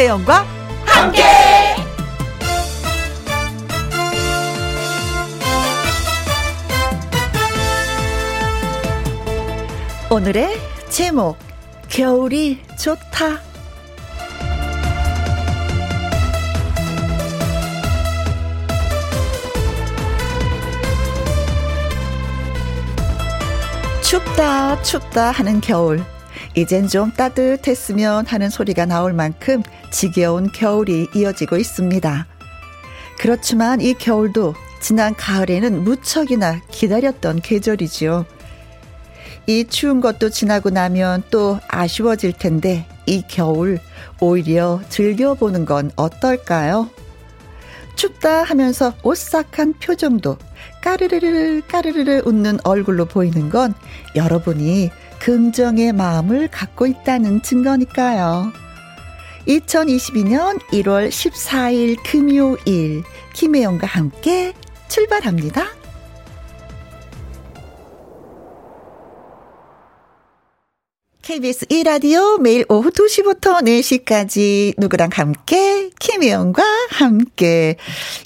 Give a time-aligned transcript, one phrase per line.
[0.00, 0.46] 김혜영과
[0.86, 1.22] 함께.
[10.10, 10.58] 오늘의
[10.88, 11.36] 제목
[11.90, 13.40] 겨울이 좋다.
[24.02, 26.02] 춥다 춥다 하는 겨울
[26.54, 32.26] 이젠 좀 따뜻했으면 하는 소리가 나올 만큼 지겨운 겨울이 이어지고 있습니다.
[33.18, 38.24] 그렇지만 이 겨울도 지난 가을에는 무척이나 기다렸던 계절이지요.
[39.46, 43.78] 이 추운 것도 지나고 나면 또 아쉬워질 텐데 이 겨울
[44.20, 46.88] 오히려 즐겨보는 건 어떨까요?
[47.96, 50.38] 춥다 하면서 오싹한 표정도
[50.82, 53.74] 까르르르 까르르르 웃는 얼굴로 보이는 건
[54.16, 54.90] 여러분이
[55.20, 58.52] 긍정의 마음을 갖고 있다는 증거니까요.
[59.46, 63.02] 2022년 1월 14일 금요일
[63.34, 64.52] 김혜영과 함께
[64.88, 65.79] 출발합니다.
[71.30, 77.76] KBS 1라디오 매일 오후 2시부터 4시까지 누구랑 함께 김혜영과 함께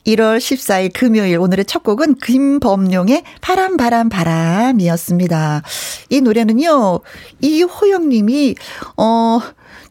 [0.07, 5.63] 1월 14일 금요일 오늘의 첫 곡은 김범용의 바람 바람 바람이었습니다.
[6.09, 7.01] 이 노래는요.
[7.43, 8.55] 이호영 님이
[8.97, 9.39] 어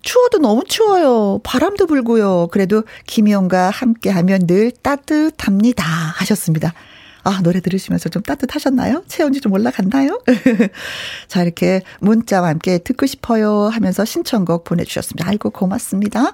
[0.01, 1.39] 추워도 너무 추워요.
[1.43, 2.47] 바람도 불고요.
[2.51, 5.83] 그래도 김혜영과 함께 하면 늘 따뜻합니다
[6.15, 6.73] 하셨습니다.
[7.23, 9.03] 아, 노래 들으시면서 좀 따뜻하셨나요?
[9.07, 10.21] 체온이 좀 올라갔나요?
[11.27, 15.29] 자, 이렇게 문자와 함께 듣고 싶어요 하면서 신청곡 보내주셨습니다.
[15.29, 16.33] 아이고, 고맙습니다.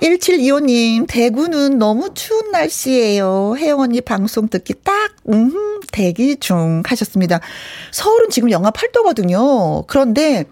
[0.00, 3.54] 1725님, 대구는 너무 추운 날씨예요.
[3.76, 7.40] 언니 방송 듣기 딱, 음, 대기 중 하셨습니다.
[7.92, 9.86] 서울은 지금 영하 8도거든요.
[9.86, 10.44] 그런데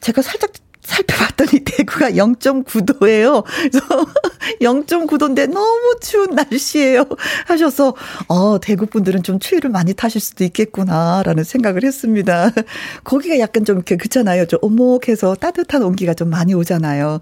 [0.00, 0.52] 제가 살짝
[0.88, 3.44] 살펴봤더니 대구가 0.9도예요.
[3.44, 3.80] 그래서
[4.60, 7.04] 0.9도인데 너무 추운 날씨예요.
[7.46, 7.94] 하셔서
[8.28, 12.50] 어, 대구 분들은 좀 추위를 많이 타실 수도 있겠구나라는 생각을 했습니다.
[13.04, 14.46] 거기가 약간 좀 이렇게 그렇잖아요.
[14.46, 17.20] 좀 오목해서 따뜻한 온기가 좀 많이 오잖아요.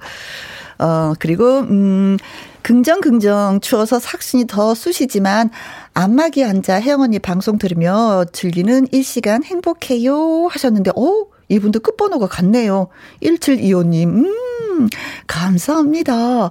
[0.78, 2.18] 어, 그리고 음
[2.62, 5.50] 긍정 긍정 추워서 삭신이 더 쑤시지만
[5.94, 12.88] 안마기 앉아 혜영 언니 방송 들으며 즐기는 일시간 행복해요 하셨는데 어 이분도 끝번호가 같네요.
[13.22, 14.88] 1725님, 음,
[15.26, 16.50] 감사합니다.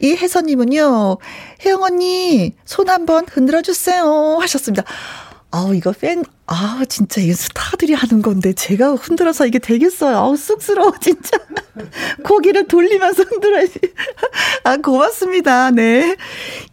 [0.00, 1.18] 이 혜선님은요,
[1.64, 4.38] 혜영 언니, 손 한번 흔들어 주세요.
[4.40, 4.84] 하셨습니다.
[5.50, 10.16] 아우, 이거 팬, 아, 진짜 이 스타들이 하는 건데 제가 흔들어서 이게 되겠어요.
[10.16, 11.38] 아우, 쑥스러워, 진짜.
[12.24, 13.78] 고기를 돌리면서 흔들어야지.
[14.64, 15.70] 아, 고맙습니다.
[15.70, 16.16] 네.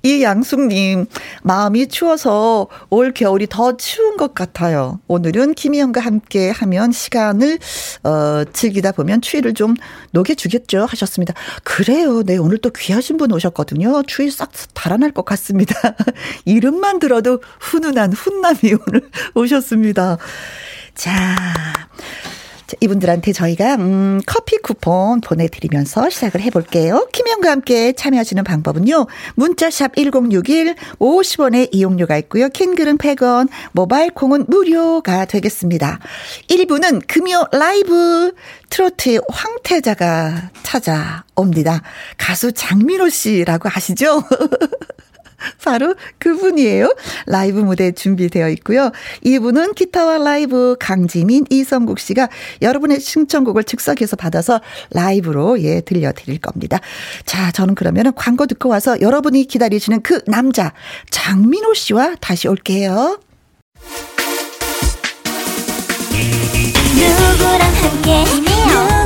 [0.02, 1.06] 이 양숙님,
[1.44, 5.00] 마음이 추워서 올 겨울이 더 추운 것 같아요.
[5.08, 7.60] 오늘은 김희영과 함께 하면 시간을,
[8.04, 9.76] 어, 즐기다 보면 추위를 좀
[10.12, 10.86] 녹여주겠죠.
[10.86, 11.34] 하셨습니다.
[11.64, 12.24] 그래요.
[12.24, 12.38] 네.
[12.38, 14.02] 오늘 또 귀하신 분 오셨거든요.
[14.08, 15.76] 추위 싹 달아날 것 같습니다.
[16.46, 20.18] 이름만 들어도 훈훈한 훈남이 오늘 오셨 습니다.
[20.96, 21.36] 자.
[22.82, 27.08] 이분들한테 저희가 음, 커피 쿠폰 보내드리면서 시작을 해볼게요.
[27.12, 29.08] 김영과 함께 참여하시는 방법은요.
[29.36, 32.50] 문자샵 1061 50원의 이용료가 있고요.
[32.50, 36.00] 킹글은 100원, 모바일 콩은 무료가 되겠습니다.
[36.48, 38.34] 1부는 금요 라이브
[38.70, 41.82] 트로트의 황태자가 찾아옵니다.
[42.18, 44.24] 가수 장민호 씨라고 아시죠?
[45.64, 46.96] 바로 그분이에요.
[47.28, 48.92] 라이브 무대 준비되어 있고요.
[49.24, 52.30] 이분은 기타와 라이브 강지민, 이성국 씨가
[52.62, 54.62] 여러분의 신청곡을 즉석에서 받아서
[54.92, 56.80] 라이브로 예 들려드릴 겁니다.
[57.26, 60.74] 자, 저는 그러면 광고 듣고 와서 여러분이 기다리시는 그 남자
[61.10, 63.20] 장민호 씨와 다시 올게요.
[66.96, 68.99] 누구랑 함께 누구랑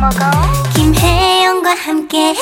[0.00, 0.16] 먹어.
[0.74, 2.34] 김혜영과 함께.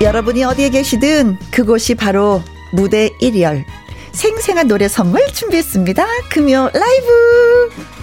[0.00, 2.42] 여러분이 어디에 계시든 그곳이 바로
[2.72, 3.64] 무대 1열.
[4.12, 6.06] 생생한 노래 선물 준비했습니다.
[6.30, 7.99] 금요 라이브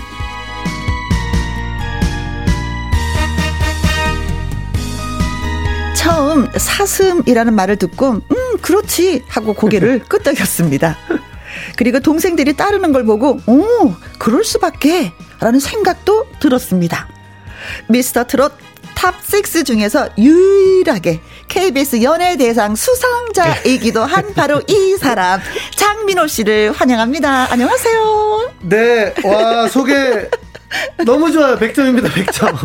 [6.08, 10.96] 처음 사슴이라는 말을 듣고 음 그렇지 하고 고개를 끄덕였습니다.
[11.76, 15.12] 그리고 동생들이 따르는 걸 보고 오 그럴 수밖에
[15.42, 17.10] 라는 생각도 들었습니다.
[17.90, 18.54] 미스터 트롯
[18.96, 21.20] TOP6 중에서 유일하게
[21.50, 25.42] KBS 연예대상 수상자이기도 한 바로 이 사람
[25.76, 27.52] 장민호 씨를 환영합니다.
[27.52, 28.52] 안녕하세요.
[28.62, 30.30] 네, 와 소개
[31.06, 31.56] 너무 좋아요.
[31.58, 32.08] 100점입니다.
[32.10, 32.58] 100점.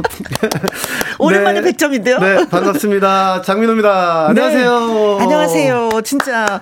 [1.18, 1.72] 오랜만에 네.
[1.72, 2.20] 100점인데요?
[2.20, 3.42] 네, 반갑습니다.
[3.42, 4.28] 장민호입니다.
[4.28, 4.88] 안녕하세요.
[5.18, 5.22] 네.
[5.22, 5.90] 안녕하세요.
[6.04, 6.60] 진짜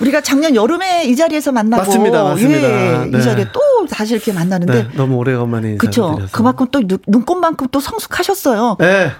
[0.00, 2.24] 우리가 작년 여름에 이 자리에서 만나고 맞습니다.
[2.24, 2.68] 맞습니다.
[2.68, 3.18] 예, 네.
[3.18, 3.60] 이 자리에 또
[3.90, 6.18] 다시 이렇게 만나는데 네, 너무 오래간만에 그렇죠.
[6.30, 8.76] 그만큼 또 눈꽃만큼 또 성숙하셨어요.
[8.78, 9.12] 네.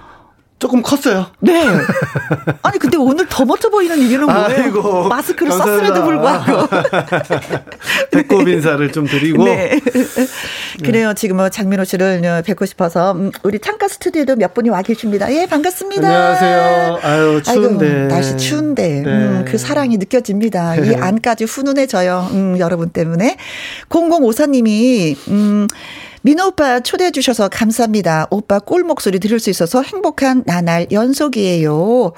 [0.59, 1.27] 조금 컸어요.
[1.41, 1.61] 네.
[2.63, 4.63] 아니 근데 오늘 더 멋져 보이는 이유는 뭐예요?
[4.63, 5.87] 아이고, 마스크를 감사합니다.
[5.87, 6.67] 썼음에도 불구하고
[8.11, 9.43] 배꼽 인사를 좀 드리고.
[9.43, 9.79] 네.
[10.83, 11.13] 그래요.
[11.15, 15.31] 지금 뭐 장민호 씨를 뵙고 싶어서 음, 우리 창가 스튜디오도 몇 분이 와 계십니다.
[15.33, 16.07] 예, 반갑습니다.
[16.07, 16.99] 안녕하세요.
[17.03, 19.11] 아유 추운데 아이고, 날씨 추운데 네.
[19.11, 20.77] 음, 그 사랑이 느껴집니다.
[20.77, 22.29] 이 안까지 훈훈해져요.
[22.31, 23.35] 음, 여러분 때문에
[23.89, 25.67] 0054님이 음.
[26.23, 28.27] 민호 오빠 초대해 주셔서 감사합니다.
[28.31, 32.13] 오빠 꿀 목소리 들을 수 있어서 행복한 나날 연속이에요.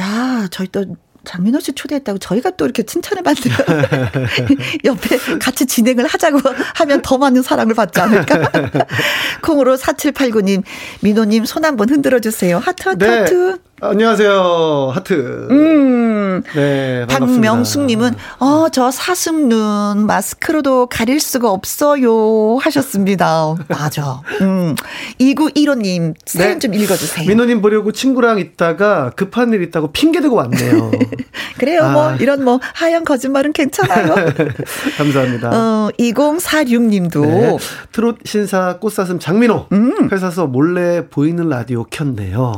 [0.00, 0.84] 야, 저희 또
[1.24, 3.52] 장민호 씨 초대했다고 저희가 또 이렇게 칭찬을 받으요
[4.84, 6.40] 옆에 같이 진행을 하자고
[6.76, 8.50] 하면 더 많은 사랑을 받지 않을까?
[9.42, 10.62] 콩으로 4789님,
[11.00, 12.58] 민호님 손 한번 흔들어 주세요.
[12.58, 13.18] 하트, 하트, 네.
[13.18, 13.58] 하트.
[13.80, 14.90] 안녕하세요.
[14.92, 15.46] 하트.
[15.50, 16.42] 음.
[16.54, 17.06] 네.
[17.06, 22.56] 박명숙님은, 어, 저 사슴 눈 마스크로도 가릴 수가 없어요.
[22.60, 23.54] 하셨습니다.
[23.68, 24.20] 맞아.
[24.40, 24.74] 음.
[25.20, 26.58] 2915님, 사연 네.
[26.58, 27.28] 좀 읽어주세요.
[27.28, 30.90] 민호님 보려고 친구랑 있다가 급한 일 있다고 핑계대고 왔네요.
[31.58, 31.82] 그래요.
[31.82, 31.92] 뭐, 아.
[32.10, 34.14] 뭐, 이런 뭐, 하얀 거짓말은 괜찮아요.
[34.98, 35.50] 감사합니다.
[35.52, 37.20] 어, 2046님도.
[37.26, 37.56] 네.
[37.92, 39.66] 트롯 신사 꽃사슴 장민호.
[39.72, 40.08] 음.
[40.10, 42.54] 회사서 몰래 보이는 라디오 켰네요.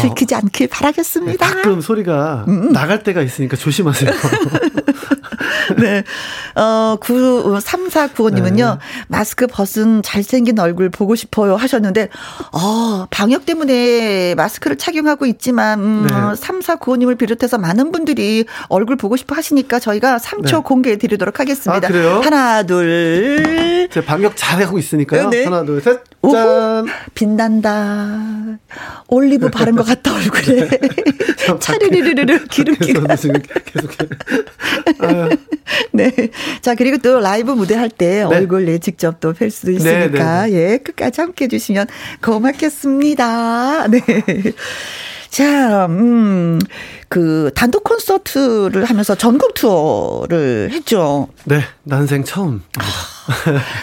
[0.00, 0.38] 들키지 어.
[0.38, 1.46] 않길 바라겠습니다.
[1.46, 2.72] 네, 가끔 소리가 음.
[2.72, 4.10] 나갈 때가 있으니까 조심하세요.
[5.78, 6.04] 네.
[6.54, 8.78] 어, 9, 3495님은요, 네.
[9.08, 12.08] 마스크 벗은 잘생긴 얼굴 보고 싶어요 하셨는데,
[12.52, 16.14] 어, 방역 때문에 마스크를 착용하고 있지만, 음, 네.
[16.14, 20.62] 3495님을 비롯해서 많은 분들이 얼굴 보고 싶어 하시니까 저희가 3초 네.
[20.64, 21.86] 공개해 드리도록 하겠습니다.
[21.86, 22.20] 아, 그래요?
[22.22, 23.88] 하나, 둘.
[23.90, 25.30] 제가 방역 잘하고 있으니까요.
[25.30, 25.44] 네.
[25.44, 26.02] 하나, 둘, 셋.
[26.32, 26.86] 짠.
[27.14, 28.58] 빛난다.
[29.08, 30.68] 올리브 바른 것 같다, 얼굴에.
[30.68, 30.78] 네.
[31.60, 33.06] 차르르르르 기름기가.
[33.06, 33.32] 계속,
[33.64, 33.90] 계속.
[35.92, 36.10] 네.
[36.60, 38.22] 자, 그리고 또 라이브 무대 할때 네.
[38.22, 40.72] 얼굴 내 직접 또 뵐 수도 있으니까, 네, 네, 네.
[40.72, 41.86] 예, 끝까지 함께 해주시면
[42.22, 43.88] 고맙겠습니다.
[43.88, 44.00] 네.
[45.34, 46.60] 자, 음,
[47.08, 51.26] 그 단독 콘서트를 하면서 전국 투어를 했죠.
[51.42, 52.62] 네, 난생 처음.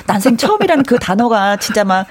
[0.07, 2.05] 난생 처음이라는 그 단어가 진짜 막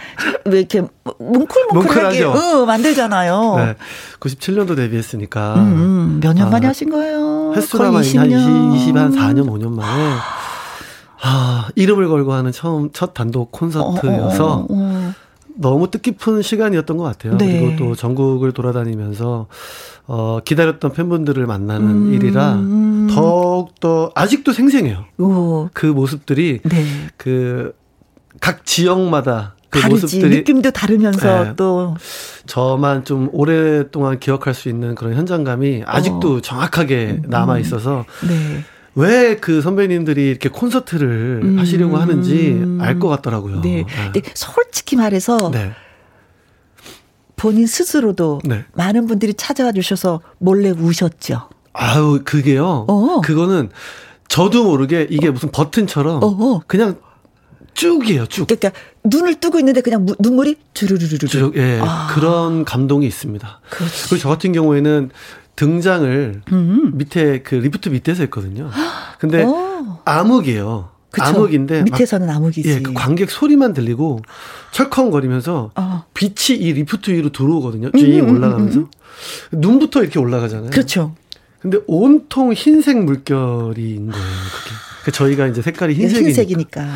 [0.45, 0.83] 왜 이렇게
[1.19, 3.55] 뭉클뭉클하게 어, 만들잖아요.
[3.57, 3.77] 네.
[4.21, 5.55] 97년도 데뷔했으니까.
[5.55, 6.21] 음, 음.
[6.23, 7.53] 몇년 아, 만에 하신 거예요?
[7.55, 8.19] 횟수가 거의 20년.
[8.19, 10.13] 한 20, 20, 한 4년, 5년 만에.
[11.23, 14.90] 아, 이름을 걸고 하는 처음, 첫 단독 콘서트여서 어, 어, 어, 어.
[15.61, 17.37] 너무 뜻깊은 시간이었던 것 같아요.
[17.37, 17.61] 네.
[17.61, 19.47] 그리고 또 전국을 돌아다니면서
[20.07, 22.15] 어, 기다렸던 팬분들을 만나는 음.
[22.15, 25.05] 일이라 더욱더 아직도 생생해요.
[25.19, 25.69] 오.
[25.75, 26.85] 그 모습들이 네.
[27.19, 30.03] 그각 지역마다 그 다르지.
[30.03, 31.53] 모습들이 느낌도 다르면서 네.
[31.57, 31.95] 또
[32.47, 36.41] 저만 좀 오랫동안 기억할 수 있는 그런 현장감이 아직도 어.
[36.41, 38.65] 정확하게 남아 있어서 네.
[39.01, 41.59] 왜 그 선배님들이 이렇게 콘서트를 음.
[41.59, 43.61] 하시려고 하는지 알 것 같더라고요.
[43.63, 43.85] 네.
[43.87, 44.11] 네.
[44.13, 45.73] 근데 솔직히 말해서 네.
[47.37, 48.65] 본인 스스로도 네.
[48.75, 51.49] 많은 분들이 찾아와 주셔서 몰래 우셨죠.
[51.73, 52.85] 아우 그게요.
[52.89, 53.21] 어.
[53.23, 53.71] 그거는
[54.29, 56.61] 저도 모르게 이게 무슨 버튼처럼 어.
[56.67, 56.97] 그냥
[57.75, 58.47] 쭉이에요, 쭉.
[58.47, 58.73] 그러니까
[59.05, 61.27] 눈을 뜨고 있는데 그냥 무, 눈물이 주르르르르.
[61.29, 61.81] 쭉, 예.
[61.83, 62.09] 아.
[62.13, 63.61] 그런 감동이 있습니다.
[63.71, 64.03] 그렇지.
[64.09, 65.11] 그리고 저 같은 경우에는
[65.57, 66.93] 등장을 음.
[66.97, 68.71] 밑에 그 리프트 밑에서 했거든요.
[69.19, 69.99] 근데 오.
[70.05, 70.89] 암흑이에요.
[71.11, 71.25] 그쵸?
[71.25, 72.63] 암흑인데 밑에서는 암흑이지.
[72.67, 74.21] 예, 그 관객 소리만 들리고
[74.73, 76.05] 철컹거리면서 어.
[76.15, 77.91] 빛이 이 리프트 위로 들어오거든요.
[77.91, 78.87] 쭉 음, 음, 올라가면서 음,
[79.53, 80.71] 음, 눈부터 이렇게 올라가잖아요.
[80.71, 81.15] 그렇죠.
[81.59, 84.27] 근데 온통 흰색 물결인 거예요.
[84.55, 84.75] 그게.
[85.05, 86.29] 그 저희가 이제 색깔이 흰색이니까.
[86.29, 86.87] 흰색이니까.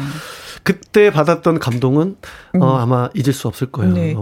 [0.65, 2.17] 그때 받았던 감동은
[2.55, 2.63] 음.
[2.63, 3.93] 어, 아마 잊을 수 없을 거예요.
[3.93, 4.17] 네.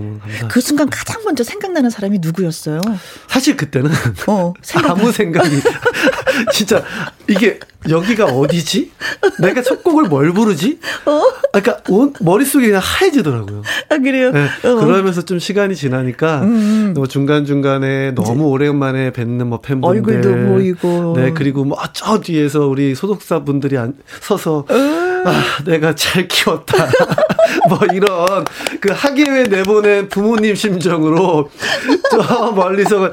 [0.49, 2.81] 그 순간 가장 먼저 생각나는 사람이 누구였어요?
[3.29, 3.91] 사실 그때는
[4.27, 4.91] 어, 생각...
[4.91, 5.61] 아무 생각이
[6.53, 6.83] 진짜
[7.29, 8.93] 이게 여기가 어디지?
[9.41, 10.79] 내가 첫 곡을 뭘 부르지?
[11.07, 11.23] 어?
[11.53, 13.63] 그러니까 온, 머릿속이 그냥 하얘지더라고요.
[13.91, 14.31] 아, 그래요?
[14.33, 14.75] 네, 어.
[14.77, 16.93] 그러면서 좀 시간이 지나니까 음.
[16.95, 22.95] 뭐 중간중간에 너무 오랜만에 뵙는 뭐 팬분들 얼굴도 보이고 네, 그리고 뭐 저 뒤에서 우리
[22.95, 24.75] 소속사분들이 안, 서서 어.
[25.25, 26.89] 아, 내가 잘 키웠다.
[27.69, 28.45] 뭐 이런
[28.81, 31.51] 그 학예회 내보낸 부모님 심정으로
[32.11, 33.11] 저 멀리서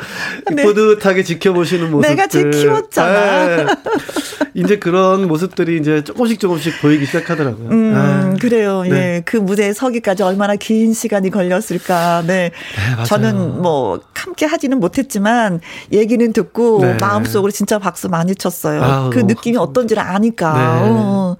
[0.51, 0.63] 네.
[0.63, 2.15] 뿌듯하게 지켜보시는 모습들.
[2.15, 3.45] 내가 잘 키웠잖아.
[3.47, 3.65] 네.
[4.53, 7.69] 이제 그런 모습들이 이제 조금씩 조금씩 보이기 시작하더라고요.
[7.69, 8.83] 음, 아, 그래요.
[8.83, 8.89] 네.
[8.89, 9.21] 예.
[9.25, 12.23] 그 무대에 서기까지 얼마나 긴 시간이 걸렸을까.
[12.25, 12.51] 네.
[12.97, 16.97] 네 저는 뭐 함께 하지는 못했지만 얘기는 듣고 네.
[16.99, 18.83] 마음속으로 진짜 박수 많이 쳤어요.
[18.83, 20.53] 아, 그 느낌이 어떤지를 아니까.
[20.53, 20.89] 네.
[20.89, 21.37] 어.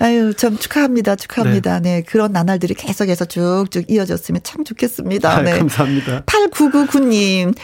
[0.00, 1.16] 아유, 참 축하합니다.
[1.16, 1.80] 축하합니다.
[1.80, 2.02] 네.
[2.10, 2.12] 네.
[2.12, 5.30] 그런 나날들이 계속해서 쭉쭉 이어졌으면 참 좋겠습니다.
[5.30, 5.58] 아, 네.
[5.58, 6.22] 감사합니다.
[6.24, 7.54] 8999님,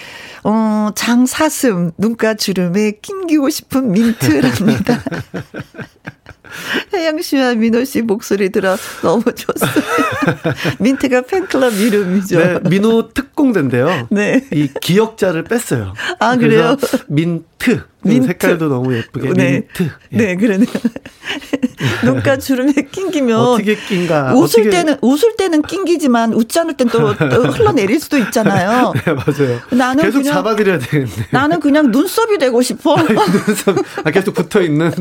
[0.44, 5.02] 어, 장사슴, 눈가 주름에 낑기고 싶은 민트랍니다.
[6.92, 10.54] 혜영 씨와 민호 씨 목소리 들어 너무 좋습니다.
[10.78, 12.38] 민트가 팬클럽 이름이죠.
[12.38, 14.08] 네, 민호 특공대인데요.
[14.10, 14.44] 네.
[14.52, 15.94] 이 기역자를 뺐어요.
[16.18, 16.76] 아, 그래요?
[17.08, 17.82] 민트.
[18.02, 18.26] 민트.
[18.28, 19.32] 색깔도 너무 예쁘게.
[19.32, 19.52] 네.
[19.52, 19.90] 민트.
[20.12, 20.16] 예.
[20.16, 20.66] 네, 그러네요.
[22.04, 23.38] 눈가 주름에 낑기면.
[23.38, 24.34] 어떻게 낀가.
[24.34, 24.70] 웃을 어떻게...
[24.70, 28.92] 때는, 웃을 때는 낑기지만 웃지 않을 땐 또 흘러내릴 수도 있잖아요.
[29.04, 29.60] 네, 맞아요.
[29.70, 31.26] 나는 계속 그냥, 잡아드려야 되는데.
[31.30, 32.94] 나는 그냥 눈썹이 되고 싶어.
[32.96, 33.76] 아니, 눈썹.
[34.04, 34.92] 아, 계속 붙어 있는.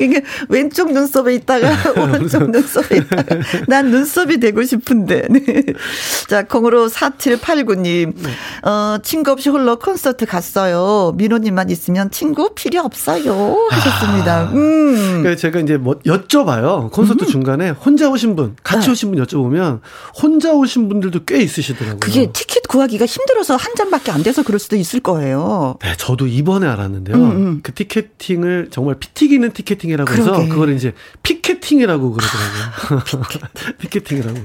[0.00, 3.36] 이게 왼쪽 눈썹에 있다가 오른쪽 눈썹에 있다가
[3.66, 5.26] 난 눈썹이 되고 싶은데.
[5.30, 5.64] 네.
[6.28, 8.14] 자, 콩으로 4789님.
[8.64, 11.12] 어, 친구 없이 홀로 콘서트 갔어요.
[11.16, 13.68] 민호님만 있으면 친구 필요 없어요.
[13.70, 14.40] 하셨습니다.
[14.40, 15.22] 아, 음.
[15.22, 16.90] 그래서 제가 이제 뭐 여쭤봐요.
[16.90, 17.28] 콘서트 음.
[17.28, 18.92] 중간에 혼자 오신 분, 같이 네.
[18.92, 19.80] 오신 분 여쭤보면
[20.20, 22.00] 혼자 오신 분들도 꽤 있으시더라고요.
[22.00, 25.76] 그게 티켓 구하기가 힘들어서 한 잔밖에 안 돼서 그럴 수도 있을 거예요.
[25.82, 27.16] 네, 저도 이번에 알았는데요.
[27.16, 27.60] 음, 음.
[27.64, 30.48] 그 티켓팅을 정말 피 튀기는 티켓팅이라고 해서 그러게.
[30.48, 30.92] 그걸 이제
[31.70, 33.00] 피켓팅이라고 그러더라고요.
[33.22, 34.38] 아, 피켓팅이라고.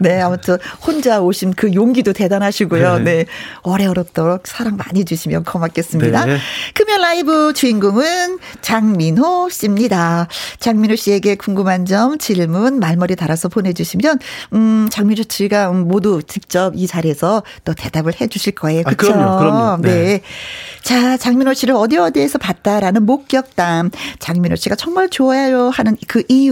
[0.00, 2.98] 네, 아무튼 혼자 오신 그 용기도 대단하시고요.
[2.98, 3.04] 네.
[3.04, 3.26] 네.
[3.62, 6.24] 오래오래도록 사랑 많이 주시면 고맙겠습니다.
[6.24, 6.38] 네.
[6.74, 10.28] 금연 라이브 주인공은 장민호 씨입니다.
[10.58, 14.18] 장민호 씨에게 궁금한 점, 질문, 말머리 달아서 보내주시면,
[14.54, 18.82] 음, 장민호 씨가 모두 직접 이 자리에서 또 대답을 해 주실 거예요.
[18.82, 19.12] 그렇죠?
[19.12, 19.82] 아, 그럼요, 그럼요.
[19.82, 19.88] 네.
[19.88, 20.22] 네.
[20.82, 26.47] 자, 장민호 씨를 어디 어디에서 봤다라는 목격담, 장민호 씨가 정말 좋아요 하는 그 이유,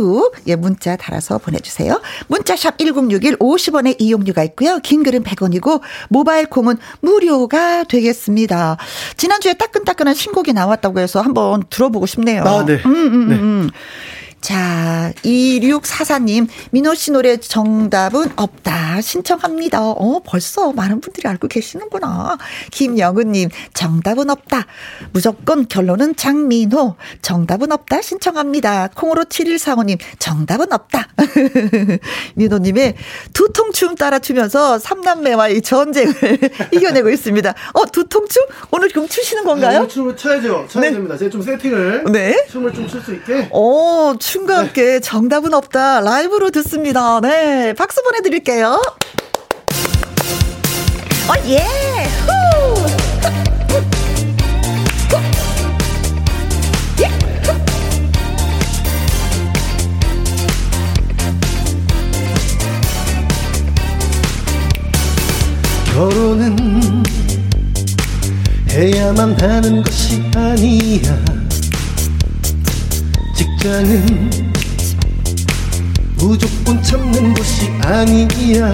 [0.47, 2.01] 예, 문자 달아서 보내주세요.
[2.29, 4.79] 문자샵 1061 50원의 이용료가 있고요.
[4.79, 8.77] 긴 글은 100원이고, 모바일 콩은 무료가 되겠습니다.
[9.17, 12.43] 지난주에 따끈따끈한 신곡이 나왔다고 해서 한번 들어보고 싶네요.
[12.45, 12.75] 아, 네.
[12.85, 13.35] 음, 음, 네.
[13.37, 13.71] 음.
[14.41, 19.01] 자, 2644님, 민호 씨 노래 정답은 없다.
[19.01, 19.81] 신청합니다.
[19.83, 22.39] 어, 벌써 많은 분들이 알고 계시는구나.
[22.71, 24.67] 김영은님, 정답은 없다.
[25.13, 26.95] 무조건 결론은 장민호.
[27.23, 28.03] 정답은 없다.
[28.03, 28.91] 신청합니다.
[28.95, 31.09] 콩으로 7145님, 정답은 없다.
[32.37, 32.95] 민호님의
[33.33, 36.15] 두통춤 따라 추면서 삼남매와의 전쟁을
[36.73, 37.53] 이겨내고 있습니다.
[37.73, 38.45] 어, 두통춤?
[38.71, 39.83] 오늘 그럼 추시는 건가요?
[39.83, 40.67] 네, 춤을 춰야죠.
[40.71, 40.93] 춰야 네.
[40.93, 41.17] 됩니다.
[41.17, 42.05] 제가 좀 세팅을.
[42.13, 42.47] 네.
[42.49, 43.49] 춤을 좀 출 수 있게.
[43.51, 47.21] 어, 춤과 함께 정답은 없다 라이브로 듣습니다.
[47.21, 48.83] 네, 박수 보내드릴게요.
[51.29, 51.59] 어, 예!
[52.27, 52.37] 후!
[65.95, 67.05] 결혼은
[68.71, 71.46] 해야만 하는 것이 아니야
[73.67, 74.31] 직장은
[76.19, 78.73] 무조건 참는 것이 아니야.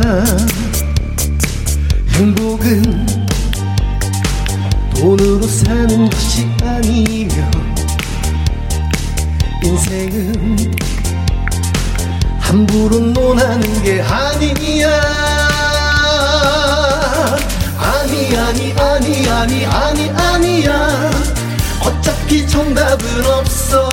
[2.11, 3.07] 행복은
[4.95, 7.51] 돈으로 사는 것이 아니며
[9.65, 10.75] 인생은
[12.39, 15.01] 함부로 논하는 게 아니야.
[17.79, 21.32] 아니 아니 아니 아니 아니 아니야
[22.33, 23.91] 어차피 정답은 없어.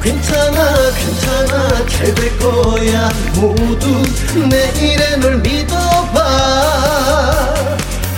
[0.00, 1.86] 괜찮아 괜찮아.
[1.88, 3.10] 잘 될 거야.
[3.34, 4.02] 모두
[4.48, 6.20] 내일의 널 믿어봐.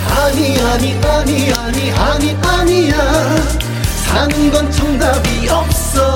[0.09, 3.35] 아니 아니 아니 아니 아니 아니야.
[4.05, 6.15] 사는 건 정답이 없어.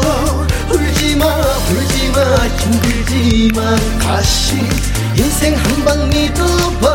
[0.69, 2.47] 울지마 울지마.
[2.59, 4.55] 힘들지만 다시
[5.17, 6.91] 인생 한 방 믿어봐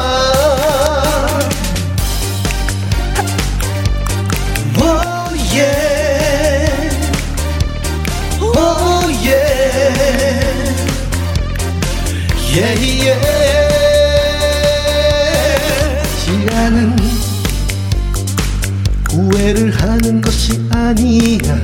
[12.57, 13.21] oh yeah yeah,
[16.17, 16.97] 시간은
[19.11, 21.63] 후회를 하는 것이 아니야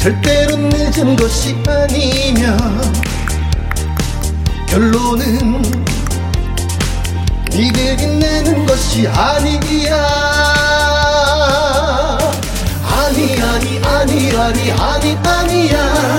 [0.00, 2.56] 절대로 늦은 것이 아니며
[4.68, 5.62] 결론은
[7.52, 9.96] 이들이 내는 것이 아니야.
[12.84, 16.16] 아니 아니 아니 아니 아니 아니야.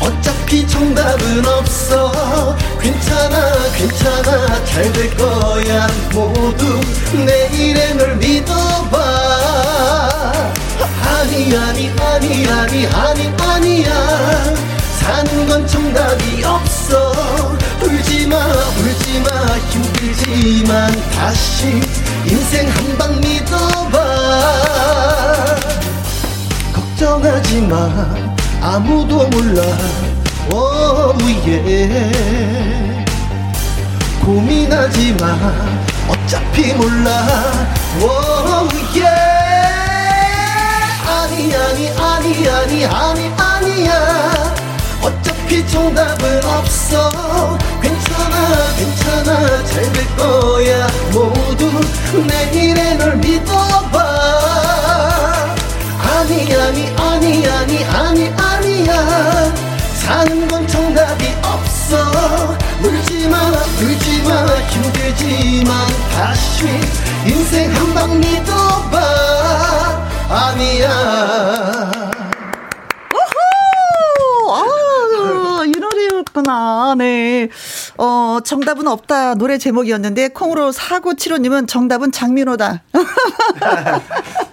[0.00, 2.56] 어차피 정답은 없어.
[2.80, 4.64] 괜찮아 괜찮아.
[4.64, 5.86] 잘 될 거야.
[6.12, 6.80] 모두
[7.12, 8.98] 내일의 널 믿어봐.
[11.04, 14.54] 아니 아니 아니 아니 아니 아니야.
[15.00, 17.12] 사는 건 정답이 없어
[17.84, 18.36] 울지마
[18.78, 19.28] 울지마
[19.70, 21.80] 힘들 힘들지만 다시
[22.26, 23.96] 인생 한 방 믿어봐.
[26.74, 27.88] 걱정하지 마
[28.60, 29.62] 아무도 몰라
[30.52, 32.12] 오예.
[34.24, 35.36] 고민하지 마
[36.08, 37.26] 어차피 몰라
[38.00, 39.06] 오예.
[41.08, 43.92] 아니 아니 아니 아니 아니 아니야
[45.52, 47.58] 어차피 정답은 없어.
[47.82, 49.64] 괜찮아 괜찮아.
[49.66, 50.86] 잘 될 거야.
[51.12, 51.70] 모두
[52.26, 53.98] 내일에 널 믿어봐.
[56.00, 59.52] 아니 아니 아니 아니 아니 아니야.
[59.94, 62.56] 사는 건 정답이 없어.
[62.82, 63.38] 울지마
[63.78, 64.46] 울지마.
[64.70, 66.66] 힘들지만 다시
[67.26, 68.98] 인생 한 방 믿어봐.
[70.30, 70.88] 아니야
[74.54, 75.64] 아,
[76.32, 76.94] 이 노래였구나.
[76.96, 77.48] 네.
[77.98, 79.34] 어, 정답은 없다.
[79.34, 82.82] 노래 제목이었는데, 콩으로 사고칠호님은 정답은 장민호다.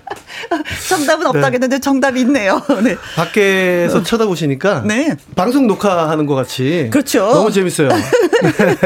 [0.87, 1.79] 정답은 없다겠는데 네.
[1.79, 2.61] 정답이 있네요.
[2.83, 2.95] 네.
[3.15, 5.15] 밖에서 쳐다보시니까 네.
[5.35, 7.19] 방송 녹화하는 것 같이 그렇죠.
[7.19, 7.89] 너무 재밌어요.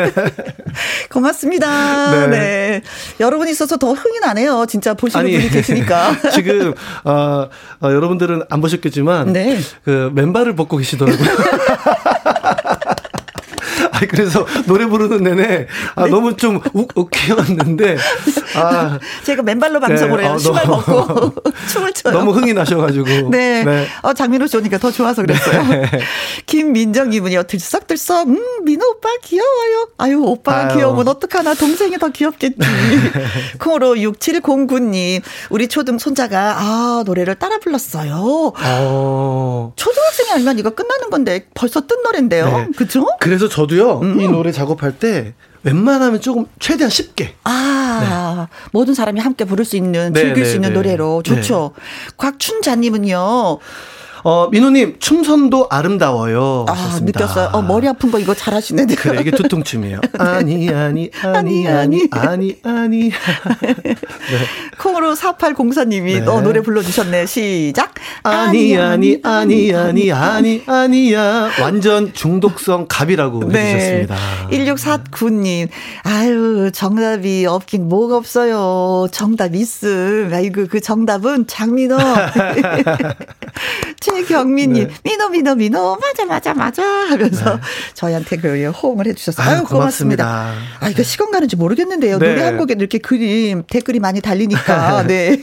[1.10, 2.12] 고맙습니다.
[2.12, 2.28] 네.
[2.28, 2.82] 네.
[3.20, 4.66] 여러분 있어서 더 흥이 나네요.
[4.68, 6.18] 진짜 보시는 아니, 분이 계시니까.
[6.34, 6.74] 지금
[7.04, 7.48] 어,
[7.82, 9.60] 어, 여러분들은 안 보셨겠지만 네.
[9.86, 11.28] 그 맨발을 벗고 계시더라고요.
[13.94, 16.10] 아 그래서 노래 부르는 내내 아, 네.
[16.10, 17.98] 너무 좀 욱, 웃겨왔는데
[18.56, 20.24] 아 제가 맨발로 방송을 네.
[20.26, 20.34] 해요.
[20.34, 21.34] 아, 신발 벗고
[21.72, 22.14] 춤을 춰요.
[22.14, 23.30] 너무 흥이 나셔가지고.
[23.30, 23.64] 네.
[23.64, 23.88] 네.
[24.02, 25.64] 어 장민호 씨 오니까 더 좋아서 그랬어요.
[25.68, 25.86] 네.
[26.48, 27.44] 김민정이분이요.
[27.44, 29.90] 들썩들썩 음 민호 오빠 귀여워요.
[29.98, 30.78] 아유 오빠가 아유.
[30.78, 32.58] 귀여우면 어떡하나 동생이 더 귀엽겠지.
[33.60, 38.54] 콩으로 6709님 우리 초등 손자가 아 노래를 따라 불렀어요.
[38.58, 39.74] 어.
[39.76, 42.46] 초등학생이 알면 이거 끝나는 건데 벌써 뜬 노래인데요.
[42.46, 42.68] 네.
[42.76, 43.06] 그죠?
[43.20, 44.20] 그래서 저도요 음.
[44.20, 47.36] 이 노래 작업할 때 웬만하면 조금 최대한 쉽게.
[47.46, 48.56] 아, 네.
[48.72, 50.76] 모든 사람이 함께 부를 수 있는, 네, 즐길 네, 수 있는 네.
[50.76, 51.74] 노래로 좋죠.
[51.76, 51.82] 네.
[52.18, 53.60] 곽춘자님은요,
[54.24, 56.66] 어, 민호님, 춤선도 아름다워요.
[56.70, 57.20] 아, 하셨습니다.
[57.20, 57.50] 느꼈어요.
[57.52, 58.86] 어, 머리 아픈 거 이거 잘하시네.
[58.96, 60.00] 그래, 이게 두통춤이에요.
[60.18, 63.10] 아니, 아니, 아니, 아니, 아니, 아니.
[63.10, 63.12] 네.
[64.80, 66.24] 콩으로 4804님이 네.
[66.26, 67.26] 어, 노래 불러주셨네.
[67.26, 67.94] 시작.
[68.24, 71.50] 아니, 아니, 아니, 아니, 아니, 아니야.
[71.62, 73.76] 완전 중독성 갑이라고 네.
[73.76, 74.16] 해주셨습니다.
[74.52, 75.68] 1649님,
[76.04, 79.08] 아유, 정답이 없긴 뭐가 없어요.
[79.12, 80.32] 정답 있음.
[80.34, 81.98] 아이고, 그 정답은 장민호.
[84.14, 84.94] 최경민님, 네.
[85.04, 87.62] 민호, 민호, 민호, 맞아, 맞아, 맞아 하면서 네.
[87.94, 89.48] 저희한테 그 호응을 해주셨어요.
[89.48, 90.26] 아유, 고맙습니다.
[90.26, 90.54] 고맙습니다.
[90.80, 92.20] 아, 이거 시간 가는지 모르겠는데요.
[92.20, 92.30] 네.
[92.30, 95.04] 노래 한 곡에 이렇게 그림, 댓글이 많이 달리니까.
[95.08, 95.38] 네.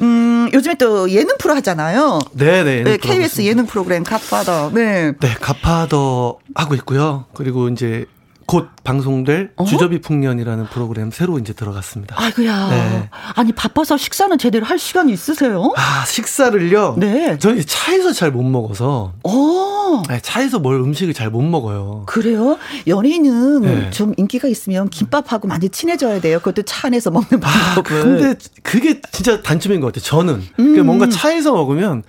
[0.00, 2.20] 음, 요즘에 또 예능 프로 하잖아요.
[2.32, 2.84] 네네.
[2.84, 4.70] 네, KBS 예능 프로그램 갓파더.
[4.72, 5.12] 네.
[5.18, 7.26] 네, 갓파더 하고 있고요.
[7.34, 8.06] 그리고 이제
[8.46, 9.64] 곧 방송될 어?
[9.64, 12.14] 주저비 풍년이라는 프로그램 새로 이제 들어갔습니다.
[12.18, 12.68] 아이고야.
[12.70, 13.10] 네.
[13.34, 15.72] 아니 바빠서 식사는 제대로 할 시간이 있으세요?
[15.76, 16.94] 아 식사를요.
[16.98, 17.38] 네.
[17.38, 19.14] 저희 차에서 잘 못 먹어서.
[19.24, 20.02] 어.
[20.08, 22.04] 네, 차에서 뭘 음식을 잘 못 먹어요.
[22.06, 22.56] 그래요?
[22.86, 23.90] 연예인은 네.
[23.90, 26.38] 좀 인기가 있으면 김밥하고 많이 친해져야 돼요.
[26.38, 28.00] 그것도 차 안에서 먹는 방법을.
[28.00, 30.02] 아, 근데 그게 진짜 단점인 것 같아요.
[30.04, 30.34] 저는.
[30.34, 30.44] 음.
[30.56, 32.04] 그러니까 뭔가 차에서 먹으면.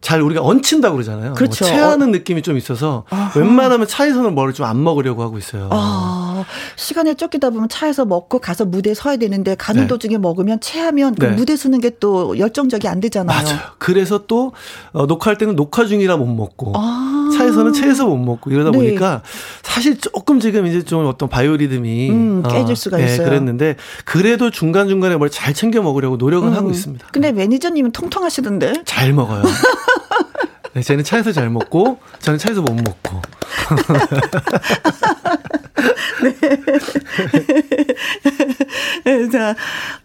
[0.00, 1.30] 잘 우리가 얹힌다고 그러잖아요.
[1.30, 1.64] 뭐 그렇죠.
[1.64, 3.38] 뭐 체하는 느낌이 좀 있어서 아하.
[3.38, 5.68] 웬만하면 차에서는 뭐를 좀 안 먹으려고 하고 있어요.
[5.72, 6.44] 아,
[6.76, 9.86] 시간에 쫓기다 보면 차에서 먹고 가서 무대에 서야 되는데 가는 네.
[9.88, 11.32] 도중에 먹으면 체하면 그 네.
[11.32, 13.42] 무대 서는 게 또 열정적이 안 되잖아요.
[13.44, 13.58] 맞아요.
[13.78, 14.52] 그래서 또
[14.92, 17.17] 어, 녹화할 때는 녹화 중이라 못 먹고 아.
[17.48, 18.78] 차에서는 차에서 못 먹고 이러다 네.
[18.78, 19.22] 보니까
[19.62, 23.26] 사실 조금 지금 이제 좀 어떤 바이오리듬이 음, 깨질 어, 수가 어, 있어요.
[23.28, 26.54] 그랬는데 그래도 중간 중간에 뭘 잘 챙겨 먹으려고 노력은 음.
[26.54, 27.06] 하고 있습니다.
[27.12, 28.82] 근데 매니저님은 통통하시던데?
[28.84, 29.42] 잘 먹어요.
[30.74, 33.20] 네, 쟤는 차에서 잘 먹고 저는 차에서 못 먹고.
[39.04, 39.28] 네.
[39.30, 39.54] 자,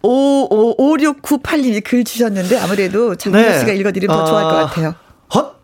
[0.02, 0.08] 5,
[0.50, 3.60] 5, 5698님이 글 주셨는데 아무래도 장민호 네.
[3.60, 4.96] 씨가 읽어드리면 더 좋아할 것 아, 같아요.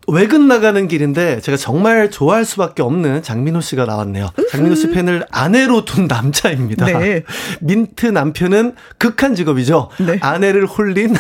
[0.10, 0.16] 헛!
[0.16, 4.30] 외근 나가는 길인데 제가 정말 좋아할 수밖에 없는 장민호 씨가 나왔네요.
[4.52, 6.86] 장민호 씨 팬을 아내로 둔 남자입니다.
[6.86, 7.24] 네.
[7.62, 9.90] 민트 남편은 극한 직업이죠.
[10.00, 10.18] 네.
[10.22, 11.16] 아내를 홀린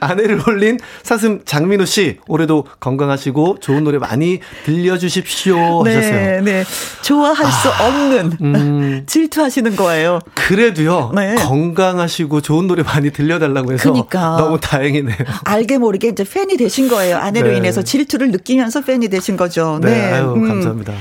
[0.00, 6.42] 아내를 홀린 사슴 장민호 씨 올해도 건강하시고 좋은 노래 많이 들려주십시오 네, 하셨어요.
[6.42, 6.64] 네,
[7.02, 10.20] 좋아할 아, 수 없는 음, 질투하시는 거예요.
[10.34, 11.34] 그래도요 네.
[11.36, 14.36] 건강하시고 좋은 노래 많이 들려달라고 해서 그러니까.
[14.38, 15.16] 너무 다행이네요.
[15.44, 17.16] 알게 모르게 이제 팬이 되신 거예요.
[17.18, 17.56] 아내로 네.
[17.58, 19.78] 인해서 질투를 느끼면서 팬이 되신 거죠.
[19.82, 20.12] 네, 네.
[20.14, 20.46] 아유, 음.
[20.48, 20.92] 감사합니다.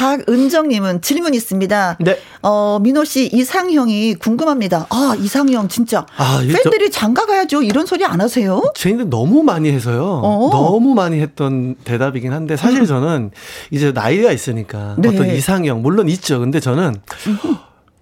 [0.00, 1.98] 박은정님은 질문 있습니다.
[2.00, 2.18] 네.
[2.40, 4.86] 어, 민호 씨 이상형이 궁금합니다.
[4.88, 6.06] 아, 이상형 진짜.
[6.16, 7.62] 아, 팬들이 저, 장가 가야죠.
[7.62, 8.62] 이런 소리 안 하세요?
[8.74, 10.22] 저희는 너무 많이 해서요.
[10.24, 10.48] 어.
[10.50, 12.86] 너무 많이 했던 대답이긴 한데 사실 음.
[12.86, 13.30] 저는
[13.70, 15.10] 이제 나이가 있으니까 네.
[15.10, 16.40] 어떤 이상형 물론 있죠.
[16.40, 16.96] 근데 저는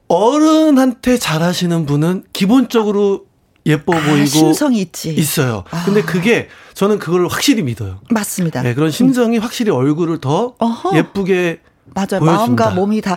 [0.07, 3.25] 어른한테 잘하시는 분은 기본적으로
[3.67, 5.13] 예뻐 아, 보이고 심성이 있지.
[5.15, 5.65] 있어요.
[5.73, 5.85] 아.
[5.85, 7.99] 근데 그게 저는 그걸 확실히 믿어요.
[8.11, 8.63] 맞습니다.
[8.63, 9.43] 네, 그런 심정이 음.
[9.43, 10.97] 확실히 얼굴을 더 어허.
[10.97, 11.59] 예쁘게
[11.95, 12.21] 맞아요.
[12.21, 12.33] 보여준다.
[12.37, 13.17] 마음과 몸이 다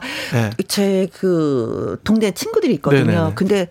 [0.67, 2.01] 제그 네.
[2.03, 3.05] 동네 친구들이 있거든요.
[3.05, 3.31] 네네네.
[3.35, 3.69] 근데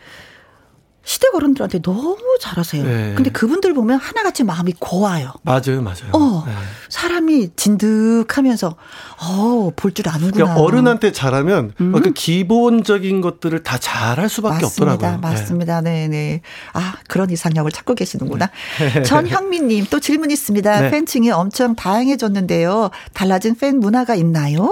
[1.03, 2.85] 시댁 어른들한테 너무 잘하세요.
[2.85, 3.13] 네.
[3.17, 5.33] 근데 그분들 보면 하나같이 마음이 고와요.
[5.43, 6.11] 맞아요, 맞아요.
[6.13, 6.53] 어, 네.
[6.89, 8.77] 사람이 진득하면서
[9.23, 10.33] 어, 볼 줄 아는구나.
[10.33, 11.93] 그러니까 어른한테 잘하면 음?
[12.01, 15.21] 그 기본적인 것들을 다 잘할 수밖에 맞습니다, 없더라고요.
[15.21, 15.81] 맞습니다.
[15.81, 16.43] 네, 네.
[16.75, 18.51] 아, 그런 이상형을 찾고 계시는구나.
[18.79, 19.03] 네.
[19.03, 20.81] 전형민 님 또 질문 있습니다.
[20.83, 20.91] 네.
[20.91, 22.91] 팬층이 엄청 다양해졌는데요.
[23.15, 24.71] 달라진 팬 문화가 있나요?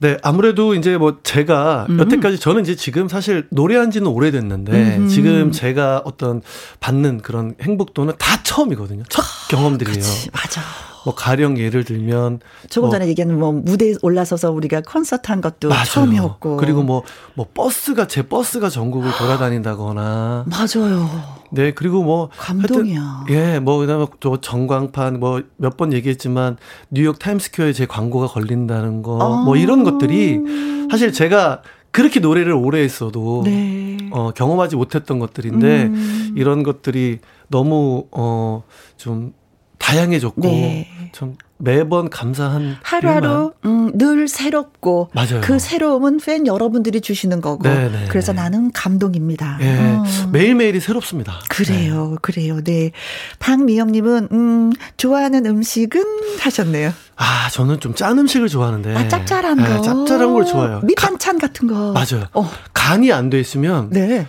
[0.00, 1.98] 네, 아무래도 이제 뭐 제가 음.
[1.98, 5.08] 여태까지 저는 이제 지금 사실 노래한 지는 오래됐는데 음.
[5.08, 6.40] 지금 제가 어떤
[6.80, 9.02] 받는 그런 행복도는 다 처음이거든요.
[9.08, 9.96] 첫 아, 경험들이에요.
[9.98, 10.60] 그치, 맞아.
[11.08, 15.70] 뭐 가령 예를 들면 조금 뭐 전에 얘기한 뭐 무대에 올라서서 우리가 콘서트 한 것도
[15.70, 15.84] 맞아요.
[15.86, 17.02] 처음이었고 그리고 뭐뭐
[17.34, 21.08] 뭐 버스가 제 버스가 전국을 돌아다닌다거나 맞아요.
[21.50, 23.24] 네 그리고 뭐 감동이야.
[23.30, 26.58] 예, 뭐 그다음에 또 전광판 뭐 몇 번 얘기했지만
[26.90, 29.16] 뉴욕 타임스퀘어에 제 광고가 걸린다는 거
[29.46, 30.40] 뭐 이런 것들이
[30.90, 33.96] 사실 제가 그렇게 노래를 오래 했어도 네.
[34.10, 36.34] 어, 경험하지 못했던 것들인데 음.
[36.36, 38.62] 이런 것들이 너무 어
[38.98, 39.32] 좀
[39.78, 40.88] 다양해졌고 네.
[41.12, 45.40] 참 매번 감사한 하루하루 음, 늘 새롭고 맞아요.
[45.40, 47.88] 그 새로움은 팬 여러분들이 주시는 거고 네네.
[47.88, 48.42] 네, 그래서 네.
[48.42, 49.56] 나는 감동입니다.
[49.58, 49.78] 네.
[49.96, 50.04] 어.
[50.30, 51.40] 매일매일이 새롭습니다.
[51.48, 52.10] 그래요.
[52.10, 52.16] 네.
[52.22, 52.62] 그래요.
[52.62, 52.92] 네.
[53.40, 56.02] 박미영 님은 음, 좋아하는 음식은
[56.40, 56.92] 하셨네요.
[57.16, 58.94] 아, 저는 좀 짠 음식을 좋아하는데.
[58.94, 59.80] 아, 짭짤한 네, 거.
[59.82, 60.80] 짭짤한 걸 좋아해요.
[60.84, 61.92] 밑반찬 같은 거.
[61.92, 62.26] 맞아요.
[62.34, 62.48] 어.
[62.74, 64.26] 간이 안 돼 있으면 네.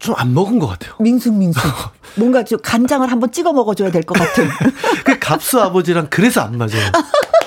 [0.00, 0.94] 좀 안 먹은 것 같아요.
[1.00, 1.62] 밍숭밍숭.
[2.16, 4.48] 뭔가 좀 간장을 한번 찍어 먹어줘야 될 것 같은.
[5.04, 6.90] 그 갑수 아버지랑 그래서 안 맞아요.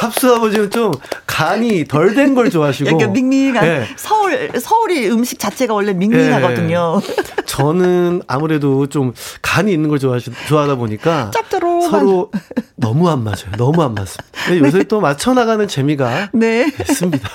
[0.00, 0.92] 갑수 아버지는 좀
[1.26, 2.90] 간이 덜 된 걸 좋아하시고.
[2.90, 3.64] 약간 밍밍한.
[3.64, 3.86] 네.
[3.96, 7.00] 서울, 서울이 음식 자체가 원래 밍밍하거든요.
[7.04, 7.14] 네.
[7.46, 11.30] 저는 아무래도 좀 간이 있는 걸 좋아하시, 좋아하다 보니까.
[11.34, 11.82] 짭조로.
[11.90, 12.30] 서로
[12.76, 13.50] 너무 안 맞아요.
[13.58, 14.56] 너무 안 맞습니다.
[14.66, 14.84] 요새 네.
[14.84, 16.30] 또 맞춰 나가는 재미가.
[16.32, 16.66] 네.
[16.80, 17.28] 있습니다.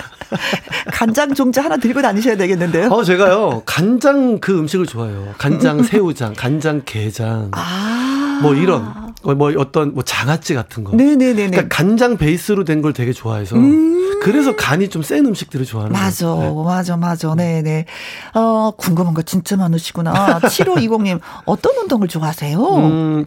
[0.91, 2.87] 간장 종자 하나 들고 다니셔야 되겠는데요.
[2.89, 5.35] 어, 제가요, 간장 그 음식을 좋아해요.
[5.37, 7.49] 간장 새우장, 간장 게장.
[7.51, 8.39] 아.
[8.41, 9.04] 뭐 이런.
[9.33, 10.95] 뭐 어떤 뭐 장아찌 같은 거.
[10.95, 11.33] 네네네.
[11.49, 13.55] 그러니까 간장 베이스로 된 걸 되게 좋아해서.
[13.55, 14.19] 음.
[14.21, 16.63] 그래서 간이 좀 센 음식들을 좋아하는 맞아, 거예요.
[16.63, 17.35] 맞아, 맞아, 맞아.
[17.35, 17.85] 네네.
[18.35, 20.39] 어, 궁금한 거 진짜 많으시구나.
[20.39, 22.57] 7520님, 어떤 운동을 좋아하세요?
[22.59, 23.25] 음,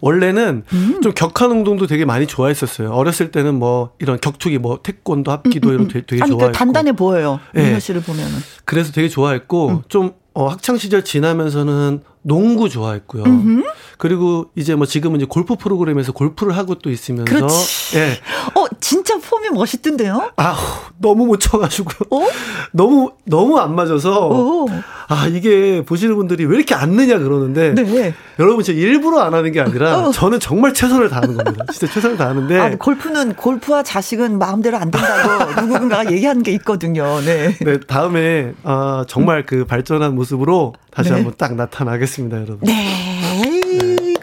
[0.00, 1.00] 원래는 음.
[1.02, 2.90] 좀 격한 운동도 되게 많이 좋아했었어요.
[2.90, 5.88] 어렸을 때는 뭐 이런 격투기 뭐 태권도 합기도 음, 음, 이런 음.
[5.88, 6.38] 되게, 되게 아니, 좋아했고.
[6.38, 7.40] 그러니까 단단해 보여요.
[7.54, 7.80] 민호 네.
[7.80, 8.32] 씨를 보면은.
[8.64, 9.82] 그래서 되게 좋아했고 음.
[9.88, 13.24] 좀 어, 학창 시절 지나면서는 농구 좋아했고요.
[13.24, 13.64] 음흠.
[13.98, 17.98] 그리고 이제 뭐 지금은 이제 골프 프로그램에서 골프를 하고 또 있으면서 그렇지.
[17.98, 18.12] 예.
[18.54, 20.30] 어, 진짜 폼이 멋있던데요?
[20.36, 20.56] 아,
[20.98, 21.90] 너무 못 쳐 가지고.
[22.10, 22.26] 어?
[22.72, 24.28] 너무, 너무 안 맞아서.
[24.28, 24.68] 오.
[25.08, 27.74] 아, 이게 보시는 분들이 왜 이렇게 안 느냐 그러는데.
[27.74, 28.14] 네.
[28.38, 30.10] 여러분, 제 일부러 안 하는 게 아니라 어.
[30.12, 31.64] 저는 정말 최선을 다하는 겁니다.
[31.72, 32.58] 진짜 최선을 다하는데.
[32.58, 37.20] 아, 골프는, 골프와 자식은 마음대로 안 된다고 누군가가 얘기하는 게 있거든요.
[37.22, 37.56] 네.
[37.60, 41.16] 네, 다음에, 아, 정말 그 발전한 모습으로 다시 네.
[41.16, 42.58] 한번 딱 나타나겠습니다, 여러분.
[42.62, 43.60] 네.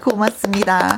[0.05, 0.97] 고맙습니다.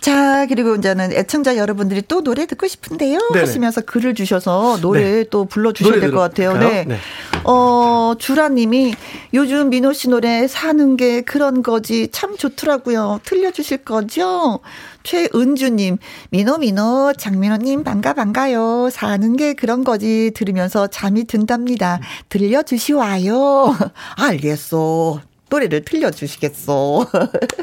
[0.00, 3.18] 자, 그리고 이제는 애청자 여러분들이 또 노래 듣고 싶은데요.
[3.32, 3.40] 네네.
[3.40, 5.24] 하시면서 글을 주셔서 노래 네.
[5.30, 6.56] 또 불러주셔야 될 것 같아요.
[6.56, 6.84] 네.
[6.86, 6.98] 네.
[7.44, 8.94] 어, 주라님이
[9.34, 13.20] 요즘 민호 씨 노래 사는 게 그런 거지 참 좋더라고요.
[13.24, 14.60] 들려주실 거죠?
[15.02, 15.98] 최은주님,
[16.30, 18.88] 민호, 민호, 장민호님, 반가, 반가요.
[18.90, 20.30] 사는 게 그런 거지.
[20.34, 22.00] 들으면서 잠이 든답니다.
[22.28, 23.76] 들려주시와요.
[24.16, 25.20] 알겠어.
[25.50, 27.06] 노래를 들려주시겠어.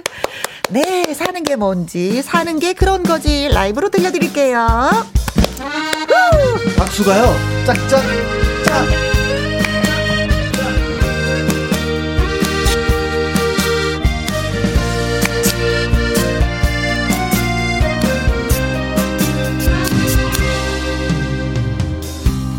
[0.69, 3.47] 네, 사는 게 뭔지, 사는 게 그런 거지.
[3.47, 4.67] 라이브로 들려드릴게요.
[6.77, 7.33] 박수가요.
[7.65, 8.03] 짝짝,
[8.65, 8.85] 짝.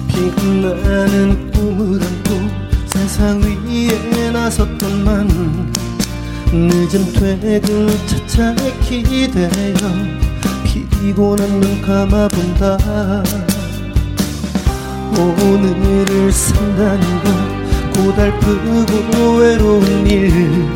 [0.09, 2.18] 빛나는 꿈을
[3.19, 5.27] 세상 위에 나섰던만
[6.53, 8.55] 늦은 퇴근 차차
[8.85, 9.51] 기대어
[10.63, 12.79] 피곤한 눈 감아본다.
[15.17, 20.71] 오늘을 산다는 건 고달프고 외로운 일.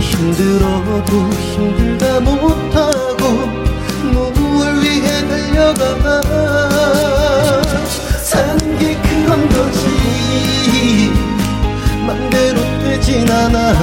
[0.00, 2.91] 힘들어도 힘들다 못하
[13.20, 13.74] 않아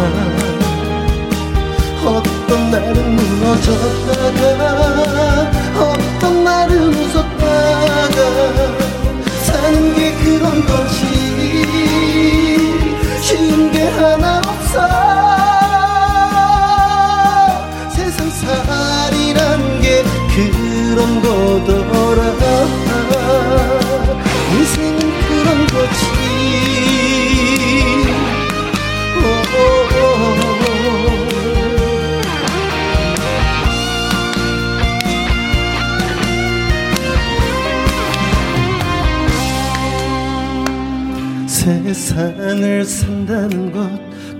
[2.03, 4.61] 어떤 날은 무너졌다가
[5.77, 8.17] 어떤 날은 웃었다가
[9.43, 11.05] 사는 게 그런 거지.
[13.21, 14.79] 쉬운 게 하나 없어.
[17.89, 20.68] 세상 살이란 게그
[41.93, 43.89] 세상을 산다는 것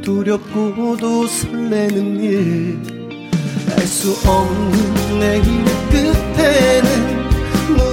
[0.01, 2.79] 두렵고도 설레는 일.
[3.75, 6.88] 알 수 없는 내일의 끝에는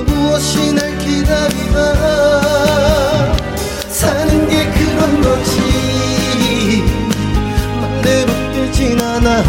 [0.06, 1.76] 무엇이 날 기다리나.
[3.88, 6.82] 사는 게 그런 거지.
[7.80, 9.42] 맘대로 되진 않아.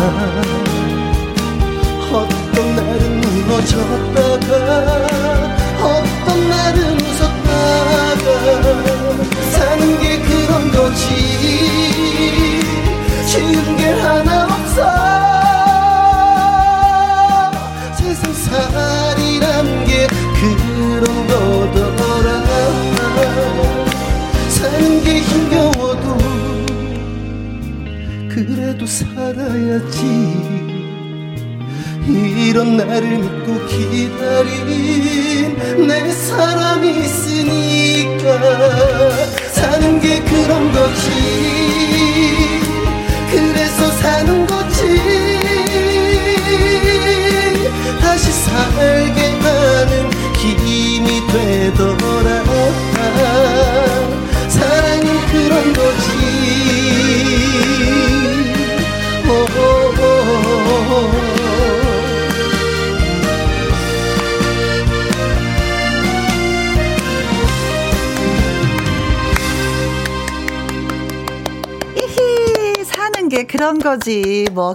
[2.13, 4.76] 어떤 날은 무너졌다가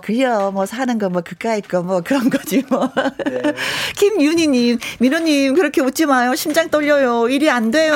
[0.03, 2.91] 그려 뭐 사는 거 뭐 그까이 거 뭐 그런 거지 뭐
[3.27, 3.53] 네.
[3.97, 7.95] 김윤희님 민호님 그렇게 웃지 마요 심장 떨려요 일이 안 돼요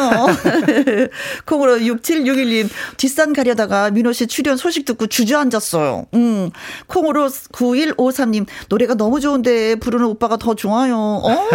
[1.46, 6.50] 콩으로 6761님 뒷산 가려다가 민호 씨 출연 소식 듣고 주저앉았어요 음
[6.86, 11.48] 콩으로 9153님 노래가 너무 좋은데 부르는 오빠가 더 좋아요 어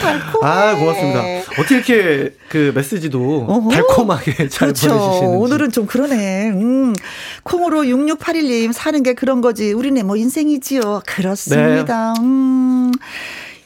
[0.00, 1.22] 달콤해 아, 고맙습니다.
[1.60, 3.70] 어떻게 이렇게 그 메시지도 어허.
[3.70, 4.88] 달콤하게 잘 그렇죠.
[4.88, 5.36] 보내주시는지.
[5.36, 6.50] 오늘은 좀 그러네.
[6.50, 6.94] 음.
[7.42, 9.72] 콩으로 6681님 사는 게 그런 거지.
[9.74, 11.02] 우리네 뭐 인생이지요.
[11.06, 12.14] 그렇습니다.
[12.14, 12.20] 네.
[12.24, 12.92] 음.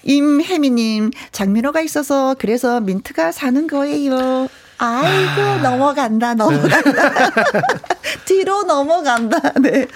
[0.04, 4.48] 임혜미님, 장민호가 있어서 그래서 민트가 사는 거예요.
[4.78, 7.30] 아이고, 넘어간다, 넘어간다.
[8.24, 9.38] 뒤로 넘어간다.
[9.60, 9.86] 네.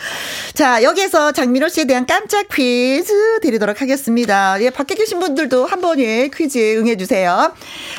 [0.55, 4.61] 자, 여기에서 장민호 씨에 대한 깜짝 퀴즈 드리도록 하겠습니다.
[4.61, 7.53] 예, 밖에 계신 분들도 한번 예, 퀴즈에 응해주세요.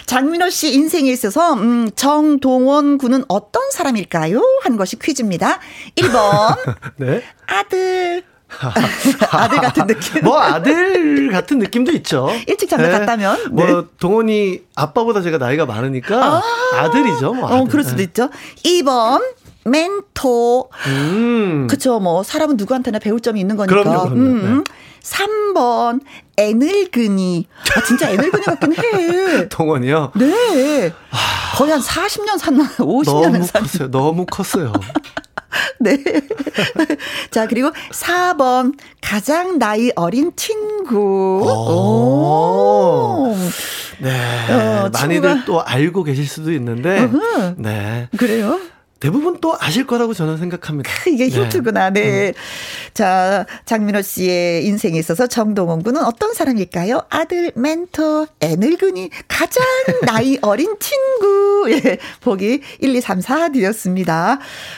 [0.06, 4.42] 장민호 씨 인생에 있어서, 음, 정동원 군은 어떤 사람일까요?
[4.64, 5.60] 하는 것이 퀴즈입니다.
[5.96, 6.58] 1번,
[6.98, 7.24] 네.
[7.48, 8.24] 아들.
[9.32, 10.24] 아들 같은 느낌.
[10.24, 12.30] 뭐 아들 같은 느낌도 있죠.
[12.48, 13.52] 일찍 장가 갔다면?
[13.52, 13.88] 뭐 네.
[14.00, 16.42] 동원이 아빠보다 제가 나이가 많으니까
[16.74, 17.68] 아~ 들이죠 뭐 어, 아들.
[17.68, 18.30] 그럴 수도 있죠.
[18.64, 19.22] 2번,
[19.66, 20.70] 멘토.
[20.88, 21.68] 음.
[21.70, 23.76] 그쵸, 뭐, 사람은 누구한테나 배울 점이 있는 거니까.
[23.76, 24.22] 그럼요, 그럼요.
[24.22, 24.64] 음.
[25.02, 26.00] 3번,
[26.38, 27.48] 애늙은이.
[27.76, 29.48] 아, 진짜 애늙은이 같긴 해.
[29.50, 30.14] 동원이요.
[30.16, 30.94] 네.
[31.56, 32.64] 거의 한 40년 샀나?
[32.78, 33.68] 50년은 너무 샀나?
[33.68, 33.92] 컸어요.
[33.92, 34.74] 너무 컸어요.
[35.80, 35.98] 네.
[37.32, 41.42] 자, 그리고 4번, 가장 나이 어린 친구.
[41.44, 43.30] 오.
[43.32, 43.36] 오.
[44.00, 44.12] 네.
[44.52, 47.56] 어, 많이들 친구가- 또 알고 계실 수도 있는데, 으흠.
[47.58, 48.10] 네.
[48.18, 48.60] 그래요?
[49.00, 50.90] 대부분 또 아실 거라고 저는 생각합니다.
[51.12, 51.42] 이게 네.
[51.42, 51.90] 힌트구나.
[51.90, 52.34] 네.
[52.94, 57.02] 자, 장민호 씨의 인생에 있어서 정동원 군은 어떤 사람일까요?
[57.10, 59.64] 아들, 멘토, 애늙은이, 가장
[60.06, 61.66] 나이 어린 친구.
[61.72, 64.38] 예, 보기 1, 2, 3, 4 드렸습니다.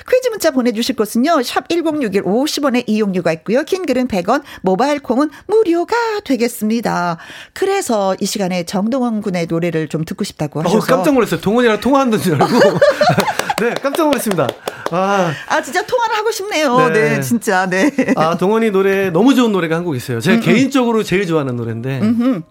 [0.09, 1.43] 퀴즈 문자 보내주실 곳은요.
[1.43, 3.63] 샵 1061 50원의 이용료가 있고요.
[3.63, 7.17] 긴 글은 100원, 모바일 콩은 무료가 되겠습니다.
[7.53, 10.85] 그래서 이 시간에 정동원 군의 노래를 좀 듣고 싶다고 어, 하셔서.
[10.87, 11.41] 깜짝 놀랐어요.
[11.41, 12.59] 동원이랑 통화한다는 줄 알고.
[13.59, 14.47] 네, 깜짝 놀랐습니다.
[14.91, 16.89] 아, 아, 진짜 통화를 하고 싶네요.
[16.89, 17.15] 네.
[17.15, 17.65] 네, 진짜.
[17.67, 17.89] 네.
[18.17, 20.19] 아, 동원이 노래 너무 좋은 노래가 한 곡 있어요.
[20.19, 22.41] 제가 개인적으로 제일 좋아하는 노래인데, 음흠.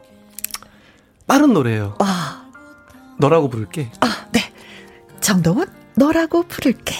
[1.26, 1.96] 빠른 노래예요.
[2.00, 2.44] 아.
[3.18, 3.90] 너라고 부를게.
[4.00, 4.40] 아, 네.
[5.20, 6.94] 정동원, 너라고 부를게.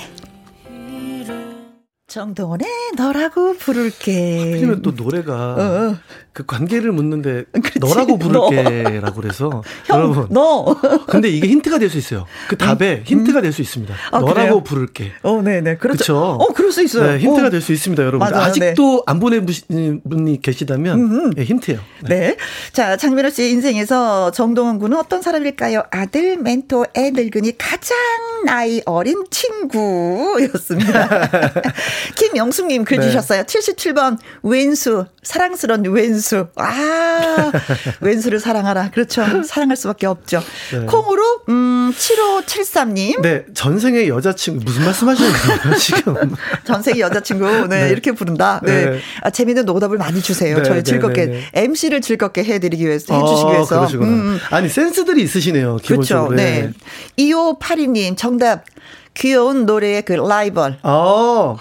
[2.07, 4.39] 정동원의 너라고 부를게.
[4.39, 5.97] 하필이면 또 노래가 어, 어.
[6.35, 10.77] 그 관계를 묻는데 그치, 너라고 부를게라고 그래서 형, 여러분 너
[11.09, 12.27] 근데 이게 힌트가 될 수 있어요.
[12.49, 13.03] 그 답에 음.
[13.07, 13.95] 힌트가 될 수 있습니다.
[14.11, 14.61] 아, 너라고 그래요?
[14.65, 15.13] 부를게.
[15.23, 15.77] 어, 네, 네.
[15.77, 16.17] 그렇죠.
[16.19, 17.13] 어, 그럴 수 있어요.
[17.13, 17.51] 네, 힌트가 어.
[17.51, 18.29] 될수 있습니다, 여러분.
[18.29, 19.03] 맞아요, 아직도 네.
[19.07, 21.79] 안 보낸 분이 계시다면 네, 힌트예요.
[22.09, 22.19] 네.
[22.19, 22.37] 네.
[22.73, 25.85] 자, 장민호 씨 인생에서 정동원 군은 어떤 사람일까요?
[25.93, 27.97] 아들, 멘토, 애 늙은이 가장
[28.45, 31.09] 나이 어린 친구였습니다.
[32.17, 33.07] 김영숙님 글 네.
[33.07, 33.43] 주셨어요.
[33.45, 36.24] 77번 왼수 사랑스러운 왼수.
[36.57, 37.53] 아
[38.01, 38.91] 왼수를 사랑하라.
[38.91, 39.43] 그렇죠.
[39.45, 40.43] 사랑할 수밖에 없죠.
[40.73, 40.87] 네.
[40.87, 43.21] 콩으로 음 7573님.
[43.21, 46.35] 네 전생의 여자친구 무슨 말씀 하시는 거예요 지금?
[46.65, 47.89] 전생의 여자친구 네, 네.
[47.91, 48.61] 이렇게 부른다.
[48.65, 48.99] 네, 네.
[49.23, 50.57] 아, 재미있는 노답을 많이 주세요.
[50.57, 53.77] 네, 저희 네, 즐겁게 MC를 즐겁게 해드리기 위해서 해주시기 어, 위해서.
[53.81, 54.09] 그러시구나.
[54.11, 54.39] 음, 음.
[54.51, 55.77] 아니 센스들이 있으시네요.
[55.83, 56.29] 기본적으로.
[56.29, 56.43] 그렇죠.
[56.43, 56.73] 네.
[57.19, 58.65] 2582님 정답.
[59.15, 60.79] 귀여운 노래의 그 라이벌.
[60.83, 61.57] 어.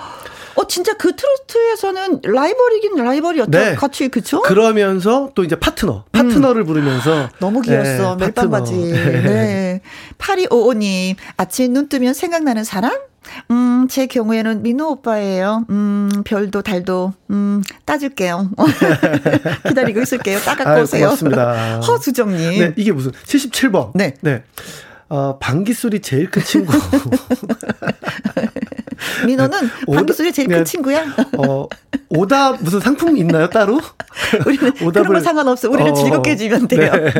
[0.55, 3.51] 어 진짜 그 트로트에서는 라이벌이긴 라이벌이었죠.
[3.51, 3.75] 네.
[3.75, 4.41] 같이 그쵸?
[4.41, 6.65] 그러면서 또 이제 파트너, 파트너를 음.
[6.65, 8.17] 부르면서 너무 귀여웠어.
[8.17, 8.73] 네, 멜빵 바지.
[8.73, 9.21] 네.
[9.21, 9.81] 네.
[10.17, 12.91] 8255님 아침 눈 뜨면 생각나는 사람?
[13.51, 15.65] 음, 제 경우에는 민호 오빠예요.
[15.69, 18.51] 음, 별도 달도, 음, 따줄게요.
[19.67, 20.39] 기다리고 있을게요.
[20.39, 21.05] 따갖고 오세요.
[21.05, 21.79] 고맙습니다.
[21.87, 22.59] 허수정님.
[22.59, 23.91] 네, 이게 무슨 77번.
[23.95, 24.15] 네.
[24.21, 24.43] 네.
[25.09, 26.73] 어, 방귀 소리 제일 큰 친구.
[29.25, 29.95] 민호는 네.
[29.95, 30.63] 방귀 소리 제일 큰 네.
[30.63, 31.05] 친구야.
[31.37, 31.67] 어,
[32.09, 33.79] 오답 무슨 상품 있나요 따로?
[34.45, 35.69] 우리는 오답을, 그런 거 상관없어.
[35.69, 36.91] 우리는 어, 즐겁게 해주면 돼요.
[36.91, 37.11] 네.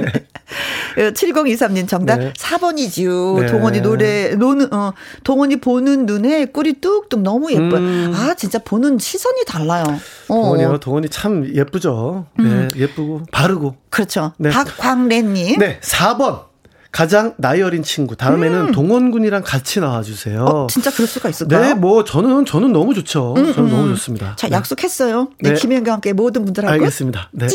[1.12, 2.34] 7023님 정답 네.
[2.34, 3.42] 4번이지요.
[3.42, 3.46] 네.
[3.48, 7.78] 동원이 노래 노는 어 동원이 보는 눈에 꿀이 뚝뚝 너무 예뻐요.
[7.78, 8.14] 음.
[8.16, 9.84] 아 진짜 보는 시선이 달라요.
[10.28, 10.34] 어.
[10.34, 10.80] 동원이요.
[10.80, 12.28] 동원이 참 예쁘죠.
[12.38, 12.70] 네, 음.
[12.76, 13.76] 예쁘고 바르고.
[13.90, 14.34] 그렇죠.
[14.42, 15.60] 박광래님.
[15.60, 16.53] 네, 4번.
[16.94, 18.16] 가장 나이 어린 친구.
[18.16, 18.72] 다음에는 음.
[18.72, 20.46] 동원군이랑 같이 나와주세요.
[20.46, 21.60] 어, 진짜 그럴 수가 있을까요?
[21.60, 23.34] 네, 뭐 저는 저는 너무 좋죠.
[23.36, 23.76] 음, 저는 음.
[23.76, 24.36] 너무 좋습니다.
[24.36, 24.56] 자, 네.
[24.56, 25.30] 약속했어요.
[25.40, 25.56] 네, 네.
[25.56, 26.72] 김현과 함께 모든 분들하고.
[26.72, 27.30] 알겠습니다.
[27.32, 27.48] 네.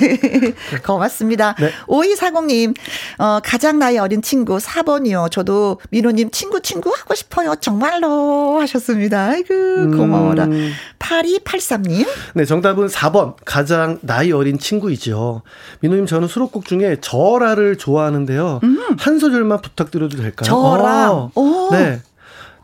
[0.82, 1.54] 고맙습니다.
[1.60, 1.72] 네.
[1.86, 2.74] 5240님,
[3.18, 5.30] 어, 가장 나이 어린 친구 4번이요.
[5.30, 7.56] 저도 민호님 친구 친구 하고 싶어요.
[7.60, 9.26] 정말로 하셨습니다.
[9.26, 9.54] 아이고
[9.90, 10.44] 고마워라.
[10.44, 10.72] 음.
[10.98, 12.06] 8283님.
[12.32, 13.34] 네, 정답은 4번.
[13.44, 15.42] 가장 나이 어린 친구이죠.
[15.80, 18.53] 민호님 저는 수록곡 중에 저어라를 좋아하는데요.
[18.62, 18.78] 음.
[18.98, 20.46] 한 소절만 부탁드려도 될까요?
[20.46, 21.30] 저어라.
[21.34, 21.68] 어.
[21.72, 22.00] 네.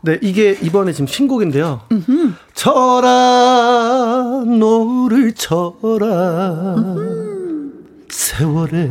[0.03, 1.81] 네, 이게 이번에 지금 신곡인데요.
[1.91, 2.33] 음흠.
[2.55, 7.71] 저어라, 노를 저어라, 음흠.
[8.09, 8.89] 세월에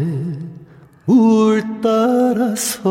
[1.06, 2.90] 울 따라서,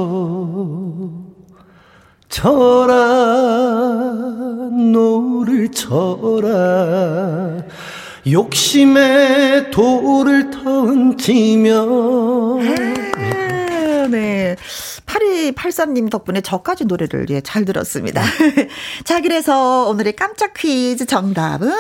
[2.27, 2.93] 저어라,
[4.91, 6.49] 노를 저어라,
[8.29, 11.85] 욕심에 돌을 던지며,
[14.11, 14.55] 네.
[15.05, 18.21] 8283님 덕분에 저까지 노래를 예, 잘 들었습니다.
[19.05, 21.73] 자, 그래서 오늘의 깜짝 퀴즈 정답은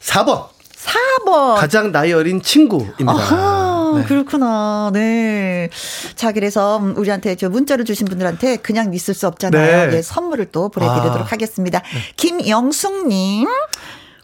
[0.00, 0.48] 4번.
[0.86, 1.56] 4번.
[1.56, 3.10] 가장 나이 어린 친구입니다.
[3.10, 4.04] 아하, 네.
[4.04, 4.90] 그렇구나.
[4.92, 5.68] 네.
[6.14, 9.90] 자, 그래서 우리한테 저 문자를 주신 분들한테 그냥 있을 수 없잖아요.
[9.90, 9.96] 네.
[9.96, 11.24] 예, 선물을 또 보내드리도록 아.
[11.24, 11.80] 하겠습니다.
[11.80, 12.00] 네.
[12.16, 13.48] 김영숙님.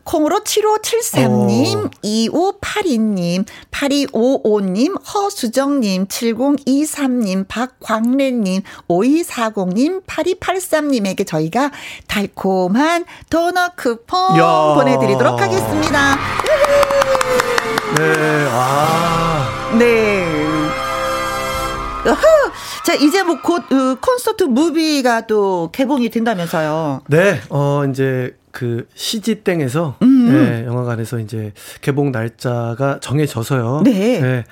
[0.04, 1.90] 콩으로 7573님, 어.
[2.02, 11.70] 2582님, 8255님, 허수정님, 7023님, 박광래님, 5240님, 8283님에게 저희가
[12.06, 14.74] 달콤한 도넛 쿠폰 야.
[14.74, 16.16] 보내드리도록 하겠습니다.
[17.96, 19.72] 네, 아.
[19.78, 20.42] 네.
[22.84, 27.02] 자, 이제 뭐곧 어, 콘서트 무비가 또 개봉이 된다면서요.
[27.08, 30.32] 네, 어, 이제 그 CG 땡에서 음.
[30.32, 33.82] 네, 영화관에서 이제 개봉 날짜가 정해져서요.
[33.84, 34.20] 네.
[34.20, 34.44] 네.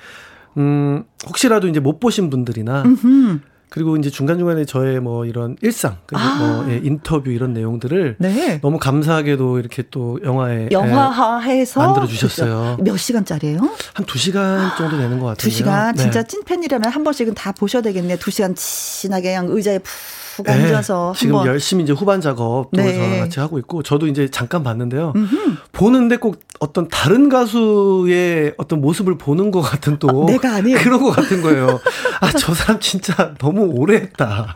[0.57, 3.39] 음, 혹시라도 이제 못 보신 분들이나 음흠.
[3.69, 6.37] 그리고 이제 중간중간에 저의 뭐 이런 일상, 아.
[6.39, 8.59] 뭐 예, 인터뷰 이런 내용들을 네.
[8.59, 12.77] 너무 감사하게도 이렇게 또 영화에 영화화해서 예, 만들어 주셨어요.
[12.81, 13.59] 몇 시간짜리예요?
[13.93, 15.49] 한 2시간 정도 되는 것 같아요.
[15.49, 16.27] 2시간 진짜 네.
[16.27, 18.17] 찐팬이라면 한 번씩은 다 보셔야 되겠네.
[18.17, 19.87] 2시간 친하게 그냥 의자에 푹
[20.35, 21.45] 푹 앉아서 네, 지금.
[21.45, 22.93] 열심히 이제 후반 작업 또 네.
[22.93, 25.13] 저랑 같이 하고 있고 저도 이제 잠깐 봤는데요.
[25.15, 25.55] 음흠.
[25.71, 31.01] 보는데 꼭 어떤 다른 가수의 어떤 모습을 보는 것 같은 또 아, 내가 아니 그런
[31.03, 31.79] 것 같은 거예요.
[32.21, 34.55] 아 저 사람 진짜 너무 오래 했다.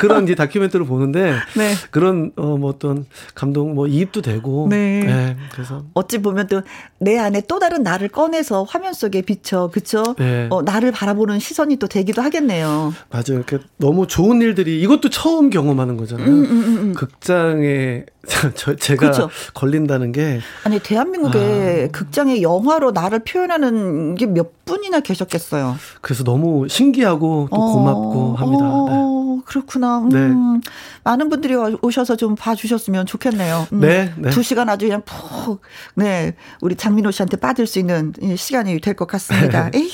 [0.00, 1.74] 그런 이제 다큐멘터리를 보는데 네.
[1.90, 3.04] 그런 어 뭐 어떤
[3.34, 5.00] 감동 뭐 이입도 되고 네.
[5.04, 5.36] 네.
[5.52, 6.62] 그래서 어찌 보면 또
[6.98, 10.14] 내 안에 또 다른 나를 꺼내서 화면 속에 비춰 그쵸?
[10.18, 10.46] 네.
[10.50, 12.94] 어, 나를 바라보는 시선이 또 되기도 하겠네요.
[13.10, 13.42] 맞아요.
[13.44, 16.26] 그 너무 좋은 일들이 이것도 처음 경험하는 거잖아요.
[16.26, 16.94] 음, 음, 음, 음.
[16.94, 18.04] 극장에
[18.56, 19.30] 저, 제가 그렇죠.
[19.54, 21.92] 걸린다는 게 아니 대한민국에 아.
[21.92, 25.76] 극장에 영화로 나를 표현하는 게 몇 분이나 계셨겠어요.
[26.00, 27.72] 그래서 너무 신기하고 또 어.
[27.72, 28.64] 고맙고 합니다.
[28.64, 28.70] 네.
[28.72, 29.98] 어, 그렇구나.
[30.00, 30.70] 음, 네.
[31.04, 33.68] 많은 분들이 오셔서 좀 봐주셨으면 좋겠네요.
[33.72, 34.30] 음, 네, 네.
[34.30, 35.60] 두 시간 아주 그냥 푹,
[35.94, 39.70] 네, 우리 장민호 씨한테 빠질 수 있는 시간이 될 것 같습니다.
[39.74, 39.88] 에히.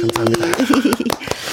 [0.00, 0.46] 감사합니다.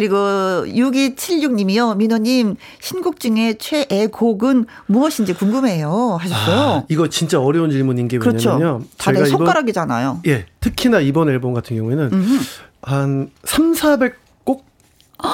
[0.00, 1.94] 그리고 6276님이요.
[1.94, 6.16] 민호님, 신곡 중에 최애곡은 무엇인지 궁금해요.
[6.18, 6.58] 하셨어요.
[6.58, 8.52] 아, 이거 진짜 어려운 질문인 게 그렇죠.
[8.52, 8.84] 왜냐면요.
[8.96, 10.22] 다들 손가락이잖아요.
[10.26, 10.46] 예.
[10.60, 12.44] 특히나 이번 앨범 같은 경우에는 음흠.
[12.80, 14.62] 한 3, 400곡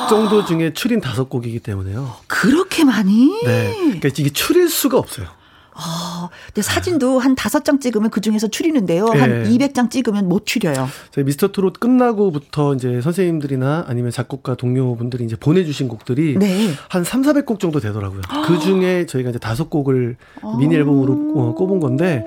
[0.08, 2.16] 정도 중에 추린 다섯 곡이기 때문에요.
[2.26, 3.40] 그렇게 많이?
[3.44, 3.72] 네.
[3.78, 5.28] 그러니까 이게 추릴 수가 없어요.
[5.77, 9.05] 아, 근데 사진도 한 다섯 장 찍으면 그 중에서 추리는데요.
[9.11, 9.18] 네.
[9.18, 10.89] 한 200장 찍으면 못 추려요.
[11.11, 16.70] 저희 미스터 트롯 끝나고부터 이제 선생님들이나 아니면 작곡가 동료분들이 이제 보내주신 곡들이 네.
[16.89, 18.22] 한 3, 400곡 정도 되더라고요.
[18.47, 20.16] 그 중에 저희가 이제 다섯 곡을
[20.59, 22.24] 미니 앨범으로 어, 꼽은 건데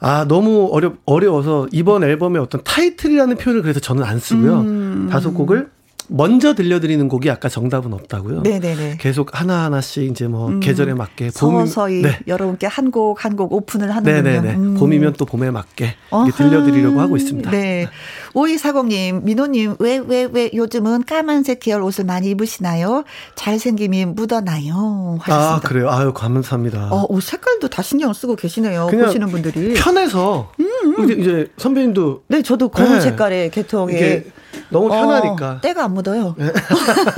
[0.00, 4.60] 아, 너무 어려, 어려워서 이번 앨범의 어떤 타이틀이라는 표현을 그래서 저는 안 쓰고요.
[4.60, 5.08] 음.
[5.10, 5.70] 다섯 곡을
[6.08, 8.42] 먼저 들려드리는 곡이 아까 정답은 없다고요.
[8.42, 8.96] 네네네.
[9.00, 12.18] 계속 하나 하나씩 이제 뭐 음, 계절에 맞게 봄, 서서히 네.
[12.26, 14.22] 여러분께 한 곡 한 곡 오픈을 하는군요.
[14.22, 14.54] 네네네.
[14.56, 14.74] 음.
[14.74, 15.94] 봄이면 또 봄에 맞게
[16.36, 17.50] 들려드리려고 하고 있습니다.
[17.50, 17.88] 네.
[18.34, 23.04] 오이사공님, 민호님, 왜, 왜, 왜 요즘은 까만색 계열 옷을 많이 입으시나요?
[23.34, 25.18] 잘생김이 묻어나요?
[25.20, 25.54] 하셨습니다.
[25.56, 25.90] 아, 그래요?
[25.90, 26.88] 아유, 감사합니다.
[26.92, 28.88] 어, 옷 색깔도 다 신경 쓰고 계시네요.
[28.90, 29.74] 보시는 분들이.
[29.74, 30.52] 편해서.
[30.60, 30.66] 음,
[30.98, 31.20] 음.
[31.20, 32.22] 이제 선배님도.
[32.28, 33.00] 네, 저도 검은 네.
[33.00, 34.24] 색깔의 계통에.
[34.70, 35.50] 너무 편하니까.
[35.50, 36.34] 어, 때가 안 묻어요.
[36.38, 36.52] 네.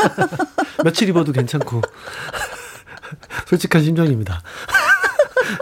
[0.84, 1.82] 며칠 입어도 괜찮고.
[3.46, 4.40] 솔직한 심정입니다.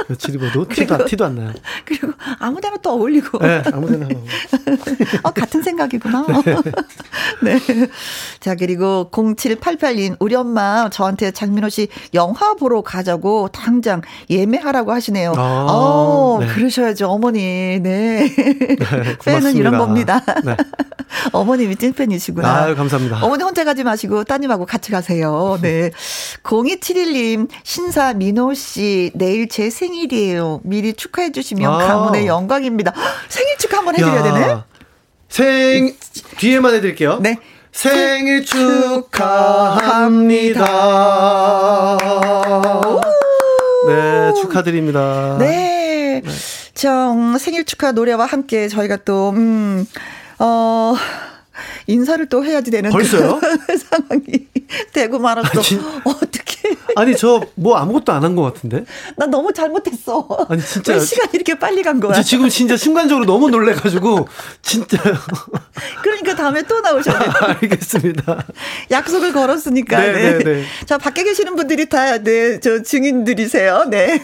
[0.09, 1.53] 며칠 입어도 티도, 티도 안 나요.
[1.85, 3.39] 그리고 아무 데나 또 어울리고.
[3.39, 4.09] 네, 아무 데나.
[5.23, 6.27] 어, 같은 생각이구나.
[7.43, 7.59] 네.
[7.59, 7.89] 네.
[8.41, 15.33] 자, 그리고 0788님, 우리 엄마 저한테 장민호 씨 영화 보러 가자고 당장 예매하라고 하시네요.
[15.37, 16.47] 아, 어, 네.
[16.47, 17.81] 그러셔야죠, 어머니.
[17.81, 18.29] 네.
[18.35, 20.23] 네 팬은 이런 겁니다.
[20.45, 20.57] 네.
[21.33, 22.65] 어머님이 찐팬이시구나.
[22.65, 23.25] 아유, 감사합니다.
[23.25, 25.59] 어머니 혼자 가지 마시고 따님하고 같이 가세요.
[25.61, 25.91] 네.
[26.43, 30.61] 0271님, 신사 민호 씨, 내일 제 생일이에요.
[30.65, 31.79] 미리 축하해 주시면 아.
[31.87, 32.93] 가문의 영광입니다.
[33.31, 34.57] 생일 축하 한번 해드려야 되네.
[35.29, 35.95] 생
[36.39, 37.21] 뒤에만 해드릴게요.
[37.21, 37.37] 네.
[37.71, 39.19] 생일 축하합니다.
[43.87, 45.37] 네, 축하드립니다.
[45.39, 46.23] 네.
[46.25, 46.33] 네.
[46.75, 49.87] 정 생일 축하 노래와 함께 저희가 또, 음,
[50.41, 50.95] 어,
[51.87, 53.39] 인사를 또 해야지 되는 벌써요?
[53.91, 54.49] 상황이
[54.93, 55.61] 되고 말았어.
[55.61, 56.49] 아, 어떻게?
[56.97, 58.85] 아니 저 뭐 아무것도 안 한 것 같은데?
[59.17, 60.27] 나 너무 잘못했어.
[60.49, 62.21] 아니 진짜 시간 이렇게 빨리 간 거야.
[62.23, 64.29] 지금 진짜 순간적으로 너무 놀래가지고
[64.63, 64.99] 진짜.
[66.03, 67.33] 그러니까 다음에 또 나오셔야 돼요.
[67.41, 68.45] 알겠습니다.
[68.91, 69.99] 약속을 걸었으니까.
[70.01, 70.39] 네, 네.
[70.39, 70.65] 네, 네.
[70.87, 73.85] 자 밖에 계시는 분들이 다네저 증인들이세요.
[73.89, 74.23] 네.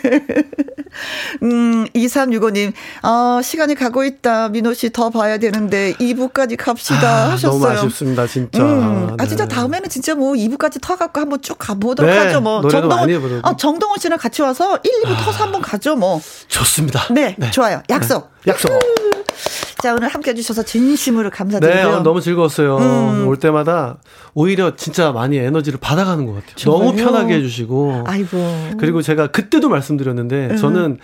[1.42, 2.72] 음 2365님,
[3.02, 4.48] 어 시간이 가고 있다.
[4.50, 7.58] 민호 씨 더 봐야 되는데 2부까지 갑시다 아, 하셨어요.
[7.58, 8.62] 너무 아쉽습니다, 진짜.
[8.62, 9.54] 음, 아 진짜 네.
[9.54, 12.40] 다음에는 진짜 뭐 2부까지 터갖고 한번 쭉 가보도록 네, 하죠.
[12.40, 15.96] 뭐 정동원, 아, 정동원 씨랑 같이 와서 1, 2부 아, 터서 한번 가죠.
[15.96, 17.12] 뭐 좋습니다.
[17.12, 17.50] 네, 네.
[17.50, 17.82] 좋아요.
[17.90, 18.30] 약속.
[18.44, 18.70] 네, 약속.
[19.82, 21.96] 자 오늘 함께 해 주셔서 진심으로 감사드리고요.
[21.96, 22.78] 네, 너무 즐거웠어요.
[22.78, 23.28] 음.
[23.28, 23.98] 올 때마다
[24.32, 26.54] 오히려 진짜 많이 에너지를 받아가는 것 같아요.
[26.56, 26.84] 정말요?
[26.84, 28.04] 너무 편하게 해주시고.
[28.06, 28.70] 아이고.
[28.78, 30.56] 그리고 제가 그때도 말씀드렸는데 음.
[30.56, 30.98] 저는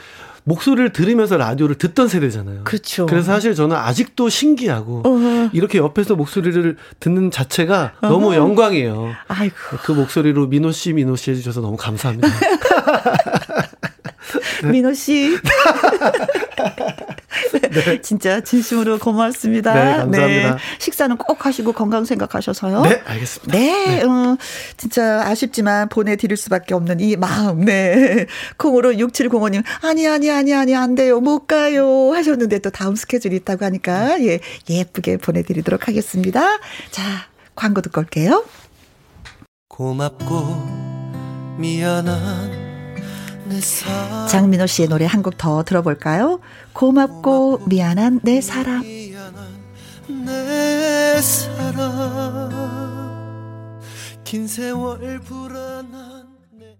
[0.45, 2.61] 목소리를 들으면서 라디오를 듣던 세대잖아요.
[2.65, 3.07] 그렇죠.
[3.07, 5.51] 그래서 사실 저는 아직도 신기하고 어허.
[5.53, 8.13] 이렇게 옆에서 목소리를 듣는 자체가 어허.
[8.13, 9.13] 너무 영광이에요.
[9.29, 9.55] 아이고.
[9.85, 12.29] 그 목소리로 민호 씨, 민호 씨 해주셔서 너무 감사합니다.
[14.71, 15.37] 민호 씨.
[17.73, 18.01] 네.
[18.03, 19.75] 진짜 진심으로 고맙습니다.
[19.75, 20.51] 네, 감사합니다.
[20.55, 20.57] 네.
[20.79, 22.83] 식사는 꼭 하시고 건강 생각하셔서요.
[22.83, 23.53] 네, 알겠습니다.
[23.53, 24.03] 네, 네.
[24.03, 24.37] 음,
[24.77, 27.65] 진짜 아쉽지만 보내드릴 수밖에 없는 이 마음.
[27.65, 28.27] 네.
[28.57, 31.21] 콩으로 6705님, 아니, 아니, 아니, 아니, 안 돼요.
[31.21, 32.13] 못 가요.
[32.13, 36.59] 하셨는데 또 다음 스케줄이 있다고 하니까, 예, 예쁘게 보내드리도록 하겠습니다.
[36.91, 37.03] 자,
[37.55, 38.45] 광고 듣고 올게요.
[39.69, 40.81] 고맙고
[41.59, 42.60] 미안한
[44.29, 46.41] 장민호 씨의 노래 한 곡 더 들어볼까요?
[46.73, 48.83] 고맙고 미안한 내 사람.
[50.27, 52.51] 내 사람
[54.25, 56.77] 긴 세월 불안한 내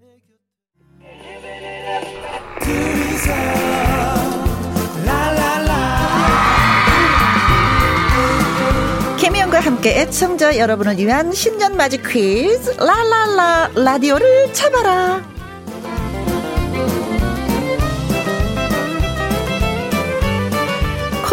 [9.19, 15.23] 김희영과 함께 애청자 여러분을 위한 신년 맞이 퀴즈 라라라 라디오를 잡아라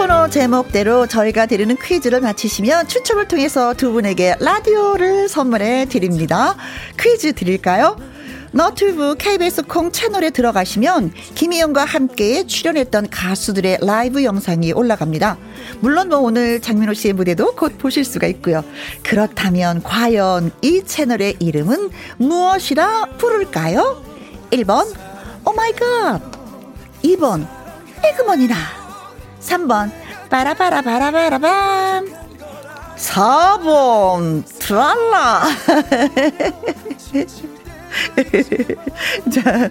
[0.07, 6.55] 코너 제목대로 저희가 드리는 퀴즈를 맞히시면 추첨을 통해서 두 분에게 라디오를 선물해 드립니다.
[6.97, 7.97] 퀴즈 드릴까요?
[8.53, 15.37] 너튜브 KBS 콩 채널에 들어가시면 김혜영과 함께 출연했던 가수들의 라이브 영상이 올라갑니다.
[15.81, 18.63] 물론 뭐 오늘 장민호 씨의 무대도 곧 보실 수가 있고요.
[19.03, 24.01] 그렇다면 과연 이 채널의 이름은 무엇이라 부를까요?
[24.51, 24.87] 1번
[25.43, 26.21] oh my god
[27.03, 27.45] 2번
[28.05, 28.86] 에그머니나
[29.47, 29.91] 3번
[30.29, 32.05] 빠라바라바라바라밤
[32.97, 35.43] 4번 트랄라
[39.33, 39.69] 자,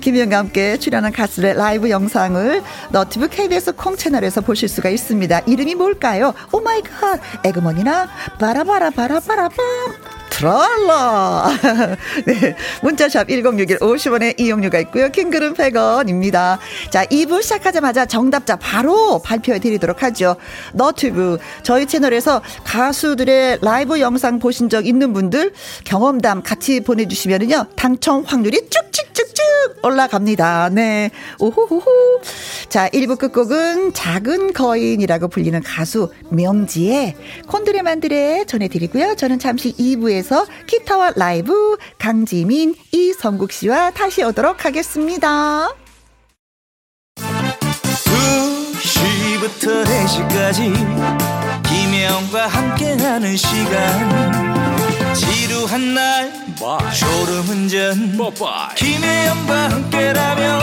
[0.00, 5.40] 김혜영과 함께 출연한 가수의 라이브 영상을 너튜브 KBS 콩 채널에서 보실 수가 있습니다.
[5.46, 6.34] 이름이 뭘까요?
[6.52, 8.08] oh my god, 에그머니나,
[8.38, 9.56] 바라바라, 바라바라밤.
[10.30, 11.48] 트랄라.
[12.26, 12.56] 네.
[12.82, 15.08] 문자샵 1061 50원의 이용료가 있고요.
[15.10, 16.58] 긴 글은 100원입니다.
[16.90, 20.36] 자, 2부 시작하자마자 정답자 바로 발표해 드리도록 하죠.
[20.72, 25.52] 너튜브 저희 채널에서 가수들의 라이브 영상 보신 적 있는 분들
[25.84, 27.66] 경험담 같이 보내주시면은요.
[27.76, 29.23] 당첨 확률이 쭉쭉쭉쭉
[29.82, 30.70] 올라갑니다.
[30.72, 31.10] 네.
[31.38, 31.84] 오호호호.
[32.68, 37.14] 자, 1부 끝곡은 작은 거인이라고 불리는 가수 명지의
[37.46, 39.14] 콘드레 만드레 전해드리고요.
[39.16, 45.68] 저는 잠시 2부에 계속해서 기타와 라이브 강지민, 이성국 씨와 다시 오도록 하겠습니다.
[48.80, 50.72] 2시부터 4시까지
[51.64, 54.63] 김혜영과 함께하는 시간
[55.64, 56.30] 지루한 날
[56.92, 58.18] 졸음운전
[58.76, 60.60] 김혜영과 함께라면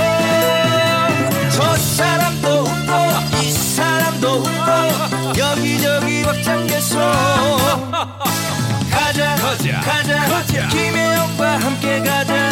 [1.51, 6.99] 저 사람도 웃고 이 사람도 웃고 여기저기 벅장개소
[8.91, 10.67] 가자 가자 가자, 가자.
[10.67, 12.51] 김혜영과 함께 가자.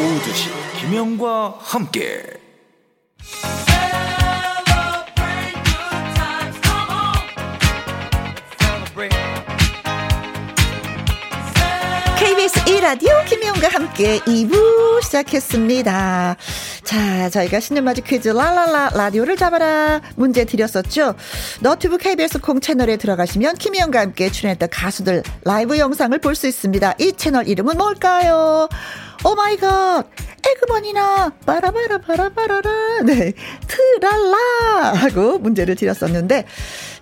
[0.00, 2.22] 오두시 김혜영과 함께
[12.80, 16.36] 라디오 김혜영과 함께 2부 시작했습니다.
[16.82, 21.14] 자, 저희가 신년맞이 퀴즈 라라라 라디오를 잡아라 문제 드렸었죠.
[21.60, 26.94] 너튜브 KBS 콩 채널에 들어가시면 김희영과 함께 출연했던 가수들 라이브 영상을 볼 수 있습니다.
[26.98, 28.68] 이 채널 이름은 뭘까요?
[29.24, 30.04] oh my god.
[30.46, 33.02] 에그머니나 빠라바라 바라바라라.
[33.04, 33.32] 네.
[33.66, 36.46] 트랄라 하고 문제를 드렸었는데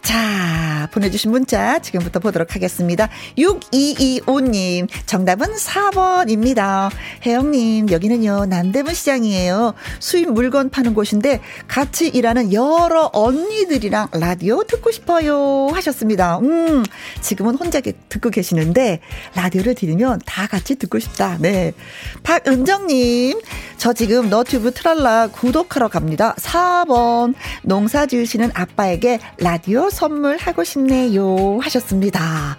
[0.02, 3.10] 자, 보내주신 문자 지금부터 보도록 하겠습니다.
[3.36, 6.90] 6225님, 정답은 4번입니다.
[7.26, 9.74] 혜영님, 여기는요, 남대문 시장이에요.
[9.98, 15.68] 수입 물건 파는 곳인데 같이 일하는 여러 언니들이랑 라디오 듣고 싶어요.
[15.74, 16.38] 하셨습니다.
[16.38, 16.84] 음,
[17.20, 19.00] 지금은 혼자 듣고 계시는데
[19.34, 21.36] 라디오를 들으면 다 같이 듣고 싶다.
[21.38, 21.74] 네.
[22.22, 23.40] 박은정님,
[23.76, 26.34] 저 지금 너튜브 트랄라 구독하러 갑니다.
[26.38, 31.58] 4번, 농사 지으시는 아빠에게 라디오 선물하고 싶네요.
[31.60, 32.56] 하셨습니다.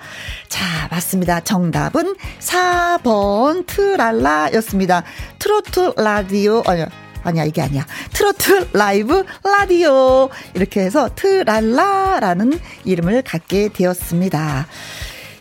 [0.47, 1.41] 자, 맞습니다.
[1.41, 5.03] 정답은 4번 트랄라 였습니다.
[5.39, 6.87] 트로트 라디오, 아니야.
[7.23, 7.85] 아니야, 이게 아니야.
[8.13, 10.29] 트로트 라이브 라디오.
[10.53, 14.67] 이렇게 해서 트랄라라는 이름을 갖게 되었습니다.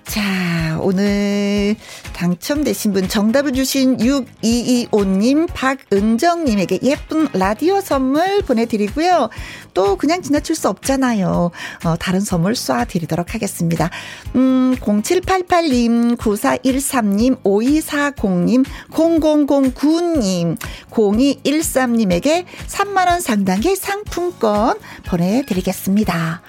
[0.09, 1.77] 자, 오늘
[2.15, 9.29] 당첨되신 분 정답을 주신 6225님, 박은정님에게 예쁜 라디오 선물 보내드리고요.
[9.75, 11.51] 또 그냥 지나칠 수 없잖아요.
[11.85, 13.91] 어, 다른 선물 쏴드리도록 하겠습니다.
[14.35, 20.57] 음, 0788님, 9413님, 5240님, 0009님,
[20.91, 26.41] 0213님에게 3만원 상당의 상품권 보내드리겠습니다.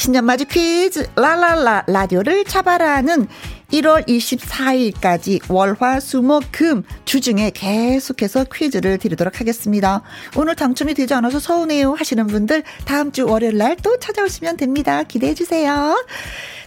[0.00, 3.28] 신년 맞이 퀴즈 라라라 라디오를 잡아라는
[3.70, 10.00] 1월 24일까지 월화 수목 금 주중에 계속해서 퀴즈를 드리도록 하겠습니다.
[10.36, 15.02] 오늘 당첨이 되지 않아서 서운해요 하시는 분들 다음 주 월요일 날 또 찾아오시면 됩니다.
[15.02, 16.02] 기대해 주세요.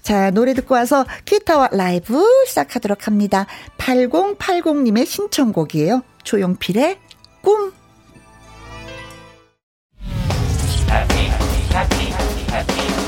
[0.03, 3.47] 자, 노래 듣고 와서 기타와 라이브 시작하도록 합니다.
[3.79, 6.03] 8080님의 신청곡이에요.
[6.23, 6.99] 조용필의
[7.41, 7.73] 꿈.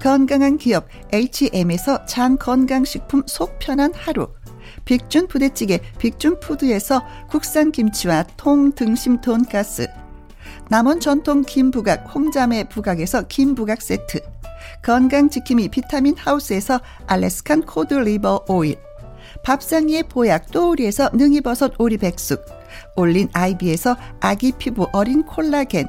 [0.00, 4.28] 건강한 기업 H&M에서 장건강식품 속 편한 하루.
[4.84, 9.86] 빅준 부대찌개 빅준푸드에서 국산 김치와 통등심 돈가스.
[10.68, 14.20] 남원 전통 김부각 홍자매 부각에서 김부각 세트.
[14.82, 18.76] 건강지킴이 비타민 하우스에서 Alaskan cod liver oil.
[19.44, 22.44] 밥상 위의 보약 또우리에서 능이버섯 오리백숙.
[22.96, 25.88] 올린 아이비에서 아기 피부 어린 콜라겐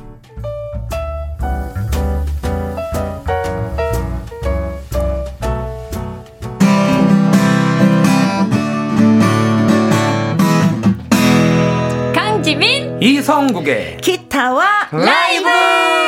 [13.01, 16.00] 이성국의 기타와 라이브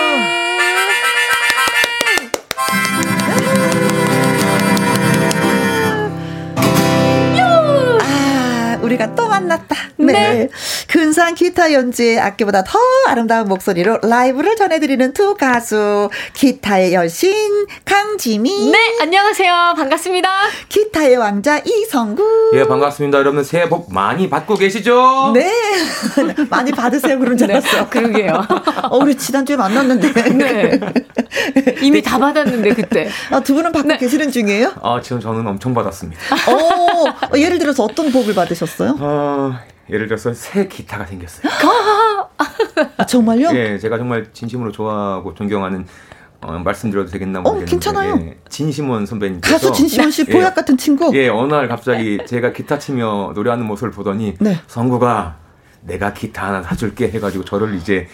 [8.83, 9.75] 우리가 또 만났다.
[9.97, 10.13] 네.
[10.13, 10.49] 네.
[10.87, 12.77] 근사한 기타 연주의 악기보다 더
[13.07, 16.09] 아름다운 목소리로 라이브를 전해드리는 두 가수.
[16.33, 17.33] 기타의 여신
[17.85, 18.71] 강지미.
[18.71, 20.29] 네 안녕하세요 반갑습니다
[20.69, 22.51] 기타의 왕자 이성구.
[22.55, 25.31] 예 반갑습니다 여러분 새해 복 많이 받고 계시죠?
[25.33, 25.49] 네.
[26.49, 27.17] 많이 받으세요.
[27.19, 27.89] 그런 줄 알았어.
[27.89, 28.45] 그러게요
[28.89, 30.13] 어, 우리 지난주에 만났는데.
[30.33, 30.79] 네
[31.81, 33.97] 이미 다 받았는데 그때 아, 두 분은 받고 네.
[33.97, 34.73] 계시는 중이에요?
[34.81, 38.82] 아 지금 저는 엄청 받았습니다 어, 예를 들어서 어떤 복을 받으셨어요?
[38.99, 39.53] 어,
[39.89, 41.51] 예를 들어서 새 기타가 생겼어요
[42.97, 43.49] 아, 정말요?
[43.53, 45.85] 예 제가 정말 진심으로 좋아하고 존경하는
[46.41, 48.19] 어, 말씀드려도 되겠나 모르겠는데 괜찮아요.
[48.21, 50.31] 예, 진심원 선배님께서 가수 진시원 씨 예.
[50.31, 51.11] 보약 같은 친구?
[51.15, 54.59] 예 어느 날 갑자기 제가 기타 치며 노래하는 모습을 보더니 네.
[54.67, 55.37] 성구가
[55.81, 58.07] 내가 기타 하나 사줄게 해가지고 저를 이제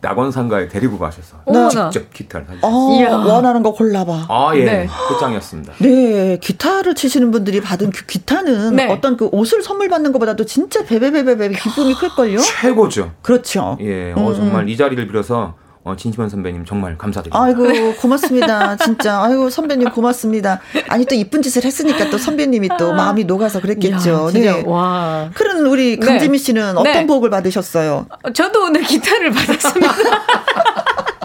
[0.00, 1.90] 낙원 상가에 데리고 가셔서 어머나.
[1.90, 3.16] 직접 기타를 사주셨어요 어, 이야.
[3.16, 4.26] 원하는 거 골라봐.
[4.28, 4.64] 아, 예.
[4.64, 4.88] 네.
[5.08, 5.72] 끝장이었습니다.
[5.78, 8.92] 네, 기타를 치시는 분들이 받은 그 기타는 네.
[8.92, 12.38] 어떤 그 옷을 선물 받는 것보다도 진짜 베베베베베 기쁨이 클걸요?
[12.38, 13.12] 최고죠.
[13.22, 13.76] 그렇죠.
[13.80, 14.34] 예, 음, 어, 음.
[14.36, 17.40] 정말 이 자리를 빌어서 어, 진심원 선배님 정말 감사드립니다.
[17.42, 18.76] 아이고 고맙습니다.
[18.76, 19.22] 진짜.
[19.22, 20.60] 아이고 선배님 고맙습니다.
[20.88, 23.96] 아니 또 이쁜 짓을 했으니까 또 선배님이 또 마음이 녹아서 그랬겠죠.
[24.26, 24.52] 이야, 진짜.
[24.56, 24.62] 네.
[24.66, 25.30] 와.
[25.34, 26.06] 그런 우리 네.
[26.06, 27.06] 강지미 씨는 어떤 네.
[27.06, 28.06] 복을 받으셨어요?
[28.34, 29.94] 저도 오늘 기타를 받았습니다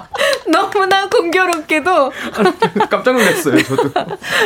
[0.47, 2.11] 너무나 공교롭게도
[2.89, 3.89] 깜짝 놀랐어요, 저도.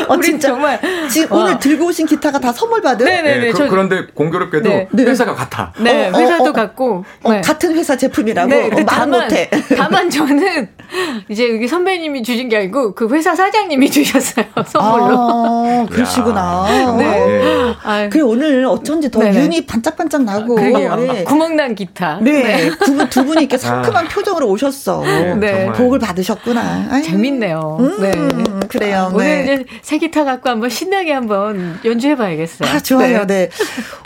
[0.08, 0.80] 어 우리 진짜 정말
[1.10, 1.44] 지금 와.
[1.44, 4.88] 오늘 들고 오신 기타가 다 선물 받은 네네네 예, 그, 저- 그런데 공교롭게도 네.
[4.94, 5.74] 회사가 같아.
[5.80, 6.54] 네 어, 어, 회사도 어.
[6.54, 7.42] 같고 어, 네.
[7.42, 10.70] 같은 회사 제품이라고 네, 어, 말 다만, 못해 다만 저는
[11.30, 15.18] 이제 여기 선배님이 주신 게 아니고 그 회사 사장님이 주셨어요 선물로.
[15.20, 17.06] 아 그러시구나 야, 네.
[17.28, 17.76] 예.
[17.84, 19.40] 아, 그래 오늘 어쩐지 더 네네.
[19.42, 20.60] 윤이 반짝반짝 나고.
[20.60, 21.24] 네.
[21.26, 22.20] 구멍난 기타.
[22.22, 25.02] 네, 두, 분, 두 분이 이렇게 상큼한 표정으로 오셨어.
[25.04, 25.30] 네.
[25.66, 25.74] 정말.
[25.98, 26.88] 복을 받으셨구나.
[26.90, 27.04] 아유.
[27.04, 27.78] 재밌네요.
[27.80, 28.12] 음, 네.
[28.68, 29.12] 그래요.
[29.14, 29.44] 오늘 네.
[29.44, 32.70] 이제 새 기타 갖고 한번 신나게 한번 연주해봐야겠어요.
[32.70, 33.26] 아, 좋아요.
[33.26, 33.50] 네.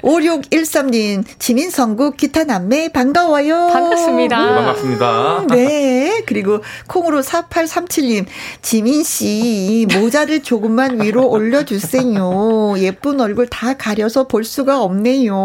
[0.02, 3.70] 5613님, 지민성국 기타 남매 반가워요.
[3.72, 4.46] 반갑습니다.
[4.46, 5.46] 네, 반갑습니다.
[5.50, 6.24] 네.
[6.26, 8.26] 그리고 콩으로 4837님,
[8.62, 12.76] 지민씨, 모자를 조금만 위로 올려주세요.
[12.78, 15.36] 예쁜 얼굴 다 가려서 볼 수가 없네요.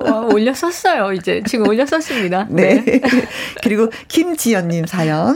[0.00, 1.12] 와, 올려 썼어요.
[1.12, 2.46] 이제 지금 올려 썼습니다.
[2.50, 3.00] 네.
[3.62, 5.35] 그리고 김지연님 사연.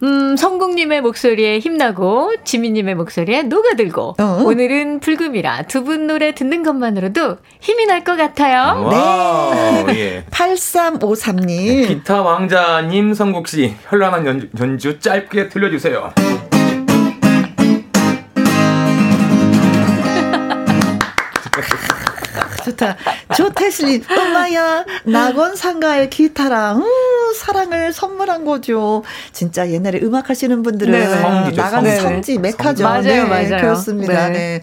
[0.00, 4.42] 음, 성국님의 목소리에 힘나고 지민님의 목소리에 녹아들고 어.
[4.44, 8.84] 오늘은 불금이라 두 분 노래 듣는 것만으로도 힘이 날 것 같아요.
[8.86, 10.22] 와우, 예.
[10.30, 11.88] 8353님.
[11.88, 16.12] 기타 왕자님 성국 씨 현란한 연주, 연주 짧게 들려주세요.
[22.70, 22.96] 좋다.
[23.36, 29.02] 조태슬님, 엄마야, 낙원 상가의 기타랑, 음, 사랑을 선물한 거죠.
[29.32, 31.20] 진짜 옛날에 음악 하시는 분들은 네, 네.
[31.20, 32.00] 성지죠, 나간 성지.
[32.00, 32.84] 성지, 메카죠.
[32.84, 33.60] 맞아요, 네, 맞아요.
[33.60, 34.28] 그렇습니다.
[34.28, 34.32] 네.
[34.32, 34.62] 네.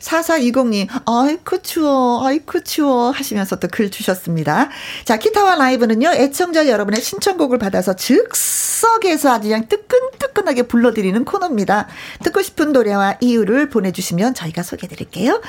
[0.00, 4.70] 4420님, 아이쿠 추워, 아이쿠 추워 하시면서 또 글 주셨습니다.
[5.04, 11.88] 자, 기타와 라이브는요, 애청자 여러분의 신청곡을 받아서 즉석에서 아주 그냥 뜨끈뜨끈하게 불러드리는 코너입니다.
[12.24, 15.42] 듣고 싶은 노래와 이유를 보내주시면 저희가 소개해드릴게요.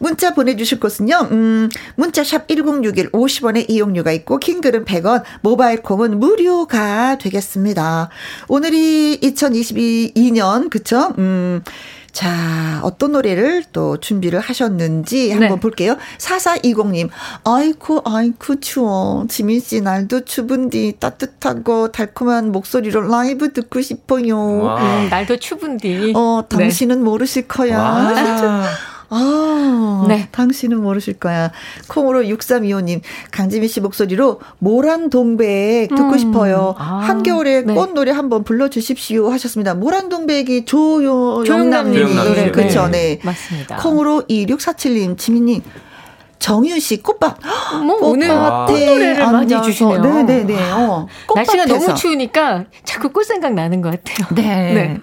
[0.00, 1.41] 문자 보내주실 곳은요, 음,
[1.96, 8.10] 문자샵 1061 50원의 이용료가 있고, 킹글은 100원, 모바일 콩은 무료가 되겠습니다.
[8.48, 11.12] 오늘이 2022년, 그쵸?
[11.18, 11.62] 음,
[12.12, 15.60] 자, 어떤 노래를 또 준비를 하셨는지 한번 네.
[15.60, 15.96] 볼게요.
[16.18, 17.08] 4420님,
[17.44, 19.24] 아이쿠, 아이쿠, 추워.
[19.28, 24.62] 지민씨, 날도 추분디, 따뜻하고 달콤한 목소리로 라이브 듣고 싶어요.
[24.62, 24.82] 와.
[24.82, 26.12] 음, 날도 추분디.
[26.14, 26.56] 어, 네.
[26.56, 28.62] 당신은 모르실 거야.
[29.12, 29.18] 와.
[30.02, 30.28] 아, 네.
[30.32, 31.52] 당신은 모르실 거야.
[31.88, 33.00] 콩으로 6325님,
[33.30, 36.18] 강지민 씨 목소리로 모란 동백 듣고 음.
[36.18, 36.74] 싶어요.
[36.78, 37.74] 아, 한겨울에 네.
[37.74, 39.74] 꽃 노래 한번 불러주십시오 하셨습니다.
[39.74, 42.50] 모란 동백이 조요, 조영남님 조영남님 노래.
[42.50, 42.92] 그쵸, 네.
[42.92, 43.20] 네.
[43.22, 43.76] 맞습니다.
[43.76, 45.62] 콩으로 2647님, 지민님,
[46.38, 47.38] 정유 씨 꽃밭.
[47.86, 50.00] 뭐 오늘 꽃노래를 많이 해주시네요.
[50.02, 50.72] 네네네.
[50.72, 51.06] 어,
[51.36, 54.26] 날씨가 너무 추우니까 자꾸 꽃 생각 나는 것 같아요.
[54.34, 54.74] 네.
[54.74, 55.00] 네.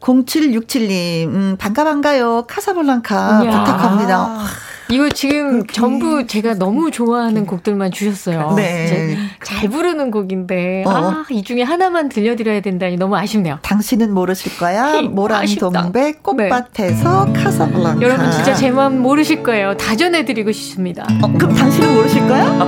[0.00, 2.44] 0767님, 음, 반가 반가요.
[2.48, 3.50] 카사블랑카 이야.
[3.64, 4.44] 부탁합니다.
[4.90, 8.54] 이거 지금 전부 제가 너무 좋아하는 곡들만 주셨어요.
[8.56, 9.18] 네.
[9.44, 10.90] 잘 부르는 곡인데 어.
[10.90, 13.58] 아, 이 중에 하나만 들려드려야 된다니 너무 아쉽네요.
[13.60, 15.02] 당신은 모르실 거야.
[15.02, 17.32] 모란 동백 꽃밭에서 네.
[17.42, 18.00] 카사블랑카.
[18.00, 19.76] 여러분 진짜 제 마음 모르실 거예요.
[19.76, 21.02] 다 전해드리고 싶습니다.
[21.22, 22.58] 어, 그럼 당신은 모르실 거야?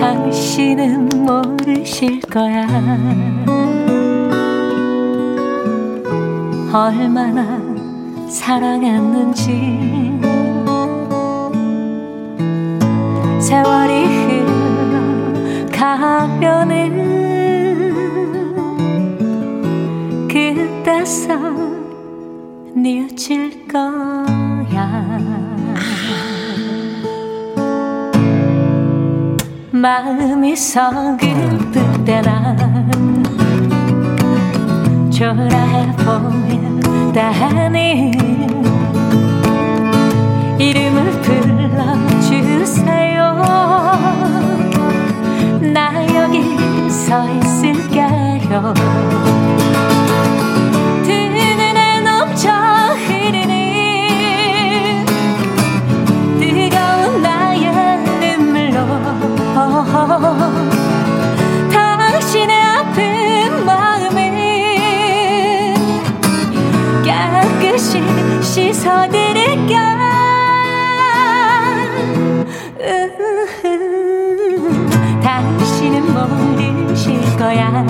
[0.00, 2.66] 당신은 모르실 거야.
[6.76, 7.58] 얼마나
[8.28, 10.20] 사랑했는지.
[13.40, 14.04] 세월이
[15.70, 16.68] 흘러가면은
[20.28, 21.32] 그때서
[22.74, 25.16] 뉘어질 거야.
[29.72, 32.75] 마음이 서글플 때난
[35.16, 37.80] 초라해 보인다니
[40.58, 41.22] 이름을
[42.20, 42.76] 불러주세요.
[45.72, 46.44] 나 여기
[46.90, 48.74] 서 있을게요
[68.56, 69.76] 씻어드릴게요
[75.22, 77.84] 당신은 모르실 거야.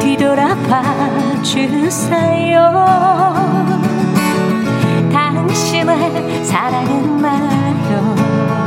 [0.00, 0.82] 뒤돌아봐
[1.44, 2.84] 주세요.
[5.12, 8.65] 당신의 사랑은 나요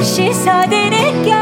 [0.00, 1.34] 씻어드릴게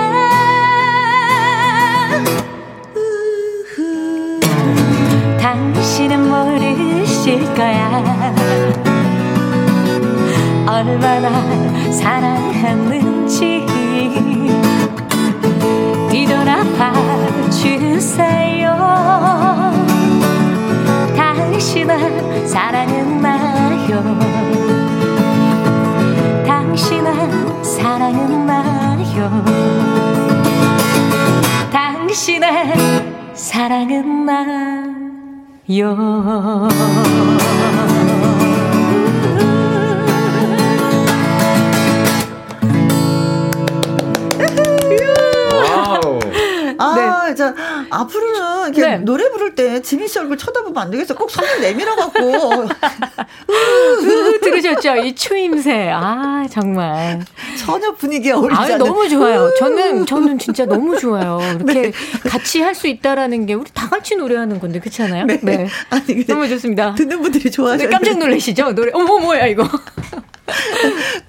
[5.39, 8.35] 당신은 모르실 거야.
[10.67, 11.29] 얼마나
[11.93, 13.67] 사랑했는지
[16.11, 16.93] 뒤돌아봐
[17.51, 18.75] 주세요.
[21.15, 24.19] 당신은 사랑은 나요.
[26.47, 27.58] 당신은
[28.09, 29.45] 사랑은 나요.
[31.71, 32.73] 당신의
[33.35, 34.79] 사랑은 나요
[46.89, 47.35] 아, 네.
[47.35, 47.55] 자,
[47.91, 48.99] 앞으로는 이렇게 네.
[48.99, 51.15] 노래 부를 때 지민 씨 얼굴 쳐다보면 안 되겠어.
[51.15, 52.67] 꼭 손을 내밀어 갖고.
[54.43, 54.97] 들으셨죠?
[54.97, 55.91] 이 추임새.
[55.93, 57.21] 아, 정말.
[57.59, 59.53] 전혀 분위기에 어울리지 아, 너무 좋아요.
[59.59, 61.39] 저는 저는 진짜 너무 좋아요.
[61.57, 61.93] 이렇게 네.
[62.29, 65.25] 같이 할 수 있다라는 게 우리 다 같이 노래하는 건데 그렇지 않아요?
[65.27, 65.41] 네.
[65.43, 65.67] 네.
[65.91, 66.95] 아니, 너무 좋습니다.
[66.95, 67.83] 듣는 분들이 좋아하셔.
[67.85, 68.71] 네, 깜짝 놀라시죠?
[68.73, 68.93] 노래.
[68.95, 69.69] 어머 뭐야 이거.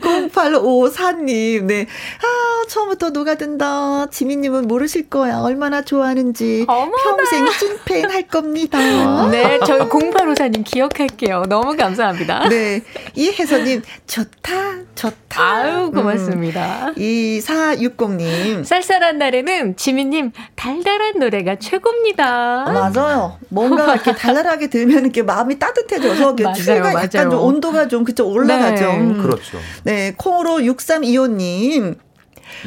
[0.02, 1.88] 0854님, 네.
[2.22, 4.08] 아, 처음부터 녹아든다.
[4.12, 5.40] 지민님은 모르실 거야.
[5.40, 6.66] 얼마나 좋아하는지.
[6.68, 6.92] 어머나.
[7.04, 9.28] 평생 찐팬 할 겁니다.
[9.30, 11.44] 네, 저희 0854님 기억할게요.
[11.48, 12.50] 너무 감사합니다.
[12.50, 12.82] 네.
[13.16, 14.52] 이혜선님, 좋다,
[14.96, 15.42] 좋다.
[15.44, 16.88] 아유, 고맙습니다.
[16.90, 16.94] 음.
[16.96, 18.64] 2460님.
[18.66, 22.66] 쌀쌀한 날에는 지민님, 달달한 노래가 최고입니다.
[22.68, 23.38] 어, 맞아요.
[23.50, 28.86] 뭔가 이렇게 달달하게 들면 이렇게 마음이 따뜻해져서 추위가 약간 좀 온도가 좀 그쪽 올라가죠.
[28.86, 29.09] 네.
[29.16, 29.22] 음.
[29.22, 29.58] 그렇죠.
[29.84, 31.98] 네, 콩으로 6325님.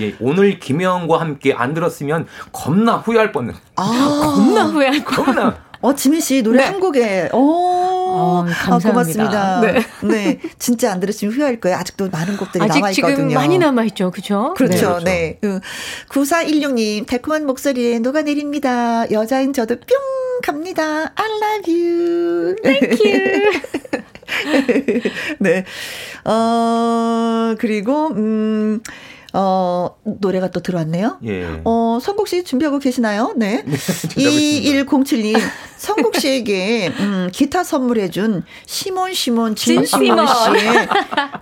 [0.01, 3.55] 예, 오늘 김혜영과 함께 안 들었으면 겁나 후회할 뻔.
[3.77, 3.85] 아,
[4.35, 5.25] 겁나 후회할 뻔.
[5.25, 5.59] 겁나.
[5.83, 6.65] 어, 지민 씨 노래 네.
[6.65, 7.31] 한 곡에.
[7.33, 8.89] 오, 어, 감사합니다.
[8.89, 9.61] 아, 고맙습니다.
[9.61, 9.83] 네.
[10.03, 10.41] 네.
[10.59, 11.77] 진짜 안 들으시면 후회할 거예요.
[11.77, 13.17] 아직도 많은 곡들이 남아 있거든요.
[13.17, 14.13] 지금 많이 남아 있죠.
[14.13, 14.55] 그렇죠?
[14.57, 15.01] 그렇죠.
[15.01, 15.39] 네.
[15.41, 15.59] 그렇죠.
[15.59, 15.61] 네.
[16.09, 19.11] 9416님 달콤한 목소리에 녹아내립니다.
[19.11, 19.87] 여자인 저도 뿅
[20.45, 21.11] 갑니다.
[21.17, 22.57] I love you.
[22.63, 24.03] Thank you.
[25.39, 25.65] 네.
[26.25, 28.81] 어, 그리고, 음,
[29.35, 31.19] 어, 노래가 또 들어왔네요.
[31.25, 31.61] 예.
[31.65, 33.33] 어, 성국 씨 준비하고 계시나요?
[33.37, 33.65] 네.
[33.65, 33.75] 네
[34.17, 35.39] 2107님,
[35.79, 40.89] 성국 씨에게, 음, 기타 선물해준 시몬 시몬 진 시몬 씨의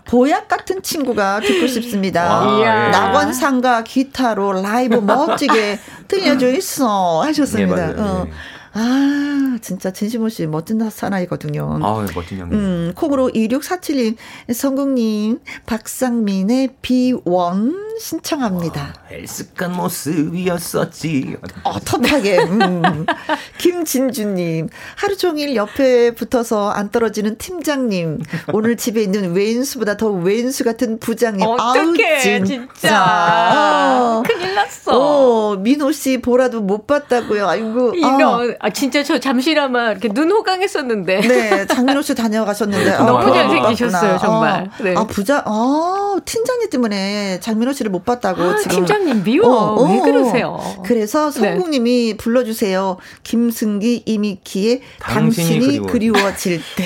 [0.07, 2.47] 보약 같은 친구가 듣고 싶습니다.
[2.47, 2.91] 와, 예.
[2.91, 7.23] 낙원상가 기타로 라이브 멋지게 들려줘 있어.
[7.23, 7.91] 하셨습니다.
[7.91, 8.27] 예, 어.
[8.29, 8.33] 예.
[8.73, 11.81] 아, 진짜 진심호 씨 멋진 사나이거든요.
[11.83, 12.59] 아, 멋진 형님.
[12.59, 14.17] 음, 콩으로 2647님,
[14.53, 18.95] 성국님, 박상민의 비원 신청합니다.
[18.97, 21.37] 아, 헬스칸 모습이었었지.
[21.65, 22.39] 어, 텁하게.
[22.39, 23.07] 음.
[23.59, 28.21] 김진주님, 하루 종일 옆에 붙어서 안 떨어지는 팀장님,
[28.53, 31.45] 오늘 집에 있는 왼수보다 더 왼수 같은 부장님.
[31.47, 33.53] 어떡해, 진짜.
[33.55, 34.23] 어.
[34.25, 34.93] 큰일 났어.
[34.93, 37.49] 어, 민호 씨 보라도 못 봤다고요.
[37.49, 37.95] 아이고.
[37.95, 38.57] 이런.
[38.61, 38.67] 아.
[38.67, 41.21] 아 진짜 저 잠시나마 이렇게 눈 호강했었는데.
[41.21, 44.71] 네, 장민호 씨 다녀가셨는데 너무 아, 잘생기셨어요 정말.
[44.71, 44.95] 아, 네.
[44.97, 48.77] 아 부자, 아 팀장님 때문에 장민호 씨를 못 봤다고 아, 지금.
[48.77, 49.49] 팀장님 미워.
[49.49, 50.61] 어, 왜 어, 그러세요?
[50.85, 51.41] 그래서 네.
[51.41, 52.17] 성국님이 네.
[52.17, 52.99] 불러주세요.
[53.23, 56.15] 김승기 이미키의 당신이, 당신이 그리워.
[56.37, 56.85] 질 때.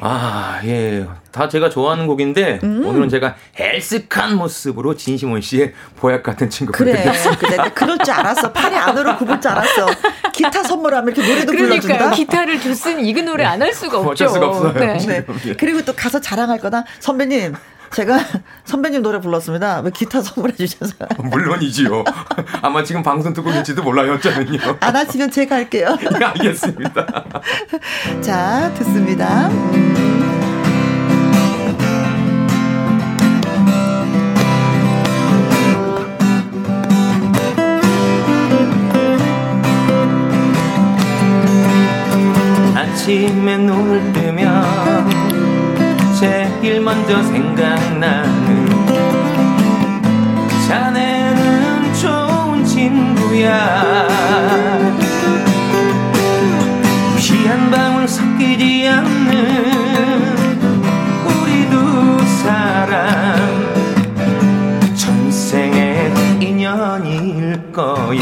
[0.00, 1.06] 아 예.
[1.32, 2.84] 다 제가 좋아하는 곡인데 음.
[2.86, 7.10] 오늘은 제가 헬스칸 모습으로 진심원 씨의 보약 같은 친구 그래
[7.40, 9.86] 그래 그럴 줄 알았어 팔이 안으로 굽을 줄 알았어
[10.32, 11.80] 기타 선물하면 이렇게 노래도 그러니까요.
[11.80, 14.98] 불러준다 기타를 줬으니 이 노래 안 할 수가 없죠 어쩔 수가 없어요 네.
[14.98, 15.54] 네.
[15.58, 17.54] 그리고 또 가서 자랑할 거다 선배님
[17.94, 18.18] 제가
[18.64, 19.80] 선배님 노래 불렀습니다.
[19.80, 20.94] 왜 기타 선물해 주셔서?
[21.18, 22.04] 물론이지요.
[22.62, 24.58] 아마 지금 방송 듣고 계실지도 몰라요, 어쩌면요.
[24.80, 25.94] 안 하시면 제가 할게요.
[26.00, 27.06] 네, 알겠습니다.
[28.22, 29.50] 자, 듣습니다.
[42.92, 45.08] 아침에 눈을 뜨면
[46.20, 48.68] 제일 먼저 생각나는
[50.68, 54.08] 자네는 좋은 친구야.
[57.16, 59.32] 피 한 방울 섞이지 않는
[61.26, 63.36] 우리 두 사람
[64.94, 68.21] 전생의 인연일 거야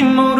[0.00, 0.31] 언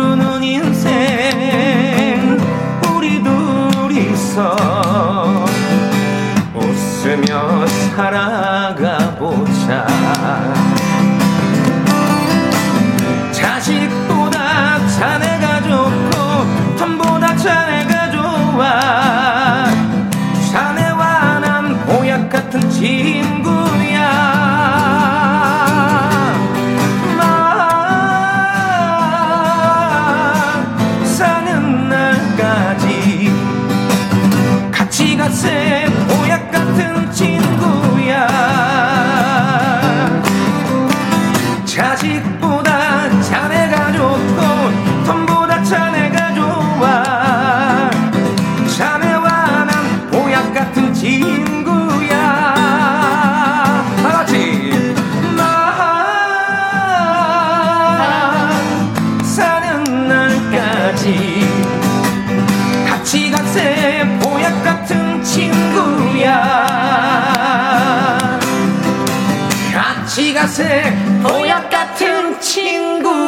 [70.53, 70.83] 가세
[71.23, 73.23] 보약 같은 친구야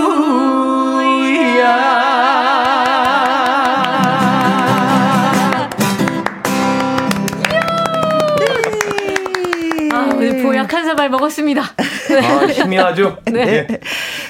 [10.43, 11.63] 보약 한 사발 먹었습니다.
[12.11, 12.27] 네.
[12.27, 13.19] 아, 희미하죠?
[13.25, 13.67] 네.
[13.67, 13.81] 네.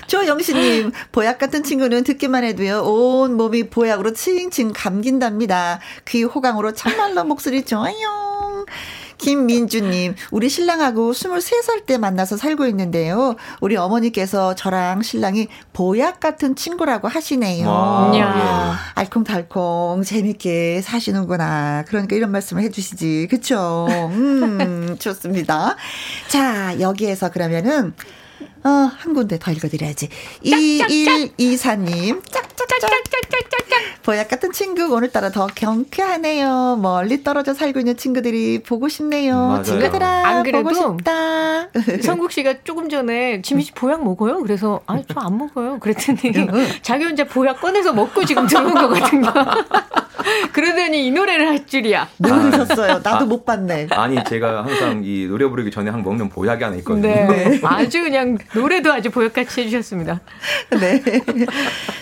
[0.07, 5.81] 조영신님, 보약 같은 친구는 듣기만 해도요, 온 몸이 보약으로 칭칭 감긴답니다.
[6.07, 8.34] 귀 호강으로 참말로 목소리 좋아요.
[9.25, 13.37] 김민주님, 우리 신랑하고 23살 때 만나서 살고 있는데요.
[13.63, 17.67] 우리 어머니께서 저랑 신랑이 보약 같은 친구라고 하시네요.
[17.67, 18.23] 와, 예.
[18.95, 21.85] 알콩달콩 재밌게 사시는구나.
[21.89, 23.29] 그러니까 이런 말씀을 해주시지.
[23.31, 23.87] 그쵸?
[23.91, 25.77] 음, 좋습니다.
[26.29, 27.95] 자, 여기에서 그러면은
[28.65, 30.09] 어, 한 군데 더 읽어드려야지.
[30.43, 32.23] 2124님.
[32.31, 33.81] 짝짝짝짝짝짝짝.
[34.03, 36.79] 보약 같은 친구 오늘따라 더 경쾌하네요.
[36.81, 39.63] 멀리 떨어져 살고 있는 친구들이 보고 싶네요.
[39.65, 41.69] 친구들아, 안 그래도 보고 싶다.
[42.03, 44.41] 성국 씨가 조금 전에 지민 씨 보약 먹어요?
[44.41, 45.79] 그래서 아니 저안 먹어요.
[45.79, 46.21] 그랬더니
[46.83, 49.33] 자기 혼자 보약 꺼내서 먹고 지금 들어온 거거든요.
[50.53, 52.09] 그러더니 이 노래를 할 줄이야.
[52.19, 52.95] 모르셨어요.
[53.03, 53.89] 나도 아, 못 봤네.
[53.91, 57.09] 아니 제가 항상 이 노래 부르기 전에 한 먹는 보약이 하나 있거든요.
[57.09, 57.27] 네.
[57.27, 57.61] 네.
[57.63, 60.21] 아주 그냥 노래도 아주 보약같이 해주셨습니다.
[60.81, 61.03] 네.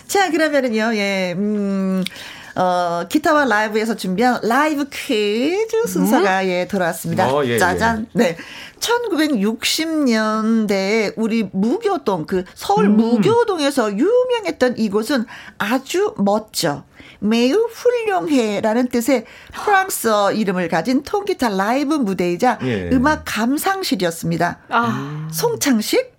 [0.07, 2.05] 자, 그러면은요, 예, 음,
[2.55, 6.49] 어, 기타와 라이브에서 준비한 라이브 퀴즈 순서가 음?
[6.49, 7.33] 예, 돌아왔습니다.
[7.33, 7.59] 어, 예, 예.
[7.59, 8.09] 짜잔.
[8.17, 8.19] 예.
[8.19, 8.37] 네.
[8.81, 12.97] 1960년대 우리 무교동, 그 서울 음.
[12.97, 15.27] 무교동에서 유명했던 이곳은
[15.59, 16.83] 아주 멋져.
[17.21, 22.91] 매우 훌륭해라는 뜻의 프랑스어 이름을 가진 통기타 라이브 무대이자 예.
[22.93, 24.59] 음악 감상실이었습니다.
[24.69, 25.29] 아.
[25.31, 26.13] 송창식,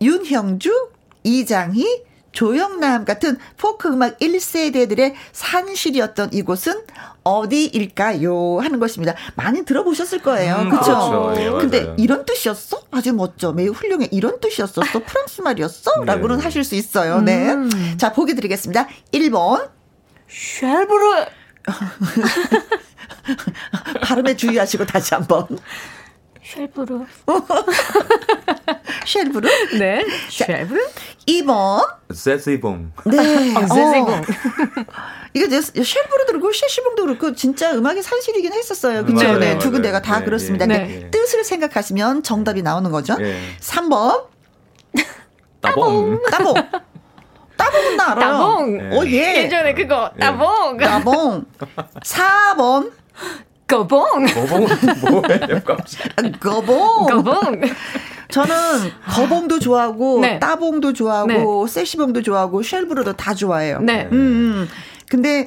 [0.00, 0.88] 윤형주,
[1.24, 6.82] 이장희, 조영남 같은 포크 음악 1세대들의 산실이었던 이곳은
[7.24, 8.60] 어디일까요?
[8.60, 9.14] 하는 것입니다.
[9.34, 10.56] 많이 들어보셨을 거예요.
[10.56, 10.82] 음, 그쵸?
[10.84, 11.34] 그렇죠.
[11.38, 12.82] 예, 근데 이런 뜻이었어?
[12.92, 13.52] 아주 멋져.
[13.52, 14.08] 매우 훌륭해.
[14.12, 14.80] 이런 뜻이었었어?
[15.04, 15.90] 프랑스 말이었어?
[16.00, 16.06] 네.
[16.06, 17.20] 라고는 하실 수 있어요.
[17.20, 17.52] 네.
[17.52, 17.68] 음.
[17.98, 18.86] 자, 보기 드리겠습니다.
[19.12, 19.68] 1번.
[20.28, 21.26] 쉘브르.
[24.02, 25.46] 발음에 주의하시고 다시 한번.
[26.44, 27.04] 쉘브르.
[29.04, 29.48] 쉘브르?
[29.78, 30.04] 네.
[30.28, 30.80] 쉘브르?
[31.26, 31.86] 2번.
[32.12, 32.92] 세시봉.
[33.06, 33.18] 네.
[33.56, 34.22] 어, 세시봉.
[35.34, 39.04] 이거 쉘브르도 그렇고 셰시봉도 그렇고 진짜 음악이 산실이긴 했었어요.
[39.04, 39.34] 그쵸?
[39.34, 39.52] 네.
[39.54, 39.58] 네.
[39.58, 40.66] 두 군데가 다 네, 그렇습니다.
[40.66, 40.78] 네.
[40.78, 41.10] 네.
[41.10, 43.16] 뜻을 생각하시면 정답이 나오는 거죠.
[43.16, 43.40] 네.
[43.60, 44.24] 3번.
[45.60, 46.20] 따봉.
[46.30, 46.54] 따봉.
[47.56, 48.32] 따봉은 나 알아요.
[48.32, 48.92] 따봉.
[48.92, 49.44] 오, 예.
[49.44, 50.78] 예전에 그거, 따봉.
[50.78, 51.44] 따봉.
[52.02, 52.92] 4번.
[53.68, 54.26] 거봉.
[54.26, 54.68] 거봉은
[55.10, 55.60] 뭐예요?
[56.40, 57.06] 거봉.
[57.06, 57.60] 거봉.
[58.30, 60.38] 저는 거봉도 좋아하고 네.
[60.38, 61.26] 따봉도 좋아하고
[61.66, 61.72] 네.
[61.72, 63.80] 세시봉도 좋아하고 쉘브르도 다 좋아해요.
[63.80, 64.08] 네.
[64.12, 64.68] 음, 음.
[65.08, 65.46] 근데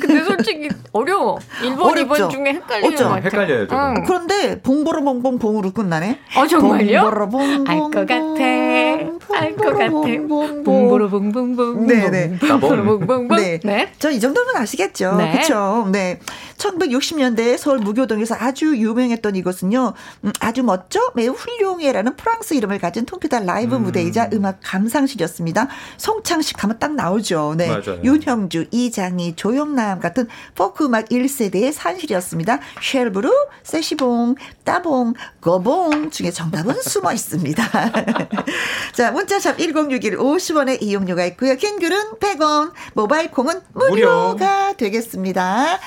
[0.00, 1.40] 근데 솔직히 어려워.
[1.60, 3.16] 1번, 2번 중에 헷갈리는 것 같아.
[3.16, 3.76] 헷갈려요, 좀.
[3.78, 4.04] 응.
[4.06, 6.20] 그런데 봉보로봉봉 봉으로 끝나네.
[6.36, 7.00] 어, 정말요?
[7.02, 8.44] 봉보로봉봉 알것 같아.
[8.44, 9.88] 알 것 같아.
[9.90, 11.86] 봉보로봉봉봉.
[11.88, 12.38] 네네.
[12.38, 13.28] 봉보로봉봉.
[13.36, 13.58] 네.
[13.64, 13.92] 네.
[13.98, 15.16] 저 이 정도면 아시겠죠.
[15.16, 15.32] 네.
[15.32, 15.88] 그렇죠.
[15.90, 16.20] 네.
[16.58, 19.94] 1960년대 서울 무교동에서 아주 유명했던 이곳은요.
[20.24, 23.84] 음, 아주 멋져 매우 훌륭해라는 프랑스 이름을 가진 통기타 라이브 음.
[23.84, 25.68] 무대이자 음악 감상실이었습니다.
[25.96, 27.54] 송창식 하면 딱 나오죠.
[27.56, 27.68] 네.
[27.68, 28.00] 맞아요.
[28.04, 30.26] 윤형주, 이장희, 조 조영남 같은
[30.56, 32.58] 포크 음악 1세대의 산실이었습니다.
[32.82, 33.30] 쉘브루,
[33.62, 34.34] 세시봉,
[34.64, 37.64] 따봉, 거봉 중에 정답은 숨어 있습니다.
[38.92, 41.56] 자, 문자샵 1061 50원의 이용료가 있고요.
[41.56, 44.76] 긴 글은 100원, 모바일 콩은 무료가 무료.
[44.76, 45.78] 되겠습니다.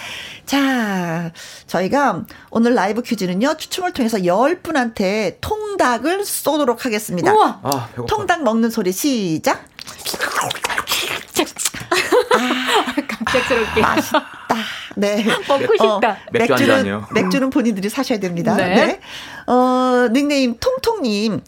[0.46, 0.59] 자,
[1.68, 7.34] 저희가 오늘 라이브 퀴즈는요, 추첨을 통해서 10분한테 통닭을 쏘도록 하겠습니다.
[7.34, 7.60] 우와!
[7.64, 9.66] 아, 통닭 먹는 소리 시작!
[12.32, 13.82] 아, 갑작스럽게.
[13.82, 14.26] 맛있다.
[14.96, 15.24] 네.
[15.48, 16.12] 먹고 싶다.
[16.12, 18.56] 어, 맥주 맥주는, 맥주는 본인들이 사셔야 됩니다.
[18.56, 18.76] 네.
[18.76, 19.00] 네.
[19.48, 21.42] 어, 닉네임 통통님.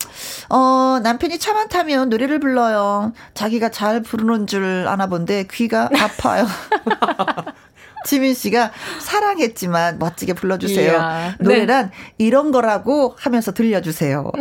[0.49, 3.13] 어, 남편이 차만 타면 노래를 불러요.
[3.33, 6.47] 자기가 잘 부르는 줄 아나 본데 귀가 아파요.
[8.05, 10.91] 지민 씨가 사랑했지만 멋지게 불러주세요.
[10.93, 12.13] 이야, 노래란 네.
[12.17, 14.31] 이런 거라고 하면서 들려주세요.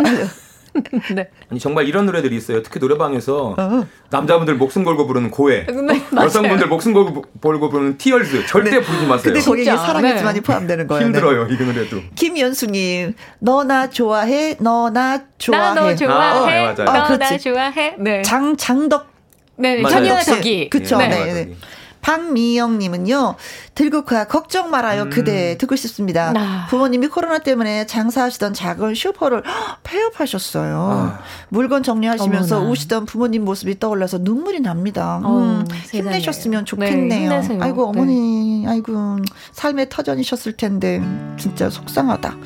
[1.15, 1.29] 네.
[1.51, 2.63] 아니 정말 이런 노래들이 있어요.
[2.63, 3.87] 특히 노래방에서 어.
[4.11, 8.81] 남자분들 목숨 걸고 부르는 고해, 네, 여성분들 목숨 걸고, 걸고 부르는 티얼스 절대 네.
[8.81, 9.33] 부르지 마세요.
[9.33, 10.45] 근데 거기에 사랑했지만이 네.
[10.45, 11.05] 포함되는 거예요.
[11.07, 12.01] 힘들어요 이 노래도.
[12.15, 15.75] 김연수님, 너나 좋아해, 너나 좋아해.
[15.75, 17.09] 나너 좋아해, 아, 네, 맞아요.
[17.09, 17.97] 너나 좋아해.
[17.99, 18.23] 네.
[18.23, 19.11] 장 장덕.
[19.57, 20.71] 네, 전혀 덕이.
[20.71, 20.97] 그쵸.
[20.99, 21.09] 네.
[21.09, 21.33] 네.
[21.33, 21.57] 네.
[22.03, 23.35] 박미영님은요,
[23.75, 25.03] 들국화 걱정 말아요.
[25.05, 25.11] 음.
[25.11, 26.33] 그대 듣고 싶습니다.
[26.37, 26.67] 아.
[26.71, 29.43] 부모님이 코로나 때문에 장사하시던 작은 슈퍼를
[29.85, 30.77] 폐업하셨어요.
[30.79, 31.19] 아.
[31.49, 32.71] 물건 정리하시면서 어머나.
[32.71, 35.21] 우시던 부모님 모습이 떠올라서 눈물이 납니다.
[35.25, 37.41] 어, 음, 힘내셨으면 좋겠네요.
[37.41, 38.71] 네, 아이고 어머니, 네.
[38.71, 39.19] 아이고
[39.53, 41.03] 삶의 터전이셨을 텐데
[41.39, 42.37] 진짜 속상하다.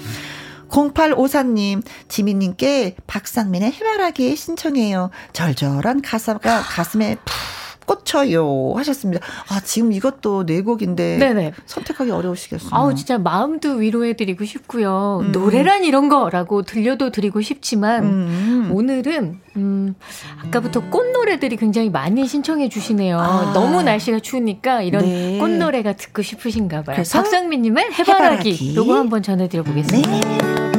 [0.68, 5.11] 0854님, 지민님께 박상민의 해바라기 신청해요.
[5.32, 9.24] 절절한 가사가 가슴에 푹 꽂혀요 하셨습니다.
[9.49, 11.53] 아 지금 이것도 네 곡인데 네네.
[11.66, 12.70] 선택하기 어려우시겠어요.
[12.72, 15.20] 아우 진짜 마음도 위로해드리고 싶고요.
[15.22, 15.32] 음.
[15.32, 18.70] 노래란 이런 거라고 들려도 드리고 싶지만 음.
[18.72, 19.95] 오늘은 음,
[20.45, 23.18] 아까부터 꽃노래들이 굉장히 많이 신청해 주시네요.
[23.18, 23.53] 아.
[23.53, 25.39] 너무 날씨가 추우니까 이런 네.
[25.39, 26.97] 꽃노래가 듣고 싶으신가 봐요.
[26.97, 28.74] 박상민님의 해바라기.
[28.76, 30.11] 요거 한번 전해드려 보겠습니다.
[30.11, 30.74] 네.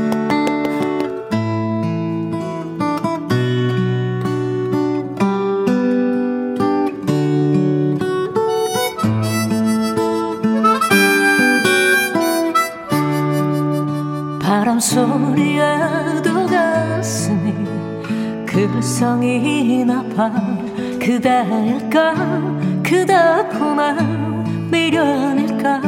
[14.86, 17.54] 소리에도 가슴이
[18.46, 20.32] 글썽이 나봐
[21.00, 22.14] 그대일까?
[22.84, 25.82] 그대뿐한 미련일까?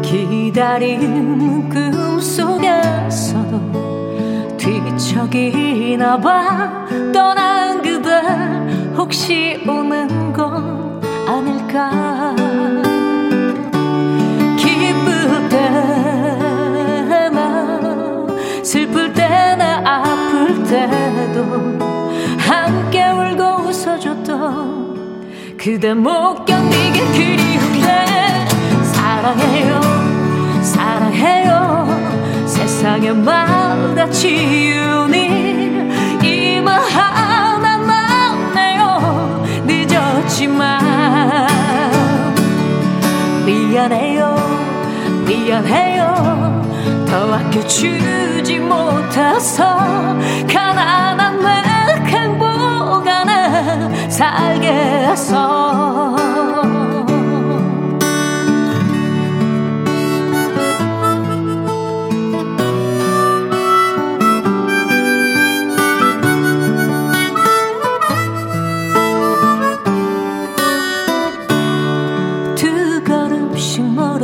[0.00, 3.58] 기다린 꿈속에서도
[4.56, 6.86] 뒤척이나 봐.
[7.12, 8.22] 떠난 그대
[8.96, 12.17] 혹시 오는 건 아닐까
[20.68, 21.78] 때도
[22.38, 28.46] 함께 울고 웃어줬던 그대 못 견디게 그리운데
[28.82, 29.80] 사랑해요
[30.62, 31.88] 사랑해요.
[32.46, 35.88] 세상에 마다 치우니
[36.22, 39.44] 이마 하나 남네요.
[39.64, 40.80] 늦었지만
[43.46, 44.36] 미안해요
[45.26, 47.06] 미안해요.
[47.08, 49.76] 더 아껴주 지 못해서
[50.50, 56.16] 가난한 내 행복 안에 살게 해서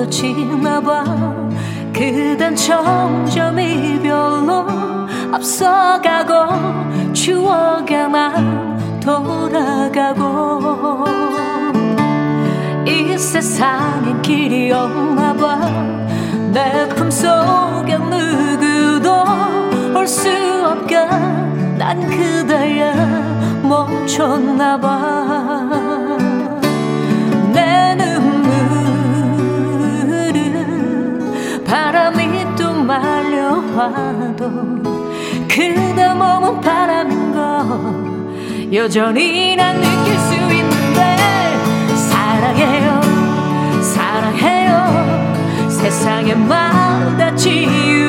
[0.04, 1.33] 멀어지나 봐
[1.94, 4.66] 그댄 점점 이별로
[5.32, 11.04] 앞서가고 추억에만 돌아가고
[12.86, 19.24] 이 세상엔 길이 없나 봐내 품속에 누구도
[19.96, 20.28] 올 수
[20.66, 20.96] 없게
[21.78, 22.92] 난 그대에
[23.62, 25.63] 멈췄나 봐
[33.74, 34.48] 와도
[35.48, 41.16] 그대 몸은 바람인 거 여전히 난 느낄 수 있는데
[42.10, 43.14] 사랑해요
[43.82, 45.68] 사랑해요.
[45.68, 48.03] 세상에 마다 지우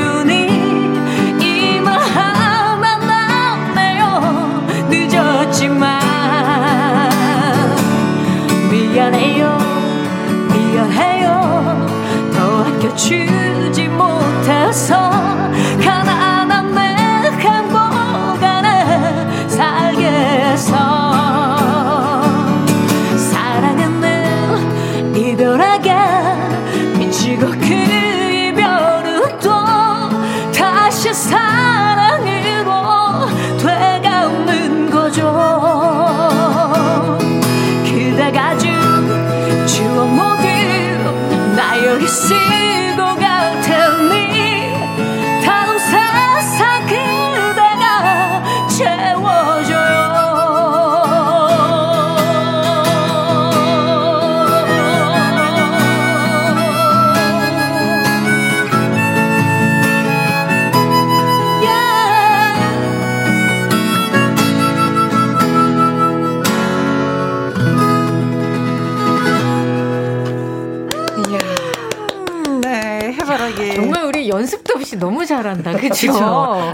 [75.25, 75.73] 너무 잘한다.
[75.77, 76.13] 그렇죠?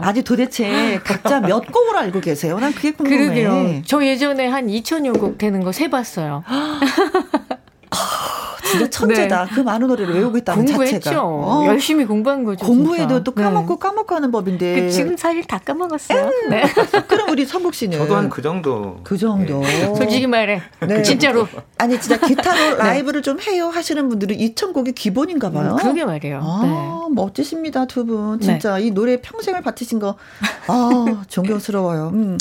[0.02, 2.60] 아니 도대체 각자 몇 곡을 알고 계세요?
[2.60, 3.18] 난 그게 궁금해.
[3.18, 3.82] 그러게요.
[3.86, 6.44] 저 예전에 한 2천여 곡 되는 거 세 봤어요.
[9.08, 9.46] 천재다.
[9.46, 9.52] 네.
[9.54, 11.00] 그 많은 노래를 외우고 있다는 공부했죠.
[11.00, 11.22] 자체가.
[11.24, 11.64] 어.
[11.68, 12.66] 열심히 공부한 거죠.
[12.66, 13.24] 공부해도 진짜.
[13.24, 13.80] 또 까먹고 네.
[13.80, 14.82] 까먹고 하는 법인데.
[14.82, 16.24] 그 지금 사실 다 까먹었어요.
[16.24, 16.50] 음.
[16.50, 16.64] 네.
[17.08, 19.00] 그럼 우리 성국 씨는 저도 한 그 정도.
[19.04, 19.60] 그 정도.
[19.62, 19.86] 네.
[19.96, 20.62] 솔직히 말해.
[20.88, 21.02] 네.
[21.04, 21.48] 진짜로.
[21.78, 22.84] 아니 진짜 기타로 네.
[22.84, 25.72] 라이브를 좀 해요 하시는 분들은 2천 곡이 기본인가 봐요.
[25.72, 26.40] 음, 그러게 말이에요.
[26.42, 26.62] 아,
[27.10, 27.16] 네.
[27.16, 28.40] 멋지십니다 두 분.
[28.40, 30.16] 진짜 이 노래 평생을 바치신 거
[30.68, 32.12] 아, 존경스러워요.
[32.14, 32.38] 음.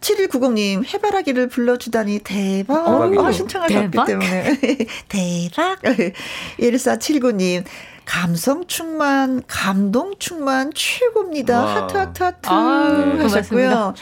[0.00, 2.86] 7190님, 해바라기를 불러주다니 대박.
[2.88, 4.58] 어, 신청하셨기 때문에.
[5.08, 5.80] 대박.
[6.60, 7.64] 1479님,
[8.08, 11.62] 감성 충만, 감동 충만 최고입니다.
[11.62, 11.74] 와.
[11.74, 13.92] 하트 하트 하트 아, 하셨고요.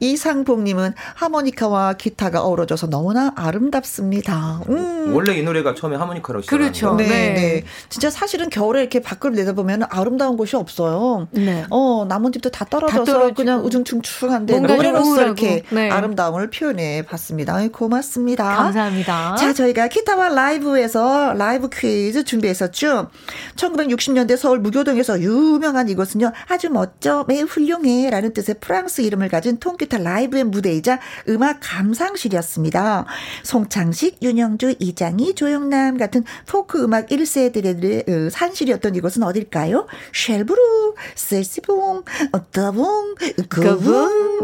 [0.00, 4.60] 이상봉님은 하모니카와 기타가 어우러져서 너무나 아름답습니다.
[4.68, 5.14] 음.
[5.14, 6.94] 원래 이 노래가 처음에 하모니카로 시작 그렇죠.
[6.96, 7.64] 네, 네, 네.
[7.88, 11.28] 진짜 사실은 겨울에 이렇게 밖을 내다보면 아름다운 곳이 없어요.
[11.30, 11.64] 네.
[11.70, 15.88] 어 나뭇잎도 다 떨어져서 다 그냥 우중충충한데 노래로서 이렇게 네.
[15.88, 17.66] 아름다움을 표현해 봤습니다.
[17.72, 18.44] 고맙습니다.
[18.44, 19.36] 감사합니다.
[19.36, 23.08] 자, 저희가 기타와 라이브에서 라이브 퀴즈 준비했었죠.
[23.56, 26.32] 1960년대 서울 무교동에서 유명한 이곳은요.
[26.48, 33.06] 아주 멋져, 매우 훌륭해 라는 뜻의 프랑스 이름을 가진 통기타 라이브의 무대이자 음악 감상실이었습니다.
[33.42, 39.86] 송창식, 윤영주, 이장희, 조영남 같은 포크 음악 1세들의 어, 산실이었던 이곳은 어딜까요?
[40.12, 43.14] 쉘브루, 세시봉, 어따봉,
[43.48, 44.40] 거봉.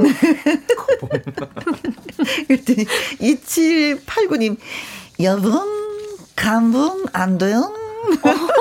[2.46, 2.86] 그랬더니
[3.20, 4.56] 2789님,
[5.20, 5.80] 여봉,
[6.36, 7.80] 감봉, 안도영,
[8.22, 8.59] 아.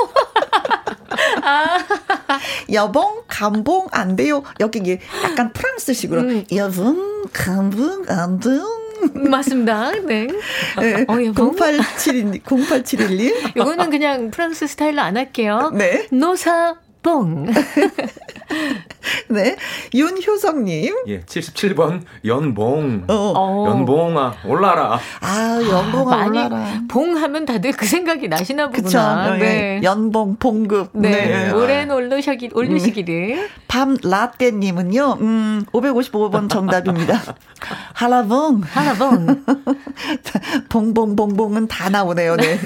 [2.71, 4.43] 여봉, 감봉, 안 돼요.
[4.59, 6.21] 여기 이게 약간 프랑스식으로.
[6.21, 6.45] 음.
[6.53, 8.63] 여봉, 감봉, 안 돼요.
[9.13, 9.91] 맞습니다.
[10.05, 10.27] 네.
[10.79, 11.05] 네.
[11.07, 13.57] 어, 0871, 0871님.
[13.57, 15.71] 이거는 그냥 프랑스 스타일로 안 할게요.
[15.73, 16.07] 네.
[16.11, 17.47] 노사, 뽕.
[19.31, 19.55] 네.
[19.93, 21.03] 윤효성님.
[21.07, 23.03] 예, 77번, 연봉.
[23.07, 23.33] 어.
[23.35, 23.65] 어.
[23.69, 24.99] 연봉아, 올라라.
[25.21, 26.81] 아, 연봉아, 아, 올라라.
[26.89, 29.27] 봉 하면 다들 그 생각이 나시나 보구나.
[29.27, 29.37] 그쵸?
[29.37, 29.39] 네.
[29.39, 29.81] 네.
[29.83, 30.89] 연봉, 봉급.
[30.93, 31.09] 네.
[31.09, 31.51] 네.
[31.51, 33.37] 오랜 올르시기, 올르시기를.
[33.37, 33.47] 음.
[33.67, 37.21] 밤 라떼님은요, 음, 555번 정답입니다.
[37.93, 38.61] 하라봉.
[38.65, 39.45] 하라봉.
[40.69, 42.59] 봉봉봉봉은 다 나오네요, 네.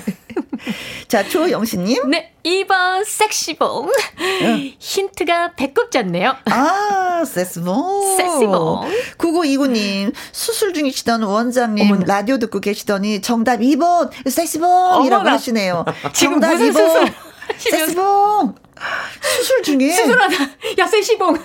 [1.13, 2.09] 자, 조영신님.
[2.09, 3.87] 네, 2번 섹시봉.
[4.19, 4.71] 응.
[4.79, 6.35] 힌트가 배꼽 잤네요.
[6.45, 8.17] 아, 섹시봉.
[8.17, 8.81] 섹시봉.
[9.19, 12.05] 9929님, 수술 중이시던 원장님 어머나.
[12.07, 15.85] 라디오 듣고 계시더니 정답 2번 섹시봉이라고 하시네요.
[16.13, 16.87] 지금 정답 무슨 2번.
[16.87, 17.13] 수술?
[17.77, 18.55] 섹시봉.
[19.21, 20.35] 수술 중에 수술하다
[20.79, 21.37] 야 섹시봉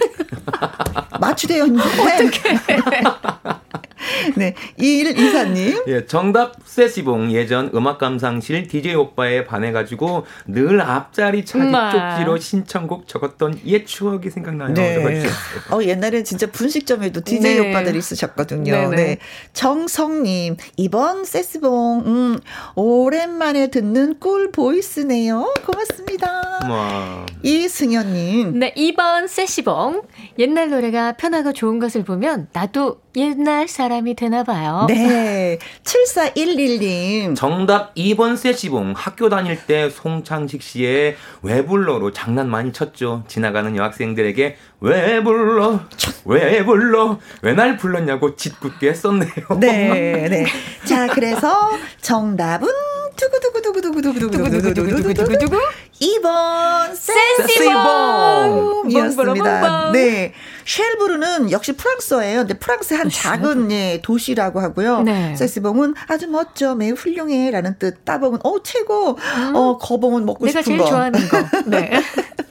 [1.20, 2.58] 마취되어 있는데 어떻게
[4.36, 5.88] 네, 2124님.
[5.88, 13.08] 예, 정답 세시봉 예전 음악 감상실 DJ 오빠에 반해가지고 늘 앞자리 차기 음, 쪽지로 신청곡
[13.08, 14.74] 적었던 옛 추억이 생각나요.
[14.74, 15.26] 네.
[15.70, 17.70] 어, 옛날에 진짜 분식점에도 DJ 네.
[17.70, 18.72] 오빠들이 있으셨거든요.
[18.72, 18.96] 네네.
[18.96, 19.18] 네.
[19.52, 22.38] 정성님, 이번 세시봉, 음,
[22.74, 25.54] 오랜만에 듣는 꿀 보이스네요.
[25.66, 26.28] 고맙습니다.
[26.68, 27.26] 와.
[27.42, 28.58] 이승현님.
[28.58, 30.02] 네, 2번 세시봉.
[30.38, 34.86] 옛날 노래가 편하고 좋은 것을 보면 나도 옛날 사 람이 되나 봐요.
[34.88, 35.58] 네.
[35.82, 37.34] 7411님.
[37.36, 38.94] 정답 2번 세시봉.
[38.96, 43.24] 학교 다닐 때 송창식 씨의 왜 불러로 장난 많이 쳤죠.
[43.28, 45.80] 지나가는 여학생들에게 왜 불러?
[46.24, 47.18] 왜 불러?
[47.42, 49.32] 왜 날 불렀냐고 짓궂게 했었네요.
[49.58, 50.46] 네, 네.
[50.84, 52.68] 자, 그래서 정답은
[53.16, 55.58] 두구두구두구두구두구두구두구두구두구
[56.00, 59.90] 2번 세시봉이었습니다.
[59.92, 60.32] 네.
[60.64, 62.38] 쉘브르는 역시 프랑스어예요.
[62.40, 65.02] 근데 프랑스의 한 작은 예, 도시라고 하고요.
[65.02, 65.34] 네.
[65.34, 68.04] 세시봉은 아주 멋져, 매우 훌륭해라는 뜻.
[68.04, 69.18] 따봉은 어 최고.
[69.36, 69.56] 음.
[69.56, 70.70] 어 거봉은 먹고 싶은 거.
[70.70, 71.44] 내가 제일 좋아하는 거.
[71.66, 72.00] 네.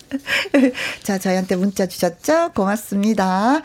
[1.03, 2.51] 자, 저희한테 문자 주셨죠?
[2.55, 3.61] 고맙습니다.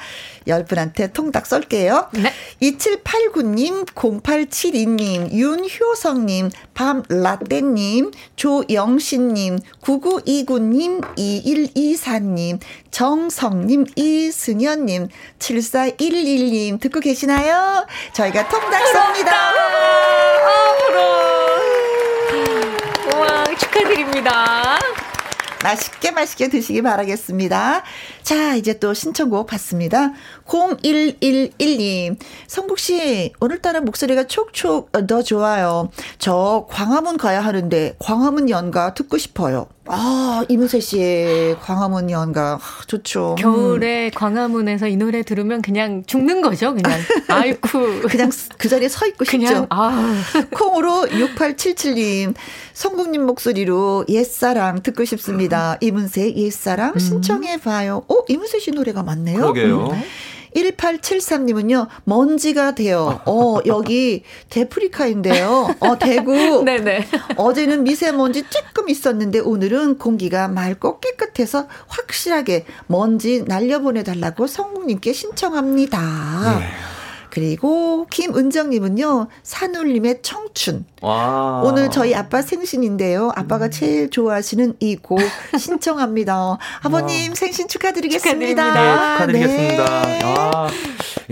[0.47, 2.09] 열 분한테 통닭 쏠게요.
[2.14, 2.32] 네.
[2.60, 12.59] 2789님, 0872님, 윤효성님, 밤라떼님, 조영신님, 9929님, 2124님,
[12.90, 15.09] 정성님, 이승현님,
[15.39, 17.86] 7411님, 듣고 계시나요?
[18.12, 19.32] 저희가 통닭 쏩니다.
[19.32, 20.73] 아,
[23.14, 24.78] 우와, 축하드립니다.
[25.62, 27.82] 맛있게 맛있게 드시기 바라겠습니다.
[28.22, 30.12] 자, 이제 또 신청곡 받습니다.
[30.46, 32.16] 0111님.
[32.46, 35.90] 성국씨, 오늘따라 목소리가 촉촉 더 좋아요.
[36.18, 39.66] 저 광화문 가야 하는데, 광화문 연가 듣고 싶어요.
[39.86, 42.60] 아, 이문세 씨의 광화문 연가.
[42.86, 43.34] 좋죠.
[43.36, 44.10] 겨울에 음.
[44.14, 47.00] 광화문에서 이 노래 들으면 그냥 죽는 거죠, 그냥.
[47.28, 48.02] 아이쿠.
[48.08, 49.66] 그냥 그 자리에 서 있고 그냥, 싶죠.
[49.70, 50.14] 아.
[50.54, 52.34] 콩으로 6877님.
[52.74, 55.76] 성국님 목소리로 옛사랑 듣고 싶습니다.
[55.80, 56.98] 이문세 옛사랑 음.
[56.98, 58.04] 신청해봐요.
[58.12, 59.39] 어, 이문세 씨 노래가 많네요.
[59.39, 59.89] 그러게요.
[59.93, 60.02] 음.
[60.55, 63.20] 1873님은요, 먼지가 돼요.
[63.24, 65.76] 어, 여기 데프리카인데요.
[65.80, 66.32] 어, 대구.
[66.64, 67.06] 네네.
[67.36, 76.59] 어제는 미세먼지 조금 있었는데 오늘은 공기가 맑고 깨끗해서 확실하게 먼지 날려보내달라고 성국님께 신청합니다.
[76.59, 76.66] 네.
[77.32, 80.84] 그리고 김은정님은요, 산울림의 청춘.
[81.00, 81.62] 와.
[81.64, 83.32] 오늘 저희 아빠 생신인데요.
[83.34, 83.70] 아빠가 음.
[83.70, 85.18] 제일 좋아하시는 이 곡
[85.59, 86.59] 신청합니다.
[86.82, 87.34] 아버님 와.
[87.34, 88.60] 생신 축하드리겠습니다.
[88.60, 88.74] 축하드립니다.
[88.74, 90.02] 네, 축하드리겠습니다.
[90.06, 90.20] 네.
[90.20, 90.68] 야,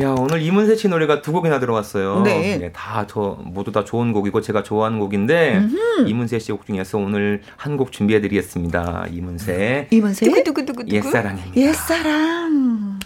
[0.09, 2.23] 야, 오늘 이문세 씨 노래가 두 곡이나 들어갔어요.
[2.23, 2.57] 네.
[2.57, 6.09] 네 다, 저, 모두 다 좋은 곡이고 제가 좋아하는 곡인데, 음흠.
[6.09, 9.05] 이문세 씨 곡 중에서 오늘 한 곡 준비해드리겠습니다.
[9.13, 9.89] 이문세.
[9.91, 10.25] 이문세?
[10.27, 10.89] 두구두구두구.
[10.89, 11.57] 옛사랑입니다.
[11.61, 13.01] 옛사랑.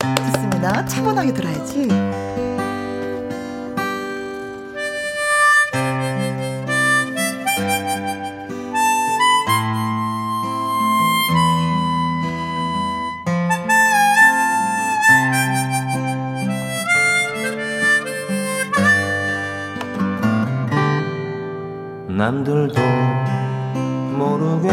[0.00, 0.84] 듣습니다.
[0.86, 1.88] 차분하게 들어야지.
[22.20, 22.80] 남들도
[24.18, 24.68] 모르게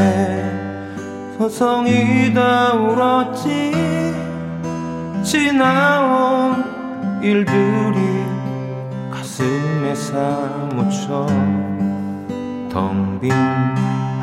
[1.38, 3.72] 서성이 다 울었지
[5.28, 6.64] 지나온
[7.22, 8.24] 일들이
[9.12, 11.28] 가슴에 사무쳐
[12.72, 13.34] 텅 빈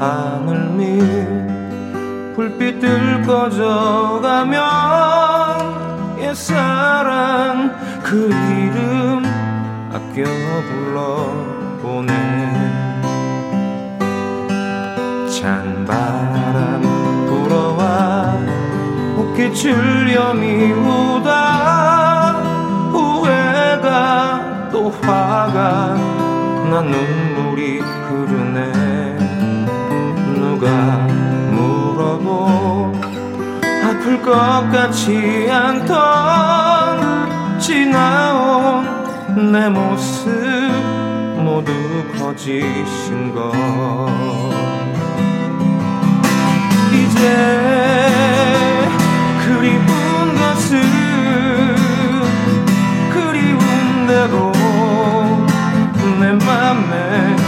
[0.01, 4.63] 하늘 밑 불빛들 꺼져가면
[6.21, 7.71] 옛사랑
[8.03, 9.27] 그 이름
[9.93, 10.25] 아껴
[11.83, 12.13] 불러보네
[15.29, 16.81] 찬 바람
[17.27, 18.54] 불어와
[19.35, 21.31] 꽃깃을 여미우다.
[22.93, 25.95] 후회가 또 화가
[26.71, 28.73] 난 눈물이 흐르네.
[30.37, 30.69] 누가
[31.51, 32.93] 물어도
[33.85, 34.31] 아플 것
[34.71, 35.99] 같지 않던
[37.59, 38.85] 지나온
[39.51, 40.31] 내 모습
[41.39, 41.73] 모두
[42.17, 43.53] 거짓인 것
[46.93, 48.44] 이제
[49.65, 50.83] 그리운 것은
[53.15, 54.53] 그리운 대로
[56.21, 57.44] 내 맘에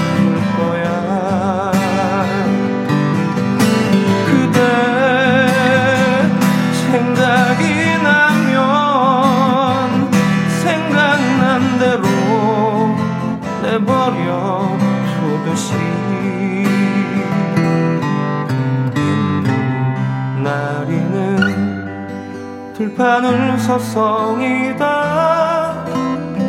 [23.17, 24.85] 들판을 서성이다.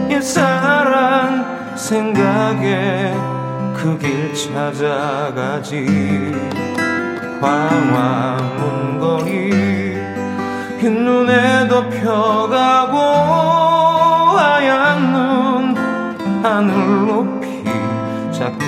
[0.10, 3.14] 옛사랑 생각에
[3.74, 5.86] 그 길 찾아가지.
[7.40, 9.96] 광화문 거리
[10.80, 12.98] 흰눈에 덮여가고
[14.38, 15.78] 하얀 눈
[16.44, 17.64] 하늘 높이
[18.32, 18.66] 자꾸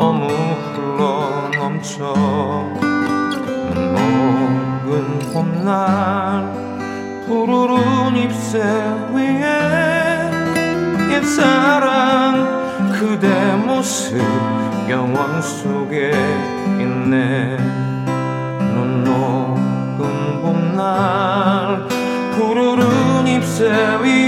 [0.00, 2.14] 너무 흘러 넘쳐.
[3.92, 5.70] 녹은 봄날
[7.26, 8.60] 푸르른 잎새
[9.12, 9.44] 위에
[11.12, 14.16] 옛사랑 그대 모습
[14.88, 16.12] 영원 속에
[16.78, 17.58] 있네.
[18.72, 21.86] 눈 녹은 봄날
[22.38, 23.68] 푸르른 잎새
[24.02, 24.19] 위에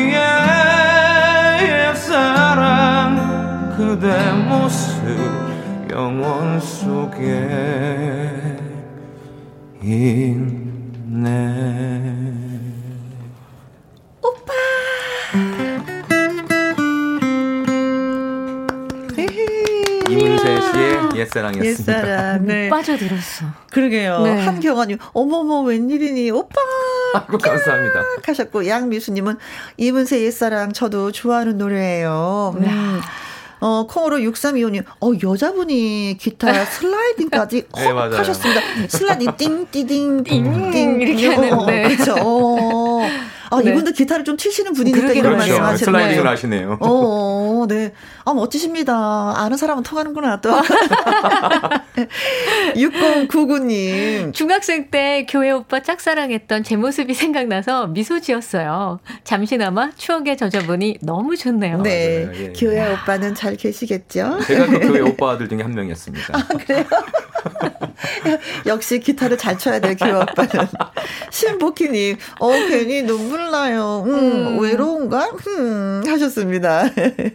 [21.42, 21.98] 옛사랑이었습니다.
[21.98, 22.46] 옛사랑.
[22.46, 22.68] 네.
[22.68, 23.46] 빠져들었어.
[23.70, 24.22] 그러게요.
[24.22, 24.44] 네.
[24.44, 26.54] 한경아님, 어머머, 웬일이니, 오빠!
[27.14, 28.02] 아이고, 감사합니다.
[28.24, 29.36] 하셨고, 양미수님은
[29.76, 32.54] 이문세 옛사랑 저도 좋아하는 노래예요.
[32.58, 33.00] 음.
[33.60, 38.60] 어, 콩으로 6325님, 어, 여자분이 기타 슬라이딩까지 네, 하셨습니다.
[38.88, 41.84] 슬라이딩 띵, 띠딩, 띵, 띵, 이렇게 하는데.
[41.84, 42.14] 어, 그렇죠.
[42.18, 43.02] 어.
[43.50, 43.70] 아, 네.
[43.70, 45.36] 이분도 기타를 좀 치시는 분이니까 이런 그렇죠.
[45.36, 45.76] 말씀 하시네요.
[45.76, 46.78] 슬라이딩을 하시네요.
[46.80, 46.88] 어,
[47.66, 47.92] 네.
[48.24, 49.34] 아, 멋지십니다.
[49.36, 50.50] 아는 사람은 통하는구나, 또.
[52.74, 54.32] 6099님.
[54.32, 59.00] 중학생 때 교회 오빠 짝사랑했던 제 모습이 생각나서 미소 지었어요.
[59.24, 61.82] 잠시나마 추억에 젖어보니 너무 좋네요.
[61.82, 62.28] 네.
[62.32, 62.44] 네.
[62.44, 62.52] 예.
[62.52, 64.38] 교회 오빠는 잘 계시겠죠?
[64.46, 66.36] 제가 그 교회 오빠들 중에 한 명이었습니다.
[66.36, 66.84] 아, 그래요?
[68.66, 70.66] 역시 기타를 잘 쳐야 돼요, 교회 오빠는.
[71.30, 74.04] 신복희님, 어, 괜히 눈물 나요.
[74.06, 74.58] 음, 음.
[74.60, 75.30] 외로운가?
[75.58, 76.84] 음, 하셨습니다.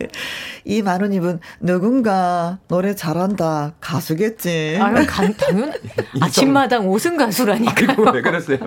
[0.66, 3.74] 이만호님은 누군가 노래 잘한다.
[3.80, 4.78] 가수겠지.
[4.82, 5.74] 아유, 간, 당연,
[6.20, 7.96] 아침마당 오승 가수라니까.
[8.14, 8.58] 왜 그랬어요?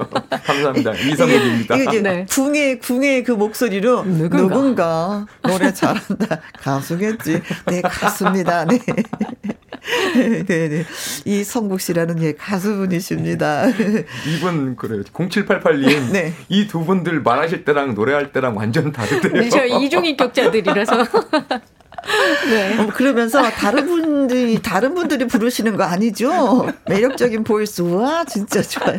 [0.44, 0.92] 감사합니다.
[0.94, 1.76] 이성욱입니다.
[1.76, 2.26] 이게, 이게 네.
[2.30, 4.36] 궁의, 궁의 그 목소리로 누군가.
[4.38, 6.40] 누군가 노래 잘한다.
[6.58, 7.42] 가수겠지.
[7.66, 8.64] 네, 가수입니다.
[8.64, 8.78] 네.
[10.46, 10.84] 네, 네.
[11.24, 13.66] 이성국 씨라는 예, 가수분이십니다.
[14.28, 15.02] 이분 그래요.
[15.04, 16.10] 0788님.
[16.12, 16.32] 네.
[16.48, 19.32] 이 두 분들 말하실 때랑 노래할 때랑 완전 다르대요.
[19.32, 21.04] 네, 저 이중인격자들이라서.
[22.50, 22.78] 네.
[22.78, 26.66] 어, 그러면서 다른 분들이 다른 분들이 부르시는 거 아니죠?
[26.88, 28.98] 매력적인 보이스 와 진짜 좋아요.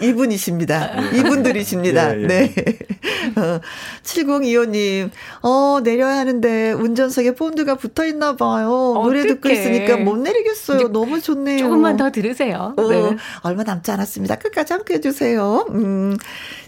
[0.00, 1.00] 이분이십니다.
[1.12, 2.16] 이분들이십니다.
[2.16, 2.26] 예, 예.
[2.26, 2.54] 네.
[3.36, 3.60] 어,
[4.02, 5.10] 7025님,
[5.42, 8.94] 어 내려야 하는데 운전석에 본드가 붙어 있나 봐요.
[8.98, 9.04] 어떡해.
[9.04, 10.88] 노래 듣고 있으니까 못 내리겠어요.
[10.88, 11.58] 너무 좋네요.
[11.58, 12.74] 조금만 더 들으세요.
[12.76, 13.16] 어, 네.
[13.42, 14.36] 얼마 남지 않았습니다.
[14.36, 15.66] 끝까지 함께 해주세요.
[15.70, 16.16] 음.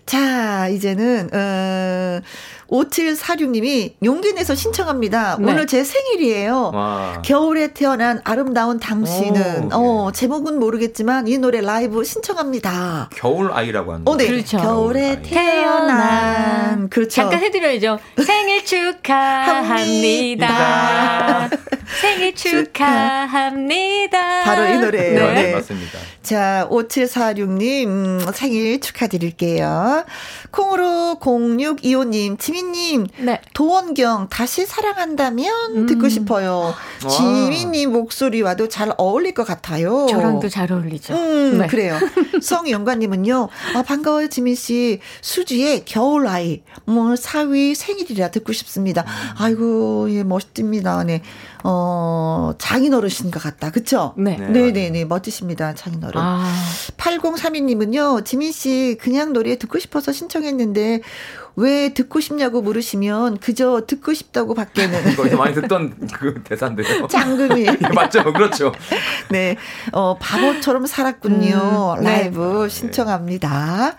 [0.07, 2.21] 자, 이제는, 어,
[2.69, 5.37] 5746님이 용기 내서 신청합니다.
[5.41, 5.51] 네.
[5.53, 6.71] 오늘 제 생일이에요.
[6.73, 7.21] 와.
[7.25, 13.11] 겨울에 태어난 아름다운 당신은, 오, 어, 제목은 모르겠지만 이 노래 라이브 신청합니다.
[13.15, 14.27] 겨울 아이라고 하는 어, 네.
[14.27, 14.59] 그렇죠.
[14.59, 16.89] 겨울에 태어난.
[16.89, 17.11] 그렇죠.
[17.11, 17.99] 잠깐 해드려야죠.
[18.25, 20.47] 생일 축하합니다.
[22.01, 24.45] 생일 축하합니다.
[24.45, 25.33] 바로 이 노래예요.
[25.33, 25.35] 네.
[25.35, 25.53] 네.
[25.53, 25.99] 맞습니다.
[26.27, 30.05] 자, 5746님, 음, 생일 축하드릴게요.
[30.51, 33.41] 콩으로 0625님, 지민님, 네.
[33.55, 35.87] 도원경, 다시 사랑한다면 음.
[35.87, 36.75] 듣고 싶어요.
[37.09, 40.09] 지민님 목소리와도 잘 어울릴 것 같아요.
[40.11, 41.15] 저랑도 잘 어울리죠.
[41.15, 41.69] 음, 네.
[41.69, 41.97] 그래요.
[42.43, 44.99] 성영관님은요, 아, 반가워요, 지민씨.
[45.21, 49.03] 수지의 겨울아이, 뭐, 사위 생일이라 듣고 싶습니다.
[49.03, 49.35] 음.
[49.39, 51.05] 아이고, 예, 멋집니다.
[51.05, 51.23] 네.
[51.69, 53.73] 어, 장인어르신 것 같다.
[53.73, 54.15] 그쵸?
[54.17, 54.37] 네.
[54.37, 54.73] 네네네.
[54.73, 55.05] 네, 네.
[55.05, 55.75] 멋지십니다.
[55.75, 56.21] 장인어른.
[56.21, 56.55] 아.
[56.97, 61.01] 8032님은요, 지민 씨, 그냥 노래 듣고 싶어서 신청했는데,
[61.57, 67.07] 왜 듣고 싶냐고 물으시면 그저 듣고 싶다고 밖에는 거기서 많이 듣던 그 대사인데요.
[67.09, 68.73] 장금이 맞죠, 그렇죠.
[69.31, 69.57] 네,
[69.93, 71.97] 어 바보처럼 살았군요.
[71.99, 72.11] 음, 네.
[72.11, 72.69] 라이브 네.
[72.69, 73.97] 신청합니다.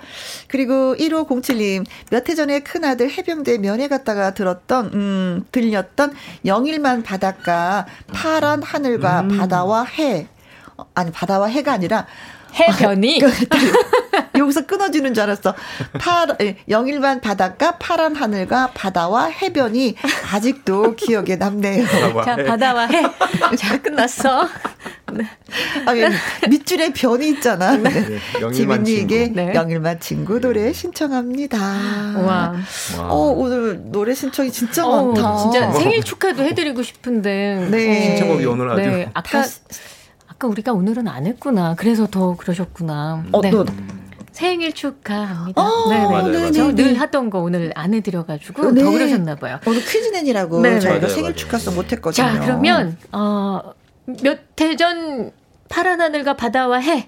[0.48, 6.14] 그리고 1507님 몇 해 전에 큰 아들 해병대 면회 갔다가 들었던 음 들렸던
[6.46, 9.38] 영일만 바닷가 파란 하늘과 음.
[9.38, 10.28] 바다와 해
[10.78, 12.06] 어, 아니 바다와 해가 아니라
[12.54, 13.32] 해변이 그,
[14.38, 15.54] 여기서 끊어지는 줄 알았어.
[16.00, 19.96] 파 예, 영일반 바닷가 파란 하늘과 바다와 해변이
[20.32, 21.86] 아직도 기억에 남네요.
[22.26, 23.04] 자 바다와 해.
[23.58, 24.48] 자 끝났어.
[25.14, 25.26] 네.
[25.86, 25.94] 아,
[26.50, 27.78] 밑줄에 변이 있잖아.
[27.78, 27.90] 네.
[27.90, 28.52] 네.
[28.52, 29.54] 지민이에게 네.
[29.54, 31.58] 영일만 친구 노래 신청합니다.
[31.58, 32.54] 와.
[33.00, 35.38] 어, 오늘 노래 신청이 진짜 어, 많다.
[35.38, 37.68] 진짜 생일 축하도 해드리고 싶은데.
[37.72, 38.02] 네.
[38.18, 38.82] 신청곡이 오늘 아주.
[38.82, 39.10] 네.
[39.14, 39.46] 아까
[40.28, 41.76] 아까 우리가 오늘은 안 했구나.
[41.76, 43.26] 그래서 더 그러셨구나.
[43.32, 43.50] 어, 네.
[43.50, 43.66] 또.
[44.38, 45.60] 생일 축하합니다.
[45.60, 46.04] 어, 네네.
[46.06, 46.52] 맞아요, 맞아요.
[46.54, 48.84] 저늘 하던 거 오늘 안 해드려가지고 네.
[48.84, 49.60] 더 그러셨나 봐요.
[49.66, 51.36] 오늘 퀴즈 낸이라고 네, 저희가 맞아요, 생일.
[51.36, 52.14] 축하송 못했거든요.
[52.28, 53.62] 자 그러면 어,
[54.22, 55.32] 몇 해 전
[55.70, 57.08] 파란 하늘과 바다와 해.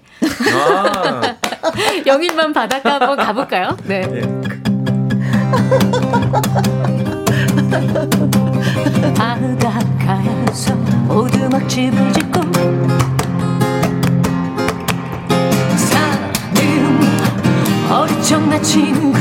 [0.52, 1.36] 아.
[2.04, 3.76] 영일만 바닷가 한번 가볼까요?
[3.84, 4.00] 네.
[4.00, 4.22] 네.
[9.48, 10.74] 바닷가에서
[11.08, 12.40] 오두막 집을 짓고
[18.00, 19.12] 어리청나 친구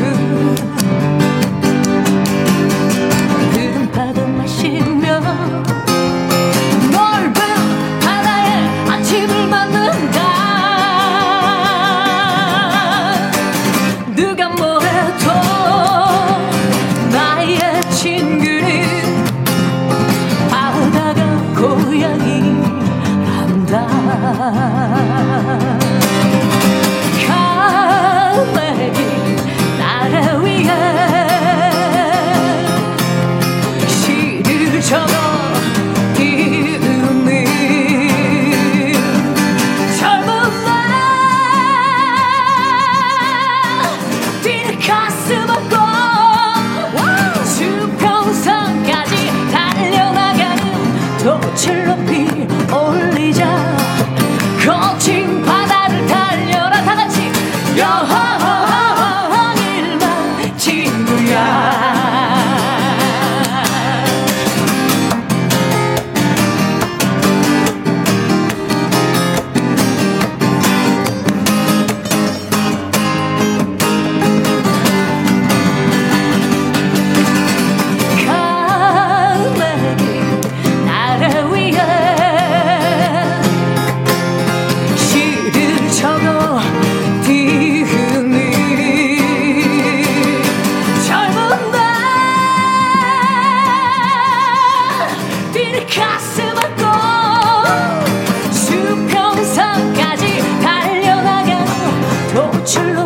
[102.69, 102.98] 있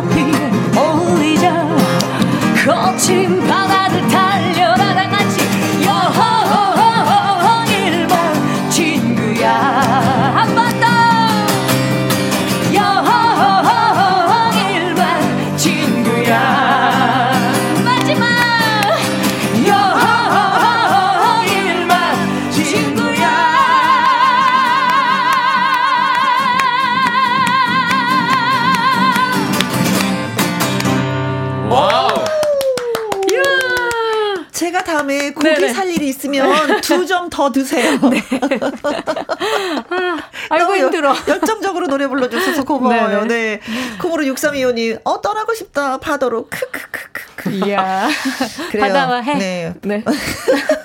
[37.34, 37.98] 더 드세요.
[38.10, 38.22] 네.
[39.90, 40.16] 아,
[40.50, 41.12] 아이고 힘들어.
[41.26, 43.24] 열정적으로 노래 불러주셔서 고마워요.
[43.24, 43.58] 네.
[43.58, 43.60] 네.
[44.00, 45.98] 콩으로 6325님, 어, 떠나고 싶다.
[45.98, 46.46] 파도로.
[46.48, 47.50] 크크크크크.
[47.66, 48.08] 이야.
[48.78, 49.34] 바다와 해.
[49.34, 49.74] 네.
[49.82, 50.04] 네.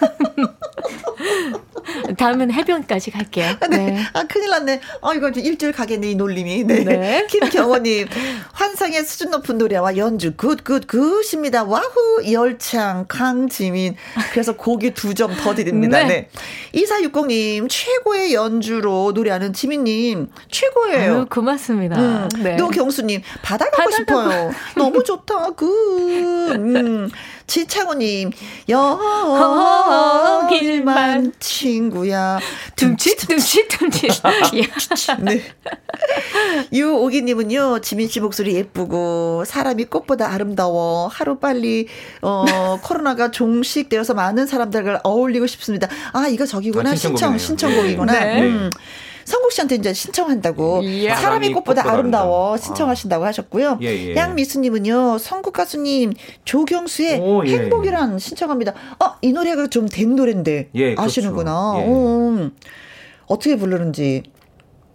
[2.20, 3.56] 다음은 해변까지 갈게요.
[3.70, 3.78] 네.
[3.78, 4.04] 네.
[4.12, 4.82] 아, 큰일 났네.
[5.02, 6.66] 아, 이거 일주일 가겠네, 이 놀림이.
[6.66, 6.84] 네.
[6.84, 7.28] 네.
[7.32, 8.08] 김경호님,
[8.52, 11.64] 환상의 수준 높은 노래와 연주, good, good, good입니다.
[11.64, 13.96] 와후, 열창, 강지민.
[14.34, 16.00] 그래서 고기 두 점 더 드립니다.
[16.04, 16.08] 네.
[16.08, 16.30] 네.
[16.82, 21.14] 2460님, 최고의 연주로 노래하는 지민님, 최고예요.
[21.16, 21.96] 아유, 고맙습니다.
[21.98, 22.30] 음.
[22.44, 22.56] 네.
[22.58, 24.30] 노경수님, 바다 가고 바다 싶어요.
[24.30, 24.52] 가고.
[24.76, 25.66] 너무 좋다, good.
[26.52, 27.10] 음.
[27.50, 28.32] 지창호님,
[30.46, 32.40] 여길만 친구야.
[32.76, 34.12] 둠칫, 둠칫, 둠칫.
[35.22, 35.42] 네.
[36.72, 41.08] 유오기님은요, 지민 씨 목소리 예쁘고, 사람이 꽃보다 아름다워.
[41.08, 41.88] 하루 빨리,
[42.22, 42.46] 어,
[42.86, 45.88] 코로나가 종식되어서 많은 사람들과 어울리고 싶습니다.
[46.14, 46.92] 아, 이거 저기구나.
[46.92, 48.14] 아, 신청, 신청곡이구나.
[48.14, 48.42] 네.
[48.44, 48.70] 음.
[49.30, 51.16] 성국 씨한테 이제 신청한다고 이야.
[51.16, 53.28] 사람이 꽃보다, 꽃보다 아름다워 신청하신다고 아.
[53.28, 53.78] 하셨고요.
[53.84, 54.16] 예, 예.
[54.16, 56.14] 양미수님은요 성국 가수님
[56.46, 58.74] 조경수의 오, 예, 행복이란 신청합니다.
[58.98, 61.02] 어이 노래가 좀 된 노래인데 예, 그렇죠.
[61.04, 61.74] 아시는구나.
[61.74, 61.92] 그렇죠.
[61.92, 62.52] 음.
[63.28, 64.24] 어떻게 부르는지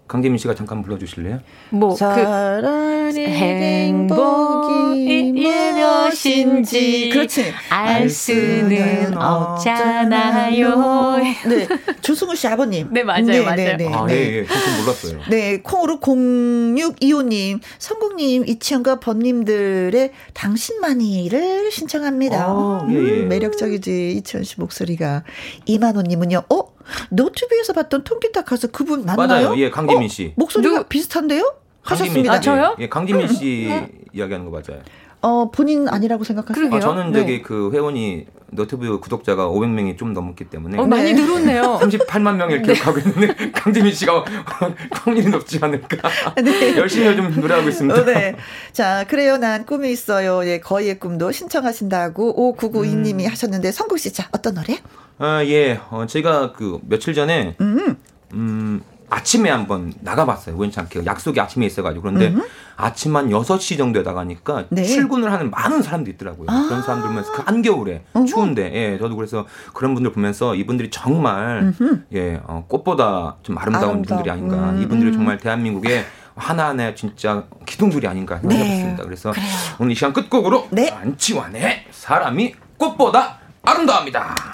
[0.06, 1.40] 강재민 씨가 잠깐 불러주실래요?
[1.70, 11.16] 뭐 사랑의 그 행복이 무엇인지 그렇지 알 수는 없잖아요.
[11.48, 11.66] 네,
[12.02, 12.88] 조승우 씨 아버님.
[12.92, 13.56] 네 맞아요, 네, 맞아요.
[13.56, 14.46] 네, 네, 아, 네, 예, 예,
[14.80, 15.20] 몰랐어요.
[15.30, 22.44] 네, 콩으로 0625님, 성국님, 이치현과 번님들의 당신만이를 신청합니다.
[22.44, 22.98] 아, 예, 예.
[23.22, 25.24] 음, 매력적이지 이치현 씨 목소리가
[25.64, 26.42] 이만호님은요.
[26.50, 26.74] 어?
[27.10, 29.28] 노트북에서 봤던 통기타 가수 그분 맞나요?
[29.28, 29.56] 맞아요.
[29.58, 30.28] 예, 강지민 씨.
[30.28, 30.32] 어?
[30.36, 30.84] 목소리가 누...
[30.84, 31.54] 비슷한데요?
[31.82, 32.32] 하셨습니다.
[32.32, 32.76] 아, 저요?
[32.78, 33.88] 예, 강지민 씨 음.
[34.12, 34.82] 이야기하는 거 맞아요.
[35.20, 36.68] 어, 본인 아니라고 생각하세요?
[36.70, 37.20] 아, 저는 네.
[37.20, 41.80] 저기 그 회원이 너튜브 구독자가 500명이 좀 넘었기 때문에 어, 많이 늘었네요.
[41.82, 44.22] 38만 명을 기록하고 있는데 강지민 씨가
[44.92, 46.10] 확률이 높지 않을까.
[46.42, 46.76] 네.
[46.76, 48.00] 열심히 좀 노래하고 있습니다.
[48.00, 48.36] 어, 네.
[48.72, 49.38] 자, 그래요.
[49.38, 50.46] 난 꿈이 있어요.
[50.46, 53.30] 예, 거의의 꿈도 신청하신다고 5992님이 음.
[53.30, 54.78] 하셨는데 성국 씨, 자, 어떤 노래?
[55.18, 55.80] 아, 예.
[55.90, 57.96] 어, 제가 그 며칠 전에 음,
[58.32, 60.56] 음 아침에 한번 나가봤어요.
[60.56, 61.06] 우연찮게.
[61.06, 62.02] 약속이 아침에 있어가지고.
[62.02, 62.42] 그런데 음.
[62.76, 64.82] 아침 한 6시 정도에 나가니까 네.
[64.82, 66.46] 출근을 하는 많은 사람들이 있더라고요.
[66.50, 66.66] 아.
[66.66, 68.24] 그런 사람들 보면서 그 한겨울에 어허.
[68.26, 72.02] 추운데, 예, 저도 그래서 그런 분들 보면서 이분들이 정말, 음흠.
[72.14, 74.18] 예, 어, 꽃보다 좀 아름다운 아름다워.
[74.18, 74.70] 분들이 아닌가.
[74.70, 74.82] 음.
[74.82, 76.04] 이분들이 정말 대한민국의
[76.34, 78.96] 하나하나의 진짜 기둥들이 아닌가 생각해봤습니다.
[78.96, 79.04] 네.
[79.04, 79.46] 그래서 그래요.
[79.78, 80.90] 오늘 이 시간 끝곡으로 네.
[80.90, 84.53] 안치환의 사람이 꽃보다 아름다웁니다.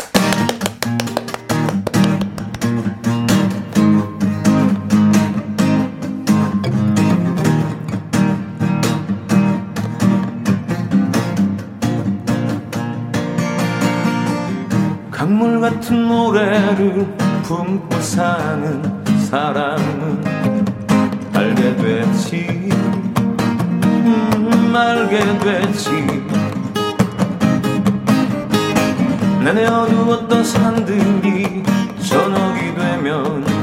[15.60, 17.06] 물 같은 노래를
[17.42, 20.24] 품고 사는 사람은
[21.34, 22.70] 알게 됐지.
[23.84, 25.90] 음, 알게 됐지.
[29.44, 31.62] 내내 어두웠던 산들이
[32.08, 33.59] 저녁이 되면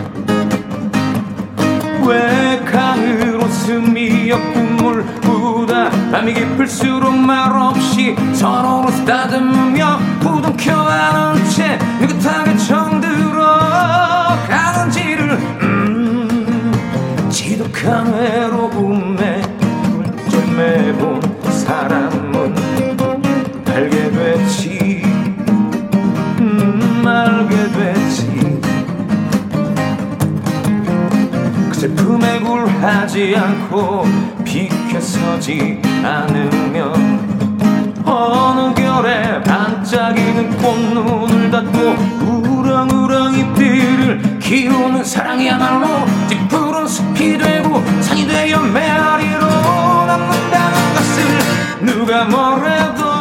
[2.08, 13.46] 왜 가을 웃음이여 꿈을 꾸다 밤이 깊을수록 말없이 서로를 쓰다듬으며 부둥켜 안은 채 느긋하게 정들어
[14.48, 15.32] 가는지를
[15.62, 19.42] 음 지독한 외로움에
[20.30, 21.27] 쫄매본
[31.88, 34.06] 슬픔에 굴하지 않고
[34.44, 36.94] 비켜서지 않으면
[38.04, 41.80] 어느 결에 반짝이는 꽃눈을 닫고
[42.26, 45.88] 우렁우렁이 피를 키우는 사랑이야말로
[46.28, 53.17] 뒤푸른 숲이 되고 산이 되어 메아리로 남는다는 것을 누가 뭐래도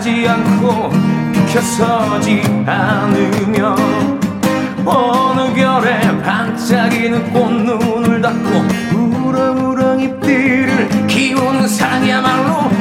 [0.00, 0.90] 하지 않고
[1.30, 3.76] 비켜서지 않으며
[4.86, 12.79] 어느 결에 반짝이는 꽃눈을 닫고 우렁우렁 잎들을 키우는 사랑이야말로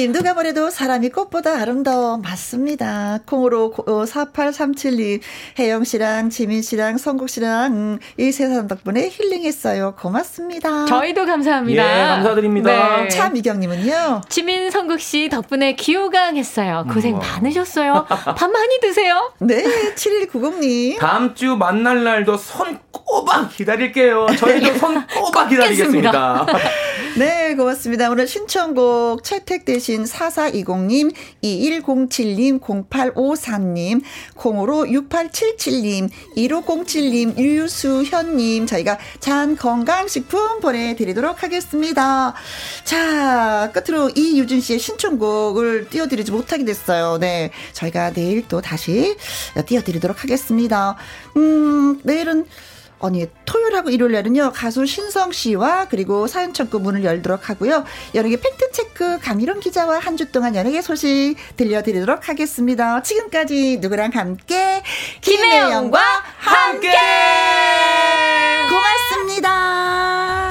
[0.00, 2.16] 이혜선님, 누가 뭐래도 사람이 꽃보다 아름다워.
[2.18, 3.18] 맞습니다.
[3.26, 5.20] 콩으로 4837님,
[5.58, 9.94] 혜영 씨랑 지민 씨랑 성국 씨랑 음, 이 세상 덕분에 힐링했어요.
[9.98, 10.86] 고맙습니다.
[10.86, 11.82] 저희도 감사합니다.
[11.82, 13.02] 예, 감사드립니다.
[13.02, 13.08] 네.
[13.08, 14.22] 차미경님은요?
[14.28, 16.86] 지민 성국 씨 덕분에 기호강했어요.
[16.92, 18.06] 고생 많으셨어요.
[18.08, 19.32] 밥 많이 드세요.
[19.38, 19.62] 네,
[19.94, 20.98] 7190님.
[20.98, 24.26] 다음 주 만날 날도 손 꼬박 기다릴게요.
[24.38, 26.46] 저희도 손 꼬박 기다리겠습니다.
[27.20, 28.08] 네, 고맙습니다.
[28.08, 31.12] 오늘 신청곡 채택되신 4420님,
[31.44, 34.00] 2107님, 0854님,
[34.36, 42.32] 콩으로 6877님, 1507님, 유수현님, 저희가 잔 건강식품 보내드리도록 하겠습니다.
[42.84, 47.18] 자, 끝으로 이유진 씨의 신청곡을 띄워드리지 못하게 됐어요.
[47.18, 47.50] 네.
[47.74, 49.14] 저희가 내일 또 다시
[49.66, 50.96] 띄워드리도록 하겠습니다.
[51.36, 52.46] 음, 내일은
[53.02, 59.18] 아니 토요일하고 일요일날은요 가수 신성 씨와 그리고 사연 청구 문을 열도록 하고요 연예계 팩트 체크
[59.18, 63.02] 강일원 기자와 한 주 동안 연예계 소식 들려드리도록 하겠습니다.
[63.02, 64.82] 지금까지 누구랑 함께
[65.22, 65.98] 김혜영과
[66.36, 66.92] 함께
[68.68, 70.49] 고맙습니다.